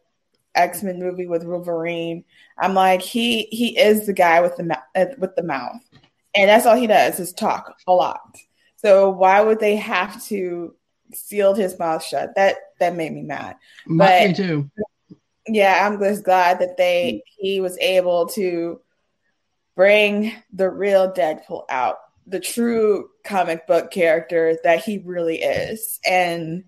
X 0.56 0.84
Men 0.84 1.00
movie 1.00 1.28
with 1.28 1.44
Wolverine. 1.44 2.24
I'm 2.58 2.74
like 2.74 3.02
he 3.02 3.44
he 3.44 3.78
is 3.78 4.06
the 4.06 4.14
guy 4.14 4.42
with 4.42 4.56
the 4.58 4.78
uh, 4.96 5.06
with 5.18 5.36
the 5.36 5.44
mouth, 5.44 5.82
and 6.36 6.50
that's 6.50 6.66
all 6.66 6.76
he 6.76 6.88
does 6.88 7.20
is 7.20 7.34
talk 7.34 7.76
a 7.88 7.94
lot. 7.94 8.38
So 8.78 9.10
why 9.10 9.42
would 9.42 9.60
they 9.60 9.76
have 9.76 10.24
to 10.26 10.76
seal 11.14 11.54
his 11.54 11.78
mouth 11.80 12.04
shut? 12.04 12.36
That 12.36 12.58
that 12.80 12.96
made 12.96 13.14
me 13.14 13.22
mad. 13.22 13.58
My, 13.86 14.28
me 14.28 14.34
too. 14.34 14.70
Yeah, 15.48 15.88
I'm 15.88 16.00
just 16.00 16.24
glad 16.24 16.60
that 16.60 16.78
they 16.78 17.24
he 17.38 17.62
was 17.62 17.78
able 17.80 18.28
to 18.30 18.82
bring 19.76 20.34
the 20.52 20.70
real 20.70 21.12
Deadpool 21.12 21.64
out, 21.70 21.98
the 22.28 22.40
true 22.40 23.10
comic 23.24 23.66
book 23.66 23.92
character 23.92 24.58
that 24.64 24.84
he 24.84 24.98
really 25.00 25.42
is, 25.42 26.00
and 26.06 26.66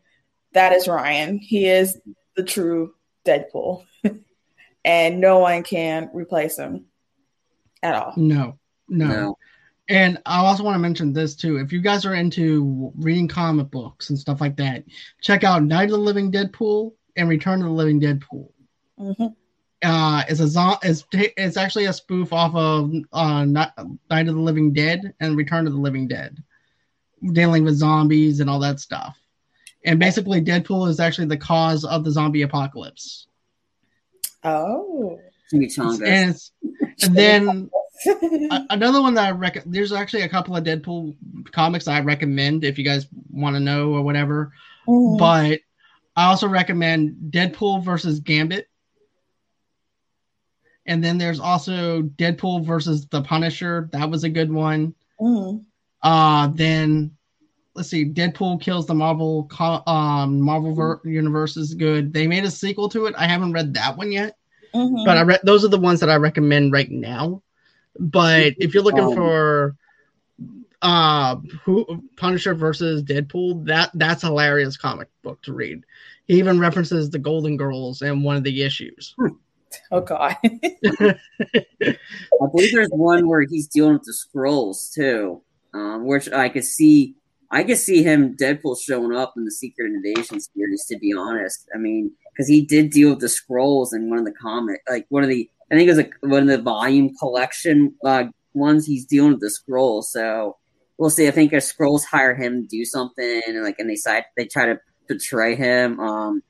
that 0.54 0.74
is 0.74 0.88
Ryan. 0.88 1.38
He 1.38 1.68
is 1.68 2.00
the 2.36 2.44
true 2.44 2.94
Deadpool, 3.26 3.86
and 4.86 5.20
no 5.20 5.40
one 5.40 5.64
can 5.64 6.10
replace 6.14 6.58
him 6.58 6.86
at 7.84 7.96
all. 7.96 8.14
No, 8.16 8.58
no. 8.88 9.08
no. 9.08 9.38
And 9.90 10.20
I 10.26 10.40
also 10.40 10.64
want 10.64 10.76
to 10.76 10.80
mention 10.80 11.12
this 11.12 11.36
too. 11.36 11.58
If 11.58 11.74
you 11.74 11.82
guys 11.82 12.06
are 12.06 12.14
into 12.14 12.94
reading 12.96 13.28
comic 13.28 13.70
books 13.72 14.10
and 14.10 14.18
stuff 14.18 14.40
like 14.40 14.56
that, 14.58 14.86
check 15.22 15.44
out 15.44 15.64
Night 15.64 15.86
of 15.86 15.92
the 15.92 15.98
Living 15.98 16.32
Deadpool 16.32 16.94
and 17.18 17.28
Return 17.28 17.60
of 17.60 17.66
the 17.66 17.74
Living 17.74 18.00
Deadpool. 18.00 18.52
Mm-hmm. 19.00 19.28
Uh, 19.84 20.24
it's 20.30 20.40
a 20.40 20.78
it's, 20.84 21.04
it's 21.12 21.58
actually 21.58 21.86
a 21.86 21.94
spoof 21.94 22.32
off 22.32 22.56
of 22.56 22.94
uh, 23.12 23.44
Night 23.44 23.72
of 23.76 23.98
the 24.10 24.32
Living 24.34 24.72
Dead 24.72 25.14
and 25.20 25.36
Return 25.36 25.68
of 25.68 25.74
the 25.74 25.80
Living 25.80 26.08
Dead, 26.08 26.38
dealing 27.34 27.66
with 27.66 27.76
zombies 27.76 28.40
and 28.40 28.50
all 28.50 28.60
that 28.60 28.80
stuff. 28.80 29.18
And 29.84 30.00
basically, 30.00 30.42
Deadpool 30.42 30.90
is 30.90 31.00
actually 31.00 31.28
the 31.28 31.38
cause 31.38 31.84
of 31.84 32.04
the 32.04 32.12
zombie 32.12 32.44
apocalypse. 32.44 33.28
Oh, 34.44 35.20
and, 35.52 36.40
and 37.04 37.16
then 37.16 37.70
another 38.70 39.02
one 39.02 39.16
that 39.16 39.28
I 39.28 39.32
recommend. 39.32 39.74
There's 39.74 39.92
actually 39.92 40.24
a 40.24 40.30
couple 40.30 40.56
of 40.56 40.64
Deadpool 40.64 41.16
comics 41.52 41.88
I 41.88 42.02
recommend 42.02 42.64
if 42.64 42.78
you 42.78 42.86
guys 42.86 43.08
want 43.30 43.56
to 43.56 43.60
know 43.60 43.94
or 43.94 44.02
whatever. 44.02 44.52
Mm-hmm. 44.88 45.18
But 45.18 45.60
I 46.16 46.26
also 46.26 46.48
recommend 46.48 47.32
Deadpool 47.32 47.84
versus 47.84 48.20
Gambit. 48.20 48.68
And 50.86 51.04
then 51.04 51.18
there's 51.18 51.40
also 51.40 52.02
Deadpool 52.02 52.66
versus 52.66 53.06
the 53.08 53.22
Punisher. 53.22 53.90
That 53.92 54.10
was 54.10 54.24
a 54.24 54.30
good 54.30 54.52
one. 54.52 54.96
Mm-hmm. 55.20 55.64
Uh, 56.02 56.48
then 56.48 57.16
let's 57.76 57.90
see, 57.90 58.06
Deadpool 58.06 58.62
kills 58.62 58.86
the 58.86 58.94
Marvel 58.94 59.50
um, 59.88 60.42
Marvel 60.42 60.74
ver- 60.74 61.02
universe 61.04 61.58
is 61.58 61.74
good. 61.74 62.14
They 62.14 62.28
made 62.28 62.44
a 62.44 62.52
sequel 62.52 62.90
to 62.90 63.06
it. 63.06 63.16
I 63.18 63.28
haven't 63.28 63.54
read 63.54 63.74
that 63.76 63.98
one 63.98 64.12
yet, 64.12 64.38
mm-hmm. 64.74 65.06
but 65.06 65.18
I 65.18 65.22
read 65.22 65.40
those 65.44 65.64
are 65.64 65.70
the 65.70 65.80
ones 65.80 66.00
that 66.02 66.10
I 66.10 66.16
recommend 66.16 66.74
right 66.74 66.90
now. 66.90 67.42
But 68.00 68.54
if 68.58 68.74
you're 68.74 68.84
looking 68.84 69.06
um, 69.06 69.16
for 69.16 69.76
uh 70.82 71.36
who 71.64 72.04
Punisher 72.18 72.54
versus 72.54 73.04
Deadpool, 73.04 73.66
that 73.66 73.92
that's 73.94 74.24
hilarious 74.24 74.78
comic 74.78 75.10
book 75.22 75.42
to 75.44 75.54
read. 75.54 75.84
He 76.26 76.40
even 76.40 76.60
references 76.60 77.10
the 77.10 77.20
Golden 77.20 77.58
Girls 77.58 78.02
in 78.02 78.24
one 78.24 78.36
of 78.36 78.44
the 78.44 78.64
issues. 78.64 79.16
Oh 79.90 80.02
god. 80.02 80.36
I 80.44 81.18
believe 82.52 82.74
there's 82.74 82.90
one 82.90 83.26
where 83.26 83.46
he's 83.50 83.68
dealing 83.68 83.94
with 83.94 84.04
the 84.04 84.12
scrolls 84.12 84.92
too. 84.94 85.42
Um, 85.74 86.06
which 86.06 86.30
I 86.30 86.50
could 86.50 86.66
see 86.66 87.16
I 87.52 87.64
could 87.64 87.78
see 87.78 88.02
him 88.02 88.36
Deadpool 88.36 88.82
showing 88.82 89.16
up 89.16 89.34
in 89.36 89.44
the 89.44 89.52
Secret 89.52 89.92
Invasion 89.92 90.40
series. 90.40 90.86
To 90.86 90.98
be 90.98 91.14
honest, 91.14 91.68
I 91.76 91.78
mean, 91.78 92.12
because 92.32 92.48
he 92.48 92.66
did 92.66 92.92
deal 92.92 93.10
with 93.12 93.20
the 93.20 93.30
scrolls 93.30 93.94
in 93.94 94.10
one 94.10 94.20
of 94.20 94.26
the 94.26 94.32
comic, 94.32 94.82
like 94.90 95.06
one 95.10 95.24
of 95.24 95.30
the 95.30 95.50
I 95.72 95.76
think 95.76 95.88
it 95.88 95.92
was 95.92 95.98
like 95.98 96.14
one 96.22 96.44
of 96.44 96.48
the 96.48 96.62
volume 96.62 97.16
collection 97.16 97.96
uh, 98.04 98.26
ones. 98.54 98.86
He's 98.86 99.06
dealing 99.06 99.32
with 99.32 99.42
the 99.42 99.50
scrolls, 99.50 100.12
so 100.12 100.58
we'll 100.98 101.10
see. 101.10 101.28
I 101.28 101.32
think 101.32 101.54
if 101.54 101.64
scrolls 101.64 102.04
hire 102.04 102.36
him 102.36 102.62
to 102.62 102.68
do 102.68 102.84
something, 102.84 103.42
and 103.48 103.64
like, 103.64 103.80
and 103.80 103.90
they 103.90 103.96
side 103.96 104.26
they 104.36 104.46
try 104.46 104.66
to 104.66 104.80
betray 105.08 105.56
him. 105.56 106.00
Um, 106.00 106.44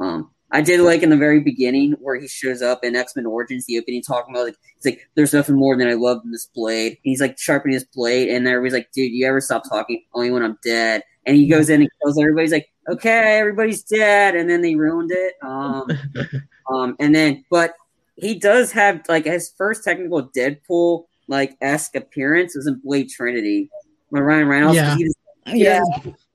um, 0.00 0.30
I 0.52 0.60
did 0.60 0.80
like 0.80 1.02
in 1.02 1.10
the 1.10 1.16
very 1.16 1.40
beginning 1.40 1.92
where 2.00 2.14
he 2.14 2.28
shows 2.28 2.62
up 2.62 2.84
in 2.84 2.94
X 2.94 3.16
Men 3.16 3.26
Origins, 3.26 3.66
the 3.66 3.78
opening, 3.78 4.02
talking 4.02 4.34
about 4.34 4.46
like 4.46 4.56
he's 4.76 4.92
like, 4.92 5.08
"There's 5.14 5.32
nothing 5.32 5.56
more 5.56 5.76
than 5.76 5.88
I 5.88 5.94
love 5.94 6.22
than 6.22 6.30
this 6.32 6.46
blade." 6.54 6.92
And 6.92 6.98
he's 7.02 7.20
like 7.20 7.38
sharpening 7.38 7.74
his 7.74 7.84
blade, 7.84 8.28
and 8.28 8.46
everybody's 8.46 8.72
like, 8.72 8.92
"Dude, 8.92 9.12
you 9.12 9.26
ever 9.26 9.40
stop 9.40 9.64
talking? 9.68 10.02
Only 10.14 10.30
when 10.30 10.44
I'm 10.44 10.58
dead." 10.62 11.02
And 11.26 11.36
he 11.36 11.48
goes 11.48 11.68
in 11.68 11.80
and 11.80 11.90
kills 12.00 12.18
everybody's 12.18 12.52
like, 12.52 12.68
"Okay, 12.88 13.38
everybody's 13.38 13.82
dead," 13.82 14.36
and 14.36 14.48
then 14.48 14.62
they 14.62 14.76
ruined 14.76 15.10
it. 15.12 15.34
Um, 15.42 15.88
um, 16.72 16.96
and 17.00 17.14
then 17.14 17.44
but 17.50 17.74
he 18.14 18.38
does 18.38 18.70
have 18.72 19.02
like 19.08 19.24
his 19.24 19.52
first 19.58 19.82
technical 19.82 20.28
Deadpool 20.28 21.06
like 21.28 21.56
esque 21.60 21.96
appearance 21.96 22.54
was 22.54 22.66
in 22.66 22.80
Blade 22.84 23.08
Trinity 23.10 23.68
when 24.10 24.22
Ryan 24.22 24.48
Reynolds. 24.48 24.76
Yeah. 24.76 24.96
Just, 24.96 25.16
yeah. 25.46 25.82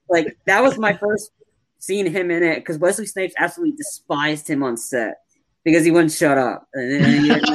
like 0.09 0.37
that 0.45 0.61
was 0.61 0.77
my 0.77 0.93
first 0.93 1.31
seeing 1.81 2.09
him 2.09 2.31
in 2.31 2.43
it 2.43 2.57
because 2.57 2.77
Wesley 2.77 3.07
Snipes 3.07 3.33
absolutely 3.37 3.75
despised 3.75 4.47
him 4.47 4.61
on 4.63 4.77
set 4.77 5.15
because 5.65 5.83
he 5.83 5.91
wouldn't 5.91 6.11
shut 6.11 6.37
up. 6.37 6.67
And, 6.73 7.05
and 7.05 7.41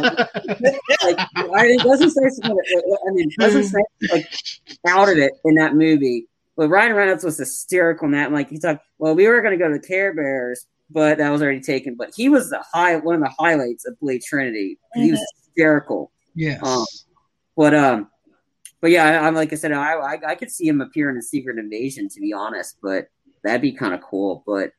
like, 1.05 1.19
I 1.37 1.63
mean, 1.63 1.81
Wesley 1.85 2.11
Snipes, 2.11 2.41
I 2.45 3.11
mean, 3.13 3.31
Wesley 3.39 3.63
Snipes 3.63 3.89
like 4.11 4.29
outed 4.87 5.19
it 5.19 5.33
in 5.45 5.55
that 5.55 5.75
movie. 5.75 6.27
But 6.57 6.69
Ryan 6.69 6.95
Reynolds 6.95 7.23
was 7.23 7.39
hysterical 7.39 8.07
in 8.07 8.13
that. 8.13 8.33
Like 8.33 8.51
he 8.51 8.59
thought, 8.59 8.81
well, 8.99 9.15
we 9.15 9.29
were 9.29 9.41
going 9.43 9.57
to 9.57 9.65
go 9.65 9.71
to 9.71 9.79
Care 9.79 10.13
Bears, 10.13 10.67
but 10.91 11.19
that 11.19 11.31
was 11.31 11.41
already 11.41 11.61
taken. 11.61 11.95
But 11.95 12.13
he 12.17 12.29
was 12.29 12.51
the 12.51 12.65
high 12.73 12.97
one 12.97 13.15
of 13.15 13.21
the 13.21 13.33
highlights 13.39 13.87
of 13.87 13.99
Blade 14.01 14.23
Trinity. 14.23 14.79
He 14.95 15.11
was 15.13 15.21
mm-hmm. 15.21 15.45
hysterical. 15.45 16.11
Yes. 16.35 16.61
Um, 16.65 16.85
but 17.57 17.75
um, 17.75 18.11
but 18.81 18.91
yeah, 18.91 19.21
I'm 19.21 19.35
like 19.35 19.53
I 19.53 19.57
said, 19.57 19.73
I, 19.73 19.93
I 19.93 20.19
I 20.29 20.35
could 20.35 20.51
see 20.51 20.67
him 20.67 20.81
appear 20.81 21.11
in 21.11 21.17
a 21.17 21.23
Secret 21.23 21.59
Invasion 21.59 22.09
to 22.09 22.21
be 22.21 22.33
honest, 22.33 22.77
but 22.83 23.09
that'd 23.47 23.63
be 23.63 23.73
kind 23.73 23.95
of 23.95 24.03
cool. 24.03 24.43
But 24.47 24.73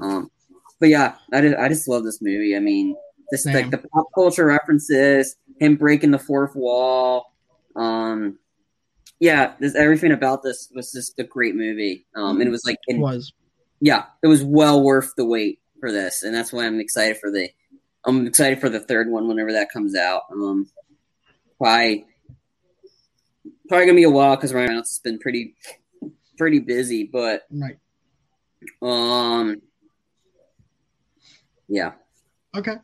um, 0.00 0.30
but 0.78 0.88
yeah, 0.88 1.16
I 1.32 1.40
just, 1.40 1.56
I 1.56 1.68
just 1.68 1.88
love 1.88 2.04
this 2.04 2.22
movie. 2.22 2.56
I 2.56 2.60
mean, 2.60 2.96
just 3.32 3.44
Same. 3.44 3.54
like 3.54 3.70
the 3.70 3.78
pop 3.78 4.06
culture 4.14 4.46
references, 4.46 5.36
him 5.58 5.76
breaking 5.76 6.10
the 6.10 6.18
fourth 6.18 6.54
wall. 6.54 7.32
Um, 7.74 8.38
yeah, 9.18 9.54
this 9.58 9.74
everything 9.74 10.12
about 10.12 10.42
this 10.42 10.70
was 10.74 10.92
just 10.92 11.18
a 11.18 11.24
great 11.24 11.54
movie. 11.54 12.06
Um, 12.14 12.40
and 12.40 12.48
it 12.48 12.50
was 12.50 12.64
like 12.64 12.78
it 12.86 12.98
was 12.98 13.32
yeah, 13.80 14.04
it 14.22 14.26
was 14.26 14.44
well 14.44 14.82
worth 14.82 15.12
the 15.16 15.24
wait 15.24 15.60
for 15.80 15.90
this, 15.90 16.22
and 16.22 16.34
that's 16.34 16.52
why 16.52 16.66
I'm 16.66 16.80
excited 16.80 17.18
for 17.18 17.30
the. 17.30 17.48
I'm 18.04 18.26
excited 18.26 18.60
for 18.60 18.68
the 18.68 18.80
third 18.80 19.08
one 19.08 19.28
whenever 19.28 19.52
that 19.52 19.70
comes 19.70 19.94
out. 19.94 20.22
Um, 20.32 20.68
probably 21.58 22.04
probably 23.68 23.86
gonna 23.86 23.96
be 23.96 24.02
a 24.02 24.10
while 24.10 24.36
because 24.36 24.52
right 24.52 24.68
now 24.68 24.80
it's 24.80 24.98
been 24.98 25.18
pretty 25.18 25.54
pretty 26.36 26.58
busy, 26.58 27.04
but 27.04 27.42
right. 27.50 27.78
Um. 28.80 29.62
Yeah. 31.68 31.92
Okay. 32.54 32.76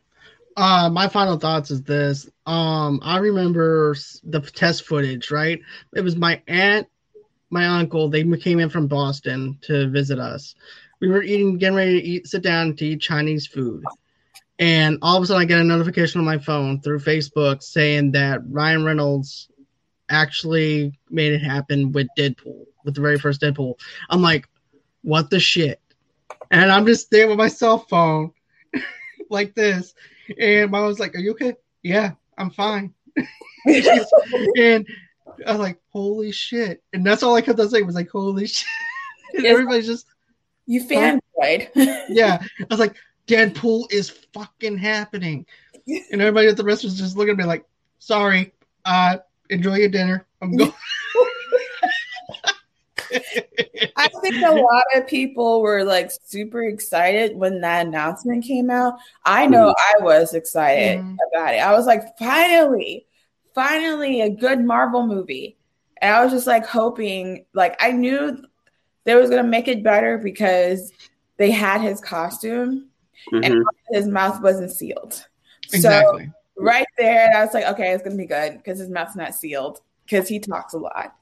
Uh, 0.56 0.90
my 0.90 1.08
final 1.08 1.38
thoughts 1.38 1.70
is 1.70 1.82
this. 1.82 2.28
Um, 2.46 3.00
I 3.02 3.18
remember 3.18 3.94
the 4.24 4.40
test 4.40 4.84
footage. 4.86 5.30
Right, 5.30 5.60
it 5.94 6.00
was 6.00 6.16
my 6.16 6.42
aunt, 6.48 6.88
my 7.50 7.66
uncle. 7.66 8.08
They 8.08 8.24
came 8.38 8.58
in 8.58 8.70
from 8.70 8.88
Boston 8.88 9.58
to 9.62 9.88
visit 9.88 10.18
us, 10.18 10.54
we 11.00 11.08
were 11.08 11.22
eating, 11.22 11.58
getting 11.58 11.76
ready 11.76 12.00
to 12.00 12.06
eat, 12.06 12.26
sit 12.26 12.42
down 12.42 12.74
to 12.76 12.86
eat 12.86 13.00
Chinese 13.00 13.46
food. 13.46 13.84
And 14.58 14.98
all 15.02 15.16
of 15.16 15.22
a 15.22 15.26
sudden, 15.26 15.42
I 15.42 15.44
get 15.44 15.60
a 15.60 15.64
notification 15.64 16.18
on 16.18 16.24
my 16.24 16.38
phone 16.38 16.80
through 16.80 16.98
Facebook 17.00 17.62
saying 17.62 18.12
that 18.12 18.40
Ryan 18.48 18.84
Reynolds 18.84 19.48
actually 20.08 20.98
made 21.10 21.32
it 21.32 21.42
happen 21.42 21.92
with 21.92 22.08
Deadpool, 22.18 22.64
with 22.84 22.94
the 22.94 23.00
very 23.00 23.18
first 23.18 23.40
Deadpool. 23.40 23.74
I'm 24.10 24.22
like, 24.22 24.48
what 25.08 25.30
the 25.30 25.40
shit? 25.40 25.80
And 26.50 26.70
I'm 26.70 26.84
just 26.84 27.10
there 27.10 27.28
with 27.28 27.38
my 27.38 27.48
cell 27.48 27.78
phone 27.78 28.30
like 29.30 29.54
this. 29.54 29.94
And 30.38 30.70
mom 30.70 30.84
was 30.84 31.00
like, 31.00 31.14
Are 31.14 31.18
you 31.18 31.30
okay? 31.30 31.54
Yeah, 31.82 32.12
I'm 32.36 32.50
fine. 32.50 32.92
and 33.66 34.86
I 35.46 35.52
was 35.52 35.60
like, 35.60 35.78
Holy 35.88 36.30
shit. 36.30 36.82
And 36.92 37.06
that's 37.06 37.22
all 37.22 37.34
I 37.34 37.40
kept 37.40 37.58
on 37.58 37.70
saying 37.70 37.86
was 37.86 37.94
like, 37.94 38.10
Holy 38.10 38.46
shit. 38.46 38.66
everybody's 39.44 39.86
just 39.86 40.06
you 40.66 40.84
fanboyed. 40.84 41.70
yeah. 42.10 42.42
I 42.60 42.66
was 42.68 42.78
like, 42.78 42.94
Deadpool 43.26 43.90
is 43.90 44.10
fucking 44.34 44.76
happening. 44.76 45.46
and 45.86 46.20
everybody 46.20 46.48
at 46.48 46.58
the 46.58 46.64
restaurant 46.64 46.92
was 46.92 46.98
just 46.98 47.16
looking 47.16 47.32
at 47.32 47.38
me 47.38 47.44
like, 47.44 47.64
"Sorry, 47.98 48.52
uh, 48.84 49.18
enjoy 49.48 49.76
your 49.76 49.88
dinner. 49.88 50.26
I'm 50.42 50.54
going." 50.56 50.72
I 53.96 54.08
think 54.22 54.44
a 54.46 54.52
lot 54.54 54.84
of 54.94 55.06
people 55.06 55.60
were 55.60 55.84
like 55.84 56.10
super 56.24 56.62
excited 56.64 57.36
when 57.36 57.60
that 57.62 57.86
announcement 57.86 58.44
came 58.44 58.70
out. 58.70 58.94
I 59.24 59.46
know 59.46 59.74
I 59.76 60.02
was 60.02 60.34
excited 60.34 61.00
Mhm. 61.00 61.16
about 61.32 61.54
it. 61.54 61.58
I 61.58 61.72
was 61.72 61.86
like, 61.86 62.16
finally, 62.18 63.06
finally, 63.54 64.20
a 64.20 64.30
good 64.30 64.60
Marvel 64.60 65.06
movie. 65.06 65.56
And 66.00 66.14
I 66.14 66.22
was 66.22 66.32
just 66.32 66.46
like 66.46 66.64
hoping, 66.66 67.44
like, 67.54 67.76
I 67.82 67.90
knew 67.92 68.40
they 69.04 69.14
was 69.16 69.30
gonna 69.30 69.42
make 69.42 69.68
it 69.68 69.82
better 69.82 70.18
because 70.18 70.92
they 71.38 71.50
had 71.50 71.80
his 71.80 72.00
costume 72.00 72.90
and 73.32 73.44
Mhm. 73.44 73.62
his 73.90 74.06
mouth 74.06 74.40
wasn't 74.42 74.70
sealed. 74.70 75.26
exactly. 75.72 76.26
So 76.26 76.32
right 76.62 76.86
there, 76.98 77.30
I 77.36 77.44
was 77.44 77.52
like, 77.52 77.64
okay, 77.66 77.92
it's 77.92 78.02
gonna 78.02 78.16
be 78.16 78.26
good 78.26 78.58
because 78.58 78.78
his 78.78 78.88
mouth's 78.90 79.16
not 79.16 79.34
sealed 79.34 79.80
because 80.08 80.28
he 80.28 80.38
talks 80.38 80.74
a 80.74 80.78
lot. 80.78 81.14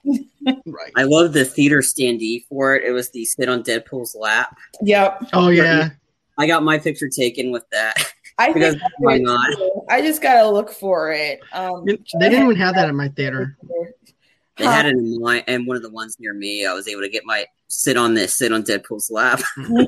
right. 0.66 0.92
I 0.96 1.02
love 1.02 1.32
the 1.32 1.44
theater 1.44 1.78
standee 1.78 2.44
for 2.48 2.76
it. 2.76 2.84
It 2.84 2.92
was 2.92 3.10
the 3.10 3.24
sit 3.24 3.48
on 3.48 3.62
Deadpool's 3.62 4.14
lap. 4.14 4.56
Yep. 4.82 5.30
Oh 5.32 5.48
yeah. 5.48 5.90
I 6.38 6.46
got 6.46 6.62
my 6.62 6.78
picture 6.78 7.08
taken 7.08 7.50
with 7.50 7.68
that. 7.70 7.96
I 8.38 8.52
Because 8.52 8.74
think 8.74 8.92
why 8.98 9.18
not? 9.18 9.48
I 9.88 10.00
just 10.00 10.22
gotta 10.22 10.48
look 10.48 10.70
for 10.70 11.10
it. 11.10 11.40
Um, 11.52 11.84
They 11.84 11.96
didn't 12.18 12.44
even 12.44 12.56
have 12.56 12.74
that 12.74 12.88
at 12.88 12.94
my 12.94 13.08
theater. 13.08 13.56
They 14.58 14.64
had 14.64 14.86
it 14.86 14.90
in 14.90 15.20
my 15.20 15.44
and 15.46 15.66
one 15.66 15.76
of 15.76 15.82
the 15.82 15.90
ones 15.90 16.16
near 16.20 16.32
me. 16.32 16.66
I 16.66 16.72
was 16.72 16.88
able 16.88 17.02
to 17.02 17.08
get 17.08 17.24
my 17.24 17.44
sit 17.68 17.96
on 17.96 18.14
this, 18.14 18.34
sit 18.34 18.52
on 18.52 18.62
Deadpool's 18.62 19.10
lap. 19.10 19.40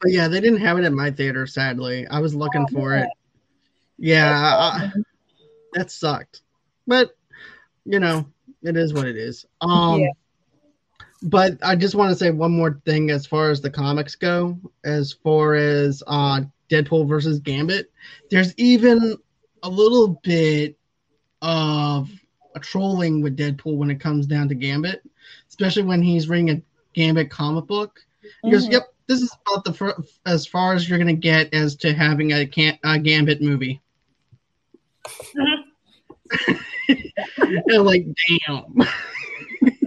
But 0.00 0.12
yeah, 0.12 0.28
they 0.28 0.38
didn't 0.38 0.60
have 0.60 0.76
it 0.76 0.84
at 0.84 0.92
my 0.92 1.10
theater. 1.10 1.46
Sadly, 1.46 2.06
I 2.08 2.18
was 2.18 2.34
looking 2.34 2.66
for 2.68 2.94
it. 2.94 3.08
Yeah, 3.96 4.34
I, 4.36 4.92
that 5.72 5.90
sucked. 5.90 6.42
But 6.86 7.16
you 7.84 7.98
know, 8.00 8.26
it 8.62 8.76
is 8.76 8.92
what 8.94 9.06
it 9.06 9.16
is. 9.16 9.44
Um, 9.60 10.00
Yeah. 10.00 10.08
but 11.22 11.58
I 11.62 11.76
just 11.76 11.94
want 11.94 12.10
to 12.10 12.16
say 12.16 12.30
one 12.30 12.52
more 12.52 12.80
thing 12.84 13.10
as 13.10 13.26
far 13.26 13.50
as 13.50 13.60
the 13.60 13.70
comics 13.70 14.14
go. 14.14 14.58
As 14.84 15.12
far 15.12 15.54
as 15.54 16.02
uh, 16.06 16.42
Deadpool 16.70 17.08
versus 17.08 17.40
Gambit, 17.40 17.90
there's 18.30 18.54
even 18.56 19.16
a 19.62 19.68
little 19.68 20.20
bit 20.22 20.76
of 21.42 22.08
a 22.54 22.60
trolling 22.60 23.20
with 23.22 23.36
Deadpool 23.36 23.76
when 23.76 23.90
it 23.90 24.00
comes 24.00 24.26
down 24.26 24.48
to 24.48 24.54
Gambit, 24.54 25.02
especially 25.48 25.82
when 25.82 26.02
he's 26.02 26.28
reading 26.28 26.50
a 26.50 26.62
Gambit 26.94 27.30
comic 27.30 27.66
book. 27.66 28.00
He 28.42 28.50
goes, 28.50 28.66
Mhm. 28.66 28.72
"Yep, 28.72 28.94
this 29.08 29.20
is 29.20 29.36
about 29.46 29.64
the 29.64 29.72
fir- 29.74 30.02
as 30.24 30.46
far 30.46 30.72
as 30.74 30.88
you're 30.88 30.98
gonna 30.98 31.12
get 31.12 31.52
as 31.52 31.76
to 31.76 31.92
having 31.92 32.32
a, 32.32 32.46
can- 32.46 32.78
a 32.84 32.98
Gambit 32.98 33.42
movie." 33.42 33.80
and 37.38 37.84
like, 37.84 38.06
damn. 38.46 38.64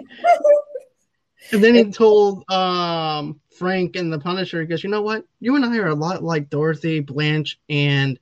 and 1.51 1.63
then 1.63 1.75
he 1.75 1.91
told 1.91 2.49
um, 2.51 3.39
Frank 3.57 3.95
and 3.95 4.11
the 4.11 4.19
Punisher, 4.19 4.61
he 4.61 4.67
goes, 4.67 4.83
"You 4.83 4.89
know 4.89 5.01
what? 5.01 5.25
You 5.39 5.55
and 5.55 5.65
I 5.65 5.77
are 5.77 5.87
a 5.87 5.95
lot 5.95 6.23
like 6.23 6.49
Dorothy, 6.49 6.99
Blanche, 6.99 7.59
and 7.69 8.19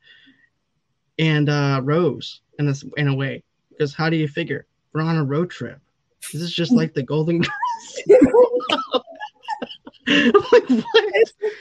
and 1.20 1.50
uh, 1.50 1.82
Rose 1.84 2.42
in 2.60 2.66
this 2.66 2.84
in 2.98 3.08
a 3.08 3.16
way. 3.16 3.44
Because 3.70 3.94
how 3.94 4.10
do 4.10 4.18
you 4.18 4.28
figure 4.28 4.66
we're 4.94 5.02
on 5.02 5.18
a 5.18 5.24
road 5.24 5.50
trip? 5.50 5.80
This 6.32 6.42
is 6.42 6.54
just 6.54 6.72
like 6.72 6.94
the 6.94 7.04
Golden 7.04 7.42
Girls." 7.42 7.52
Like, 10.08 10.70
what? 10.70 11.14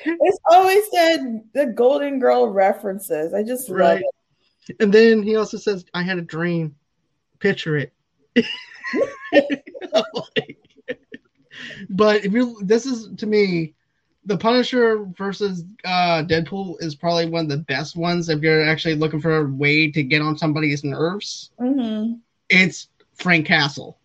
It's 0.04 0.38
always 0.50 0.84
said 0.92 1.42
the 1.54 1.66
Golden 1.66 2.18
Girl 2.18 2.48
references. 2.48 3.32
I 3.32 3.42
just 3.42 3.70
love 3.70 4.00
it. 4.00 4.76
And 4.80 4.92
then 4.92 5.22
he 5.22 5.36
also 5.36 5.56
says, 5.56 5.84
I 5.94 6.02
had 6.02 6.18
a 6.18 6.22
dream. 6.22 6.74
Picture 7.44 7.76
it. 7.76 7.92
but 11.90 12.24
if 12.24 12.32
you 12.32 12.56
this 12.62 12.86
is 12.86 13.10
to 13.18 13.26
me, 13.26 13.74
the 14.24 14.38
Punisher 14.38 15.04
versus 15.18 15.62
uh, 15.84 16.24
Deadpool 16.26 16.76
is 16.80 16.94
probably 16.94 17.28
one 17.28 17.44
of 17.44 17.50
the 17.50 17.58
best 17.58 17.96
ones 17.96 18.30
if 18.30 18.40
you're 18.40 18.66
actually 18.66 18.94
looking 18.94 19.20
for 19.20 19.36
a 19.36 19.44
way 19.46 19.90
to 19.90 20.02
get 20.02 20.22
on 20.22 20.38
somebody's 20.38 20.84
nerves. 20.84 21.50
Mhm. 21.60 22.20
It's 22.48 22.88
Frank 23.12 23.44
Castle. 23.46 23.98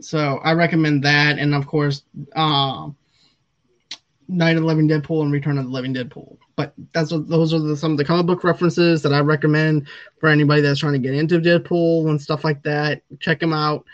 So 0.00 0.38
I 0.44 0.52
recommend 0.52 1.02
that, 1.02 1.40
and 1.40 1.56
of 1.56 1.66
course, 1.66 2.04
um, 2.36 2.94
Night 4.30 4.56
of 4.56 4.62
the 4.62 4.66
Living 4.66 4.88
Deadpool 4.88 5.22
and 5.22 5.32
Return 5.32 5.58
of 5.58 5.64
the 5.64 5.70
Living 5.70 5.94
Deadpool. 5.94 6.36
But 6.56 6.72
that's 6.92 7.12
what 7.12 7.28
those 7.28 7.52
are 7.52 7.58
the, 7.58 7.76
some 7.76 7.92
of 7.92 7.98
the 7.98 8.04
comic 8.04 8.26
book 8.26 8.44
references 8.44 9.02
that 9.02 9.12
I 9.12 9.20
recommend 9.20 9.88
for 10.18 10.28
anybody 10.28 10.60
that's 10.62 10.80
trying 10.80 10.92
to 10.92 10.98
get 10.98 11.14
into 11.14 11.40
Deadpool 11.40 12.08
and 12.08 12.20
stuff 12.20 12.44
like 12.44 12.62
that. 12.62 13.02
Check 13.18 13.40
them 13.40 13.52
out. 13.52 13.84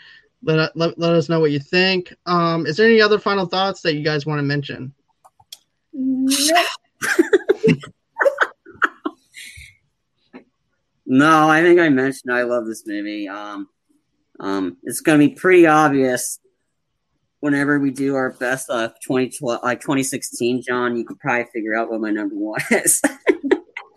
Let, 0.43 0.75
let, 0.77 0.97
let 0.99 1.13
us 1.13 1.29
know 1.29 1.39
what 1.39 1.51
you 1.51 1.59
think. 1.59 2.13
Um, 2.25 2.65
is 2.65 2.77
there 2.77 2.87
any 2.87 3.01
other 3.01 3.19
final 3.19 3.47
thoughts 3.47 3.81
that 3.81 3.95
you 3.95 4.03
guys 4.03 4.25
want 4.25 4.39
to 4.39 4.43
mention? 4.43 4.93
No. 5.93 6.63
No, 11.09 11.49
I 11.49 11.61
think 11.61 11.79
I 11.79 11.87
mentioned 11.87 12.33
I 12.33 12.43
love 12.43 12.65
this 12.65 12.85
movie. 12.85 13.29
Um, 13.29 13.69
um, 14.41 14.75
it's 14.83 14.99
gonna 14.99 15.19
be 15.19 15.29
pretty 15.29 15.65
obvious 15.65 16.39
whenever 17.39 17.79
we 17.79 17.91
do 17.91 18.15
our 18.15 18.31
best 18.31 18.69
of 18.69 18.91
2012, 19.05 19.61
like 19.63 19.81
2016. 19.81 20.63
John, 20.67 20.97
you 20.97 21.05
could 21.05 21.19
probably 21.19 21.45
figure 21.53 21.75
out 21.75 21.89
what 21.89 22.01
my 22.01 22.11
number 22.11 22.35
one 22.35 22.61
is. 22.71 23.01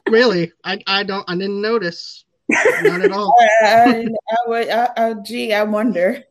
Really, 0.09 0.53
I, 0.65 0.81
I 0.87 1.05
don't 1.05 1.25
I 1.29 1.35
didn't 1.35 1.61
notice. 1.61 2.25
Not 2.49 3.03
at 3.03 3.13
all. 3.13 3.33
I, 3.63 4.07
I 4.31 4.37
would. 4.49 4.69
I, 4.69 4.89
I, 4.97 5.15
gee, 5.25 5.53
I 5.53 5.63
wonder. 5.63 6.25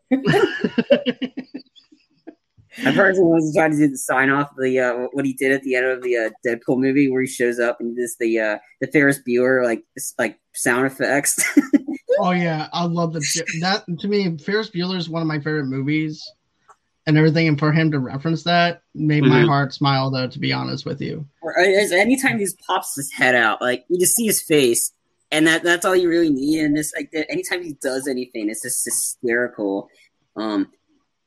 I 2.85 2.93
personally 2.93 3.31
was 3.31 3.53
trying 3.55 3.71
to 3.71 3.77
do 3.77 3.87
the 3.89 3.97
sign 3.97 4.29
off 4.29 4.49
the 4.57 4.79
uh, 4.79 5.07
what 5.11 5.25
he 5.25 5.33
did 5.33 5.51
at 5.51 5.63
the 5.63 5.75
end 5.75 5.85
of 5.85 6.01
the 6.01 6.17
uh, 6.17 6.29
Deadpool 6.45 6.79
movie 6.79 7.09
where 7.09 7.21
he 7.21 7.27
shows 7.27 7.59
up 7.59 7.79
and 7.79 7.95
does 7.95 8.15
the 8.19 8.39
uh, 8.39 8.57
the 8.81 8.87
Ferris 8.87 9.19
Bueller 9.27 9.63
like 9.63 9.83
like 10.17 10.37
sound 10.53 10.85
effects. 10.85 11.43
Oh 12.21 12.31
yeah, 12.31 12.67
I 12.73 12.83
love 12.83 13.13
the 13.13 13.19
that 13.61 13.85
to 13.99 14.07
me. 14.09 14.37
Ferris 14.39 14.69
Bueller 14.69 14.97
is 14.97 15.09
one 15.09 15.21
of 15.21 15.27
my 15.27 15.37
favorite 15.37 15.67
movies, 15.67 16.21
and 17.09 17.17
everything. 17.17 17.47
And 17.47 17.59
for 17.59 17.71
him 17.71 17.91
to 17.91 17.99
reference 17.99 18.43
that 18.43 18.81
made 18.95 19.23
my 19.23 19.41
Mhm. 19.43 19.47
heart 19.47 19.73
smile. 19.73 20.09
Though, 20.09 20.27
to 20.27 20.39
be 20.39 20.53
honest 20.53 20.85
with 20.85 21.01
you, 21.01 21.25
uh, 21.43 21.61
as- 21.61 21.91
anytime 21.91 22.39
he 22.39 22.47
pops 22.67 22.95
his 22.95 23.11
head 23.11 23.35
out, 23.35 23.61
like 23.61 23.85
you 23.89 23.99
just 23.99 24.15
see 24.15 24.25
his 24.25 24.41
face, 24.41 24.91
and 25.31 25.45
that 25.47 25.63
that's 25.63 25.85
all 25.85 25.95
you 25.95 26.07
really 26.09 26.29
need. 26.29 26.59
And 26.63 26.75
this 26.77 26.93
like 26.95 27.11
that, 27.11 27.29
anytime 27.31 27.63
he 27.63 27.73
does 27.81 28.07
anything, 28.07 28.49
it's 28.49 28.61
just 28.63 28.85
hysterical. 28.85 29.89
Um, 30.35 30.71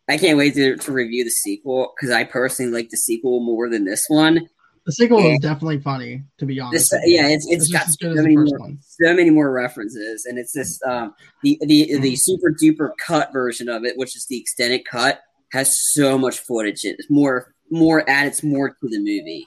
I 0.09 0.19
can't 0.19 0.37
wait 0.39 0.55
to, 0.55 0.77
to 0.77 0.93
review 0.93 1.25
the 1.25 1.31
sequel 1.31 1.93
because 1.97 2.11
I 2.11 2.25
personally 2.25 2.73
like 2.73 2.89
the 2.91 2.97
sequel 2.97 3.41
more 3.41 3.69
than 3.69 3.85
this 3.85 4.05
one. 4.09 4.49
the 4.85 4.91
sequel 4.91 5.21
Yeah. 5.23 5.35
is 5.35 5.39
definitely 5.39 5.79
funny. 5.79 6.25
To 6.39 6.45
be 6.45 6.59
honest, 6.59 6.91
This, 6.91 7.01
yeah, 7.07 7.29
it's 7.29 7.47
it's 7.47 7.65
It's 7.65 7.73
got 7.73 7.87
just 7.87 7.89
as 7.91 7.97
good 7.99 8.17
so 8.17 8.23
many 8.23 8.35
more, 8.35 8.59
one. 8.59 8.79
so 8.83 9.15
many 9.15 9.31
more 9.31 9.53
references, 9.53 10.25
and 10.27 10.41
it's 10.41 10.51
this 10.53 10.81
um, 10.85 11.15
the 11.45 11.57
the 11.63 11.99
the 12.01 12.17
super 12.17 12.51
duper 12.51 12.91
cut 13.07 13.33
version 13.33 13.69
of 13.69 13.85
it, 13.85 13.97
which 13.97 14.17
is 14.17 14.27
the 14.29 14.37
extended 14.41 14.85
cut, 14.85 15.21
has 15.53 15.79
so 15.93 16.19
much 16.19 16.39
footage. 16.41 16.85
It's 16.85 17.09
more 17.11 17.55
more 17.71 18.09
adds 18.09 18.43
more 18.43 18.71
to 18.71 18.89
the 18.89 18.99
movie. 18.99 19.47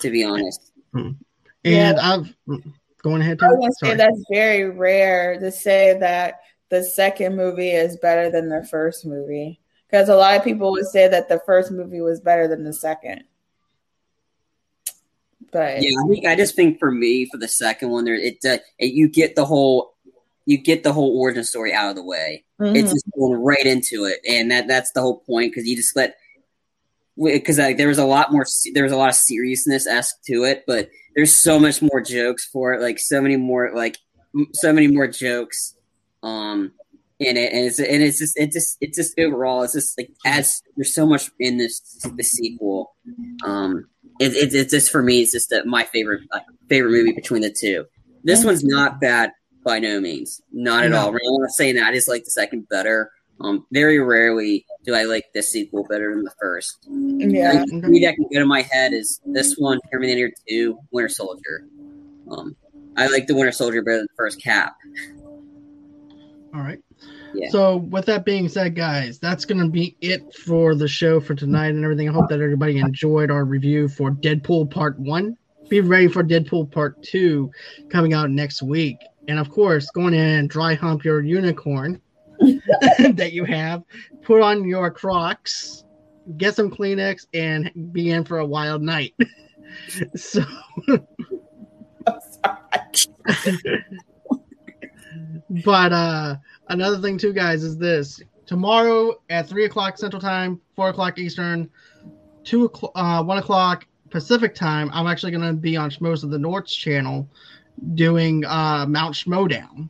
To 0.00 0.10
be 0.10 0.24
honest, 0.24 0.72
and 0.94 1.16
Yeah. 1.62 1.94
I've 2.00 2.34
going 3.02 3.20
ahead. 3.20 3.38
I 3.42 3.48
Tim? 3.48 3.58
was 3.58 3.76
gonna 3.80 3.92
say 3.92 3.96
that's 3.96 4.24
very 4.30 4.70
rare 4.70 5.38
to 5.38 5.52
say 5.52 5.98
that 5.98 6.40
the 6.70 6.82
second 6.82 7.36
movie 7.36 7.70
is 7.70 7.96
better 7.98 8.30
than 8.30 8.48
the 8.48 8.64
first 8.64 9.04
movie 9.04 9.60
because 9.86 10.08
a 10.08 10.16
lot 10.16 10.36
of 10.36 10.44
people 10.44 10.70
would 10.70 10.86
say 10.86 11.08
that 11.08 11.28
the 11.28 11.40
first 11.44 11.70
movie 11.70 12.00
was 12.00 12.20
better 12.20 12.48
than 12.48 12.64
the 12.64 12.72
second. 12.72 13.24
But 15.52 15.82
yeah, 15.82 15.98
I 16.04 16.08
think 16.08 16.26
I 16.26 16.36
just 16.36 16.54
think 16.54 16.78
for 16.78 16.90
me, 16.92 17.26
for 17.26 17.36
the 17.36 17.48
second 17.48 17.90
one, 17.90 18.04
there 18.04 18.14
it, 18.14 18.38
uh, 18.44 18.58
it 18.78 18.92
you 18.94 19.08
get 19.08 19.34
the 19.34 19.44
whole 19.44 19.94
you 20.46 20.58
get 20.58 20.82
the 20.82 20.92
whole 20.92 21.18
origin 21.18 21.44
story 21.44 21.72
out 21.74 21.90
of 21.90 21.96
the 21.96 22.04
way. 22.04 22.44
Mhm. 22.60 22.76
It's 22.76 22.92
just 22.92 23.06
going 23.18 23.40
right 23.40 23.64
into 23.64 24.04
it, 24.04 24.18
and 24.28 24.50
that 24.50 24.68
that's 24.68 24.92
the 24.92 25.00
whole 25.00 25.20
point 25.20 25.52
because 25.52 25.66
you 25.66 25.76
just 25.76 25.96
let 25.96 26.16
because 27.16 27.58
like 27.58 27.76
there 27.76 27.88
was 27.88 27.98
a 27.98 28.04
lot 28.04 28.32
more 28.32 28.44
there 28.74 28.84
was 28.84 28.92
a 28.92 28.96
lot 28.96 29.08
of 29.08 29.14
seriousness 29.14 29.86
esque 29.86 30.16
to 30.26 30.44
it, 30.44 30.64
but 30.66 30.90
there's 31.16 31.34
so 31.34 31.58
much 31.58 31.82
more 31.82 32.00
jokes 32.00 32.46
for 32.46 32.72
it, 32.72 32.80
like 32.80 32.98
so 32.98 33.20
many 33.20 33.36
more 33.36 33.72
like 33.74 33.98
so 34.52 34.72
many 34.72 34.86
more 34.86 35.08
jokes 35.08 35.74
um 36.22 36.72
in 37.18 37.36
it, 37.36 37.52
and 37.52 37.64
it's 37.66 37.78
and 37.78 38.02
it's 38.02 38.18
just 38.18 38.38
it 38.38 38.52
just 38.52 38.76
it's 38.80 38.96
just 38.96 39.18
overall 39.18 39.62
it's 39.62 39.72
just 39.72 39.98
like 39.98 40.10
as 40.26 40.62
there's 40.76 40.94
so 40.94 41.06
much 41.06 41.30
in 41.38 41.56
this 41.58 41.80
the 42.16 42.22
sequel. 42.22 42.94
Um, 43.44 43.86
it, 44.20 44.34
it, 44.34 44.54
it's 44.54 44.70
just 44.70 44.90
for 44.90 45.02
me, 45.02 45.22
it's 45.22 45.32
just 45.32 45.52
uh 45.52 45.62
my 45.64 45.84
favorite 45.84 46.22
like, 46.32 46.44
favorite 46.68 46.92
movie 46.92 47.12
between 47.12 47.42
the 47.42 47.50
two. 47.58 47.86
This 48.22 48.44
one's 48.44 48.62
not 48.64 49.00
bad 49.00 49.32
by 49.64 49.78
no 49.78 50.00
means, 50.00 50.40
not 50.52 50.84
at 50.84 50.90
No. 50.90 50.98
all. 50.98 51.08
I'm 51.08 51.18
not 51.40 51.50
saying 51.50 51.76
that. 51.76 51.88
I 51.88 51.92
just 51.94 52.08
like 52.08 52.24
the 52.24 52.30
second 52.30 52.68
better. 52.68 53.10
Um, 53.42 53.66
very 53.72 53.98
rarely 53.98 54.66
do 54.84 54.94
I 54.94 55.04
like 55.04 55.24
the 55.32 55.42
sequel 55.42 55.84
better 55.88 56.14
than 56.14 56.24
the 56.24 56.32
first. 56.40 56.86
yeah, 56.90 57.64
The 57.66 57.80
movie 57.82 58.00
that 58.04 58.14
can 58.16 58.26
go 58.32 58.38
to 58.40 58.44
my 58.46 58.60
head 58.62 58.92
is 58.92 59.20
this 59.24 59.54
one, 59.56 59.78
Terminator 59.90 60.30
Two, 60.48 60.78
Winter 60.90 61.08
Soldier. 61.08 61.66
Um, 62.30 62.54
I 62.98 63.06
like 63.06 63.26
the 63.26 63.34
Winter 63.34 63.52
Soldier 63.52 63.82
better 63.82 63.98
than 63.98 64.06
the 64.10 64.16
first 64.16 64.42
Cap. 64.42 64.76
All 66.54 66.60
right. 66.60 66.78
Yeah. 67.32 67.48
So, 67.50 67.76
with 67.76 68.06
that 68.06 68.24
being 68.24 68.48
said, 68.48 68.74
guys, 68.74 69.18
that's 69.20 69.44
going 69.44 69.60
to 69.60 69.68
be 69.68 69.96
it 70.00 70.34
for 70.34 70.74
the 70.74 70.88
show 70.88 71.20
for 71.20 71.34
tonight 71.34 71.68
and 71.68 71.84
everything. 71.84 72.08
I 72.08 72.12
hope 72.12 72.28
that 72.28 72.40
everybody 72.40 72.78
enjoyed 72.78 73.30
our 73.30 73.44
review 73.44 73.88
for 73.88 74.10
Deadpool 74.10 74.70
Part 74.70 74.98
1. 74.98 75.36
Be 75.68 75.80
ready 75.80 76.08
for 76.08 76.24
Deadpool 76.24 76.72
Part 76.72 77.00
2 77.04 77.48
coming 77.88 78.12
out 78.14 78.30
next 78.30 78.62
week. 78.62 78.96
And 79.30 79.38
of 79.38 79.48
course, 79.48 79.88
going 79.92 80.12
in 80.12 80.20
and 80.20 80.50
dry 80.50 80.74
hump 80.74 81.04
your 81.04 81.20
unicorn 81.20 82.00
that 82.40 83.30
you 83.32 83.44
have, 83.44 83.84
put 84.22 84.42
on 84.42 84.66
your 84.66 84.90
Crocs, 84.90 85.84
get 86.36 86.56
some 86.56 86.68
Kleenex, 86.68 87.28
and 87.32 87.70
be 87.92 88.10
in 88.10 88.24
for 88.24 88.40
a 88.40 88.44
wild 88.44 88.82
night. 88.82 89.14
so, 90.16 90.42
but 95.64 95.92
uh 95.92 96.34
another 96.68 96.98
thing 96.98 97.16
too 97.16 97.32
guys 97.32 97.62
is 97.62 97.78
this 97.78 98.20
tomorrow 98.46 99.14
at 99.28 99.48
three 99.48 99.64
o'clock 99.64 99.96
central 99.96 100.20
time 100.20 100.60
four 100.74 100.88
o'clock 100.88 101.18
eastern 101.18 101.70
two 102.42 102.64
o'clock 102.64 102.92
uh 102.94 103.22
one 103.22 103.38
o'clock 103.38 103.86
pacific 104.10 104.54
time 104.54 104.90
i'm 104.92 105.06
actually 105.06 105.30
going 105.30 105.46
to 105.46 105.52
be 105.52 105.76
on 105.76 105.90
schmoes 105.90 106.24
of 106.24 106.30
the 106.30 106.38
north's 106.38 106.74
channel 106.74 107.28
doing 107.94 108.44
uh 108.44 108.84
mount 108.88 109.14
schmoedown 109.14 109.88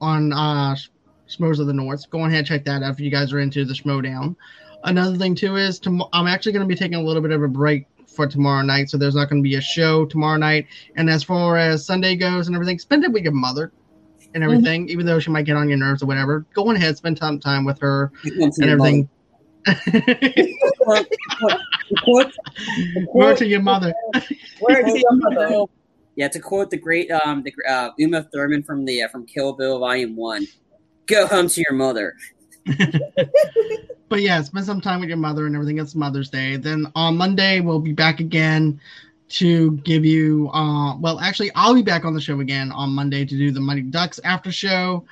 on 0.00 0.32
uh 0.32 0.74
schmoes 1.28 1.58
of 1.58 1.66
the 1.66 1.72
north 1.72 2.08
go 2.10 2.24
ahead 2.24 2.38
and 2.38 2.46
check 2.46 2.64
that 2.64 2.82
out 2.82 2.92
if 2.92 3.00
you 3.00 3.10
guys 3.10 3.32
are 3.32 3.40
into 3.40 3.64
the 3.64 3.74
schmoedown 3.74 4.34
another 4.84 5.16
thing 5.16 5.34
too 5.34 5.56
is 5.56 5.78
tom- 5.78 6.04
i'm 6.12 6.26
actually 6.26 6.52
going 6.52 6.66
to 6.66 6.68
be 6.68 6.78
taking 6.78 6.98
a 6.98 7.02
little 7.02 7.22
bit 7.22 7.30
of 7.30 7.42
a 7.42 7.48
break 7.48 7.84
for 8.06 8.26
tomorrow 8.26 8.62
night 8.62 8.88
so 8.88 8.96
there's 8.96 9.14
not 9.14 9.28
going 9.28 9.42
to 9.42 9.48
be 9.48 9.56
a 9.56 9.60
show 9.60 10.04
tomorrow 10.06 10.38
night 10.38 10.66
and 10.96 11.08
as 11.08 11.22
far 11.22 11.56
as 11.56 11.86
sunday 11.86 12.16
goes 12.16 12.46
and 12.46 12.56
everything 12.56 12.78
spend 12.78 13.04
it 13.04 13.12
with 13.12 13.22
your 13.22 13.32
mother 13.32 13.72
and 14.34 14.44
everything, 14.44 14.88
even 14.88 15.06
though 15.06 15.18
she 15.18 15.30
might 15.30 15.44
get 15.46 15.56
on 15.56 15.68
your 15.68 15.78
nerves 15.78 16.02
or 16.02 16.06
whatever. 16.06 16.46
Go 16.54 16.70
ahead, 16.70 16.96
spend 16.96 17.18
some 17.18 17.40
time 17.40 17.64
with 17.64 17.78
her 17.80 18.12
and 18.24 18.70
everything. 18.70 19.08
Quote, 22.02 22.32
Word 23.14 23.36
to 23.38 23.46
your 23.46 23.60
mother. 23.62 23.92
Where 24.60 24.86
is 24.86 24.94
your 24.94 25.12
mother? 25.12 25.64
yeah, 26.18 26.26
to 26.26 26.40
quote 26.40 26.68
the 26.68 26.76
great 26.76 27.12
um 27.12 27.44
the 27.44 27.54
uh, 27.66 27.90
Uma 27.96 28.24
Thurman 28.24 28.64
from 28.64 28.84
the 28.84 29.02
uh, 29.02 29.08
from 29.08 29.24
Kill 29.24 29.52
Bill 29.52 29.78
Volume 29.78 30.16
One, 30.16 30.48
"Go 31.06 31.28
home 31.28 31.46
to 31.48 31.60
your 31.60 31.74
mother." 31.74 32.16
but 34.08 34.20
yeah, 34.20 34.42
spend 34.42 34.66
some 34.66 34.80
time 34.80 34.98
with 34.98 35.08
your 35.08 35.16
mother 35.16 35.46
and 35.46 35.54
everything. 35.54 35.78
It's 35.78 35.94
Mother's 35.94 36.28
Day. 36.28 36.56
Then 36.56 36.90
on 36.96 37.16
Monday 37.16 37.60
we'll 37.60 37.78
be 37.78 37.92
back 37.92 38.18
again 38.18 38.80
to 39.28 39.70
give 39.84 40.04
you. 40.04 40.50
Uh, 40.52 40.96
well, 40.98 41.20
actually, 41.20 41.52
I'll 41.54 41.74
be 41.74 41.82
back 41.82 42.04
on 42.04 42.14
the 42.14 42.20
show 42.20 42.40
again 42.40 42.72
on 42.72 42.90
Monday 42.90 43.24
to 43.24 43.36
do 43.36 43.52
the 43.52 43.60
Mighty 43.60 43.82
Ducks 43.82 44.18
after 44.24 44.50
show, 44.50 45.04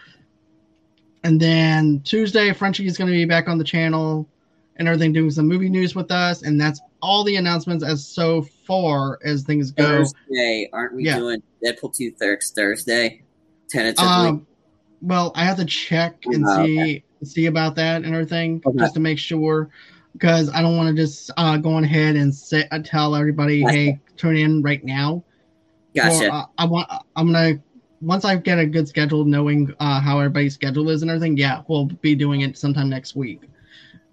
and 1.23 1.41
then 1.41 2.01
Tuesday 2.01 2.53
Frenchie 2.53 2.85
is 2.85 2.99
going 2.99 3.07
to 3.07 3.17
be 3.17 3.27
back 3.27 3.47
on 3.47 3.59
the 3.59 3.65
channel 3.65 4.27
and 4.75 4.89
everything, 4.89 5.13
doing 5.13 5.31
some 5.31 5.47
movie 5.47 5.69
news 5.69 5.95
with 5.95 6.11
us, 6.11 6.43
and 6.43 6.61
that's 6.61 6.81
all 7.03 7.25
the 7.25 7.37
announcements 7.37 7.85
as 7.85 8.07
so 8.07 8.43
far 8.67 9.19
as 9.25 9.43
things 9.43 9.71
go. 9.71 10.05
Thursday, 10.05 10.69
aren't 10.73 10.95
we 10.95 11.05
Yeah. 11.05 11.19
doing 11.19 11.43
Deadpool 11.65 11.95
two 11.95 12.13
Thirks 12.13 12.53
Thursday? 12.53 13.23
Tentatively. 13.71 14.09
Um, 14.29 14.47
well, 15.01 15.33
I 15.35 15.45
have 15.45 15.57
to 15.59 15.65
check 15.65 16.17
and 16.27 16.45
Oh, 16.47 16.57
see 16.57 17.05
see 17.25 17.47
about 17.47 17.75
that 17.77 18.05
and 18.05 18.15
everything 18.15 18.63
Okay. 18.65 18.79
just 18.79 18.95
to 18.95 19.01
make 19.01 19.19
sure 19.19 19.71
because 20.13 20.51
I 20.51 20.63
don't 20.63 20.77
want 20.77 20.95
to 20.95 21.03
just 21.03 21.31
uh, 21.37 21.57
go 21.57 21.71
on 21.73 21.85
ahead 21.85 22.17
and 22.17 22.35
say, 22.35 22.67
uh, 22.71 22.79
tell 22.85 23.15
everybody, 23.17 23.63
Gotcha. 23.63 23.75
hey, 23.77 24.01
turn 24.17 24.37
in 24.37 24.63
right 24.63 24.83
now. 24.85 25.25
gotcha. 25.95 26.29
Or, 26.29 26.33
uh, 26.33 26.45
I 26.59 26.65
want. 26.67 26.89
I'm 27.17 27.33
gonna 27.33 27.63
once 28.01 28.25
I 28.25 28.37
get 28.37 28.59
a 28.59 28.67
good 28.67 28.87
schedule, 28.89 29.25
knowing 29.25 29.75
uh, 29.81 30.01
how 30.01 30.19
everybody's 30.19 30.55
schedule 30.55 30.91
is 30.91 31.03
and 31.03 31.11
everything. 31.11 31.37
Yeah, 31.37 31.63
we'll 31.69 31.87
be 31.87 32.15
doing 32.15 32.43
it 32.43 32.57
sometime 32.57 32.89
next 32.89 33.17
week. 33.17 33.43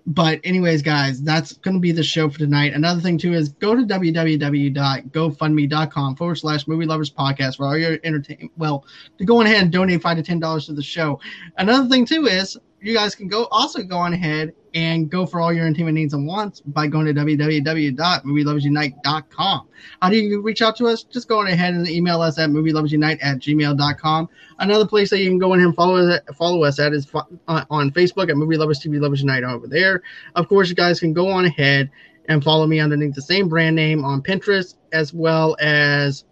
But 0.05 0.41
anyways, 0.43 0.81
guys, 0.81 1.21
that's 1.21 1.53
going 1.53 1.75
to 1.75 1.79
be 1.79 1.93
the 1.93 2.03
show 2.03 2.29
for 2.29 2.37
tonight. 2.37 2.73
Another 2.73 2.99
thing 2.99 3.17
too 3.17 3.33
is 3.33 3.47
go 3.49 3.73
to 3.73 3.83
www.gofundme.com 3.83 6.15
forward 6.17 6.35
slash 6.35 6.67
movie 6.67 6.85
lovers 6.85 7.11
podcast 7.11 7.55
for 7.57 7.65
all 7.65 7.77
your 7.77 7.97
entertainment. 8.03 8.51
Well, 8.57 8.85
to 9.17 9.25
go 9.25 9.41
ahead 9.41 9.61
and 9.61 9.71
donate 9.71 10.01
five 10.01 10.17
to 10.17 10.23
ten 10.23 10.39
dollars 10.39 10.65
to 10.65 10.73
the 10.73 10.83
show. 10.83 11.21
Another 11.57 11.87
thing 11.87 12.05
too 12.05 12.25
is 12.25 12.57
you 12.81 12.93
guys 12.93 13.15
can 13.15 13.29
go 13.29 13.45
also 13.45 13.81
go 13.81 13.97
on 13.97 14.13
ahead 14.13 14.53
and 14.73 15.09
go 15.09 15.25
for 15.25 15.39
all 15.39 15.53
your 15.53 15.65
entertainment 15.65 15.95
needs 15.95 16.13
and 16.13 16.25
wants 16.25 16.61
by 16.61 16.87
going 16.87 17.05
to 17.05 17.13
www.movieloversunite.com. 17.13 19.67
How 20.01 20.09
do 20.09 20.17
you 20.17 20.41
reach 20.41 20.61
out 20.61 20.75
to 20.77 20.87
us? 20.87 21.03
Just 21.03 21.27
go 21.27 21.39
on 21.39 21.47
ahead 21.47 21.73
and 21.73 21.85
email 21.87 22.21
us 22.21 22.39
at 22.39 22.49
movieloversunite 22.49 23.19
at 23.21 23.39
gmail.com. 23.39 24.29
Another 24.59 24.87
place 24.87 25.09
that 25.11 25.19
you 25.19 25.29
can 25.29 25.37
go 25.37 25.53
in 25.53 25.61
and 25.61 25.75
follow 25.75 25.97
us, 25.97 26.19
follow 26.35 26.63
us 26.63 26.79
at 26.79 26.93
is 26.93 27.07
uh, 27.13 27.65
on 27.69 27.91
Facebook 27.91 28.29
at 28.29 28.37
Movie 28.37 28.57
Lovers 28.57 28.79
TV 28.79 28.99
Lovers 28.99 29.21
Unite 29.21 29.43
over 29.43 29.67
there. 29.67 30.01
Of 30.35 30.47
course, 30.47 30.69
you 30.69 30.75
guys 30.75 30.99
can 30.99 31.13
go 31.13 31.29
on 31.29 31.45
ahead 31.45 31.91
and 32.29 32.43
follow 32.43 32.65
me 32.65 32.79
underneath 32.79 33.13
the 33.13 33.21
same 33.21 33.47
brand 33.49 33.75
name 33.75 34.03
on 34.03 34.23
Pinterest 34.23 34.75
as 34.91 35.13
well 35.13 35.55
as 35.59 36.25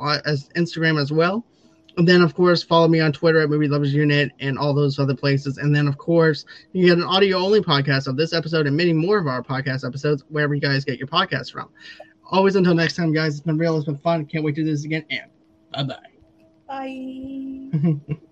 uh, 0.00 0.18
as 0.26 0.50
Instagram 0.56 1.00
as 1.00 1.12
well. 1.12 1.46
And 1.96 2.08
then, 2.08 2.22
of 2.22 2.34
course, 2.34 2.62
follow 2.62 2.88
me 2.88 3.00
on 3.00 3.12
Twitter 3.12 3.40
at 3.40 3.50
Movie 3.50 3.68
Lovers 3.68 3.92
Unit 3.92 4.30
and 4.40 4.58
all 4.58 4.72
those 4.74 4.98
other 4.98 5.14
places. 5.14 5.58
And 5.58 5.74
then, 5.74 5.86
of 5.86 5.98
course, 5.98 6.44
you 6.72 6.86
get 6.86 6.96
an 6.98 7.04
audio 7.04 7.38
only 7.38 7.60
podcast 7.60 8.06
of 8.06 8.16
this 8.16 8.32
episode 8.32 8.66
and 8.66 8.76
many 8.76 8.92
more 8.92 9.18
of 9.18 9.26
our 9.26 9.42
podcast 9.42 9.86
episodes 9.86 10.24
wherever 10.28 10.54
you 10.54 10.60
guys 10.60 10.84
get 10.84 10.98
your 10.98 11.08
podcasts 11.08 11.52
from. 11.52 11.68
Always 12.30 12.56
until 12.56 12.74
next 12.74 12.96
time, 12.96 13.12
guys. 13.12 13.34
It's 13.34 13.40
been 13.42 13.58
real. 13.58 13.76
It's 13.76 13.84
been 13.84 13.98
fun. 13.98 14.24
Can't 14.24 14.42
wait 14.42 14.54
to 14.54 14.64
do 14.64 14.70
this 14.70 14.84
again. 14.84 15.04
And 15.10 15.88
bye 15.88 15.98
bye. 16.68 18.16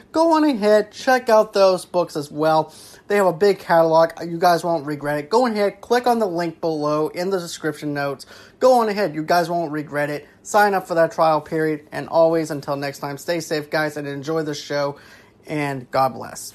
go 0.11 0.33
on 0.33 0.43
ahead, 0.43 0.91
check 0.91 1.29
out 1.29 1.53
those 1.53 1.85
books 1.85 2.15
as 2.15 2.31
well. 2.31 2.73
They 3.07 3.17
have 3.17 3.25
a 3.25 3.33
big 3.33 3.59
catalog. 3.59 4.11
You 4.25 4.37
guys 4.37 4.63
won't 4.63 4.85
regret 4.85 5.17
it. 5.17 5.29
Go 5.29 5.45
ahead, 5.47 5.81
click 5.81 6.07
on 6.07 6.19
the 6.19 6.27
link 6.27 6.61
below 6.61 7.09
in 7.09 7.29
the 7.29 7.39
description 7.39 7.93
notes. 7.93 8.25
Go 8.59 8.79
on 8.79 8.89
ahead. 8.89 9.15
You 9.15 9.23
guys 9.23 9.49
won't 9.49 9.71
regret 9.71 10.09
it. 10.09 10.27
Sign 10.43 10.73
up 10.73 10.87
for 10.87 10.95
that 10.95 11.11
trial 11.11 11.41
period. 11.41 11.87
And 11.91 12.07
always, 12.07 12.51
until 12.51 12.75
next 12.75 12.99
time, 12.99 13.17
stay 13.17 13.39
safe, 13.39 13.69
guys, 13.69 13.97
and 13.97 14.07
enjoy 14.07 14.43
the 14.43 14.55
show. 14.55 14.97
And 15.47 15.89
God 15.91 16.13
bless. 16.13 16.53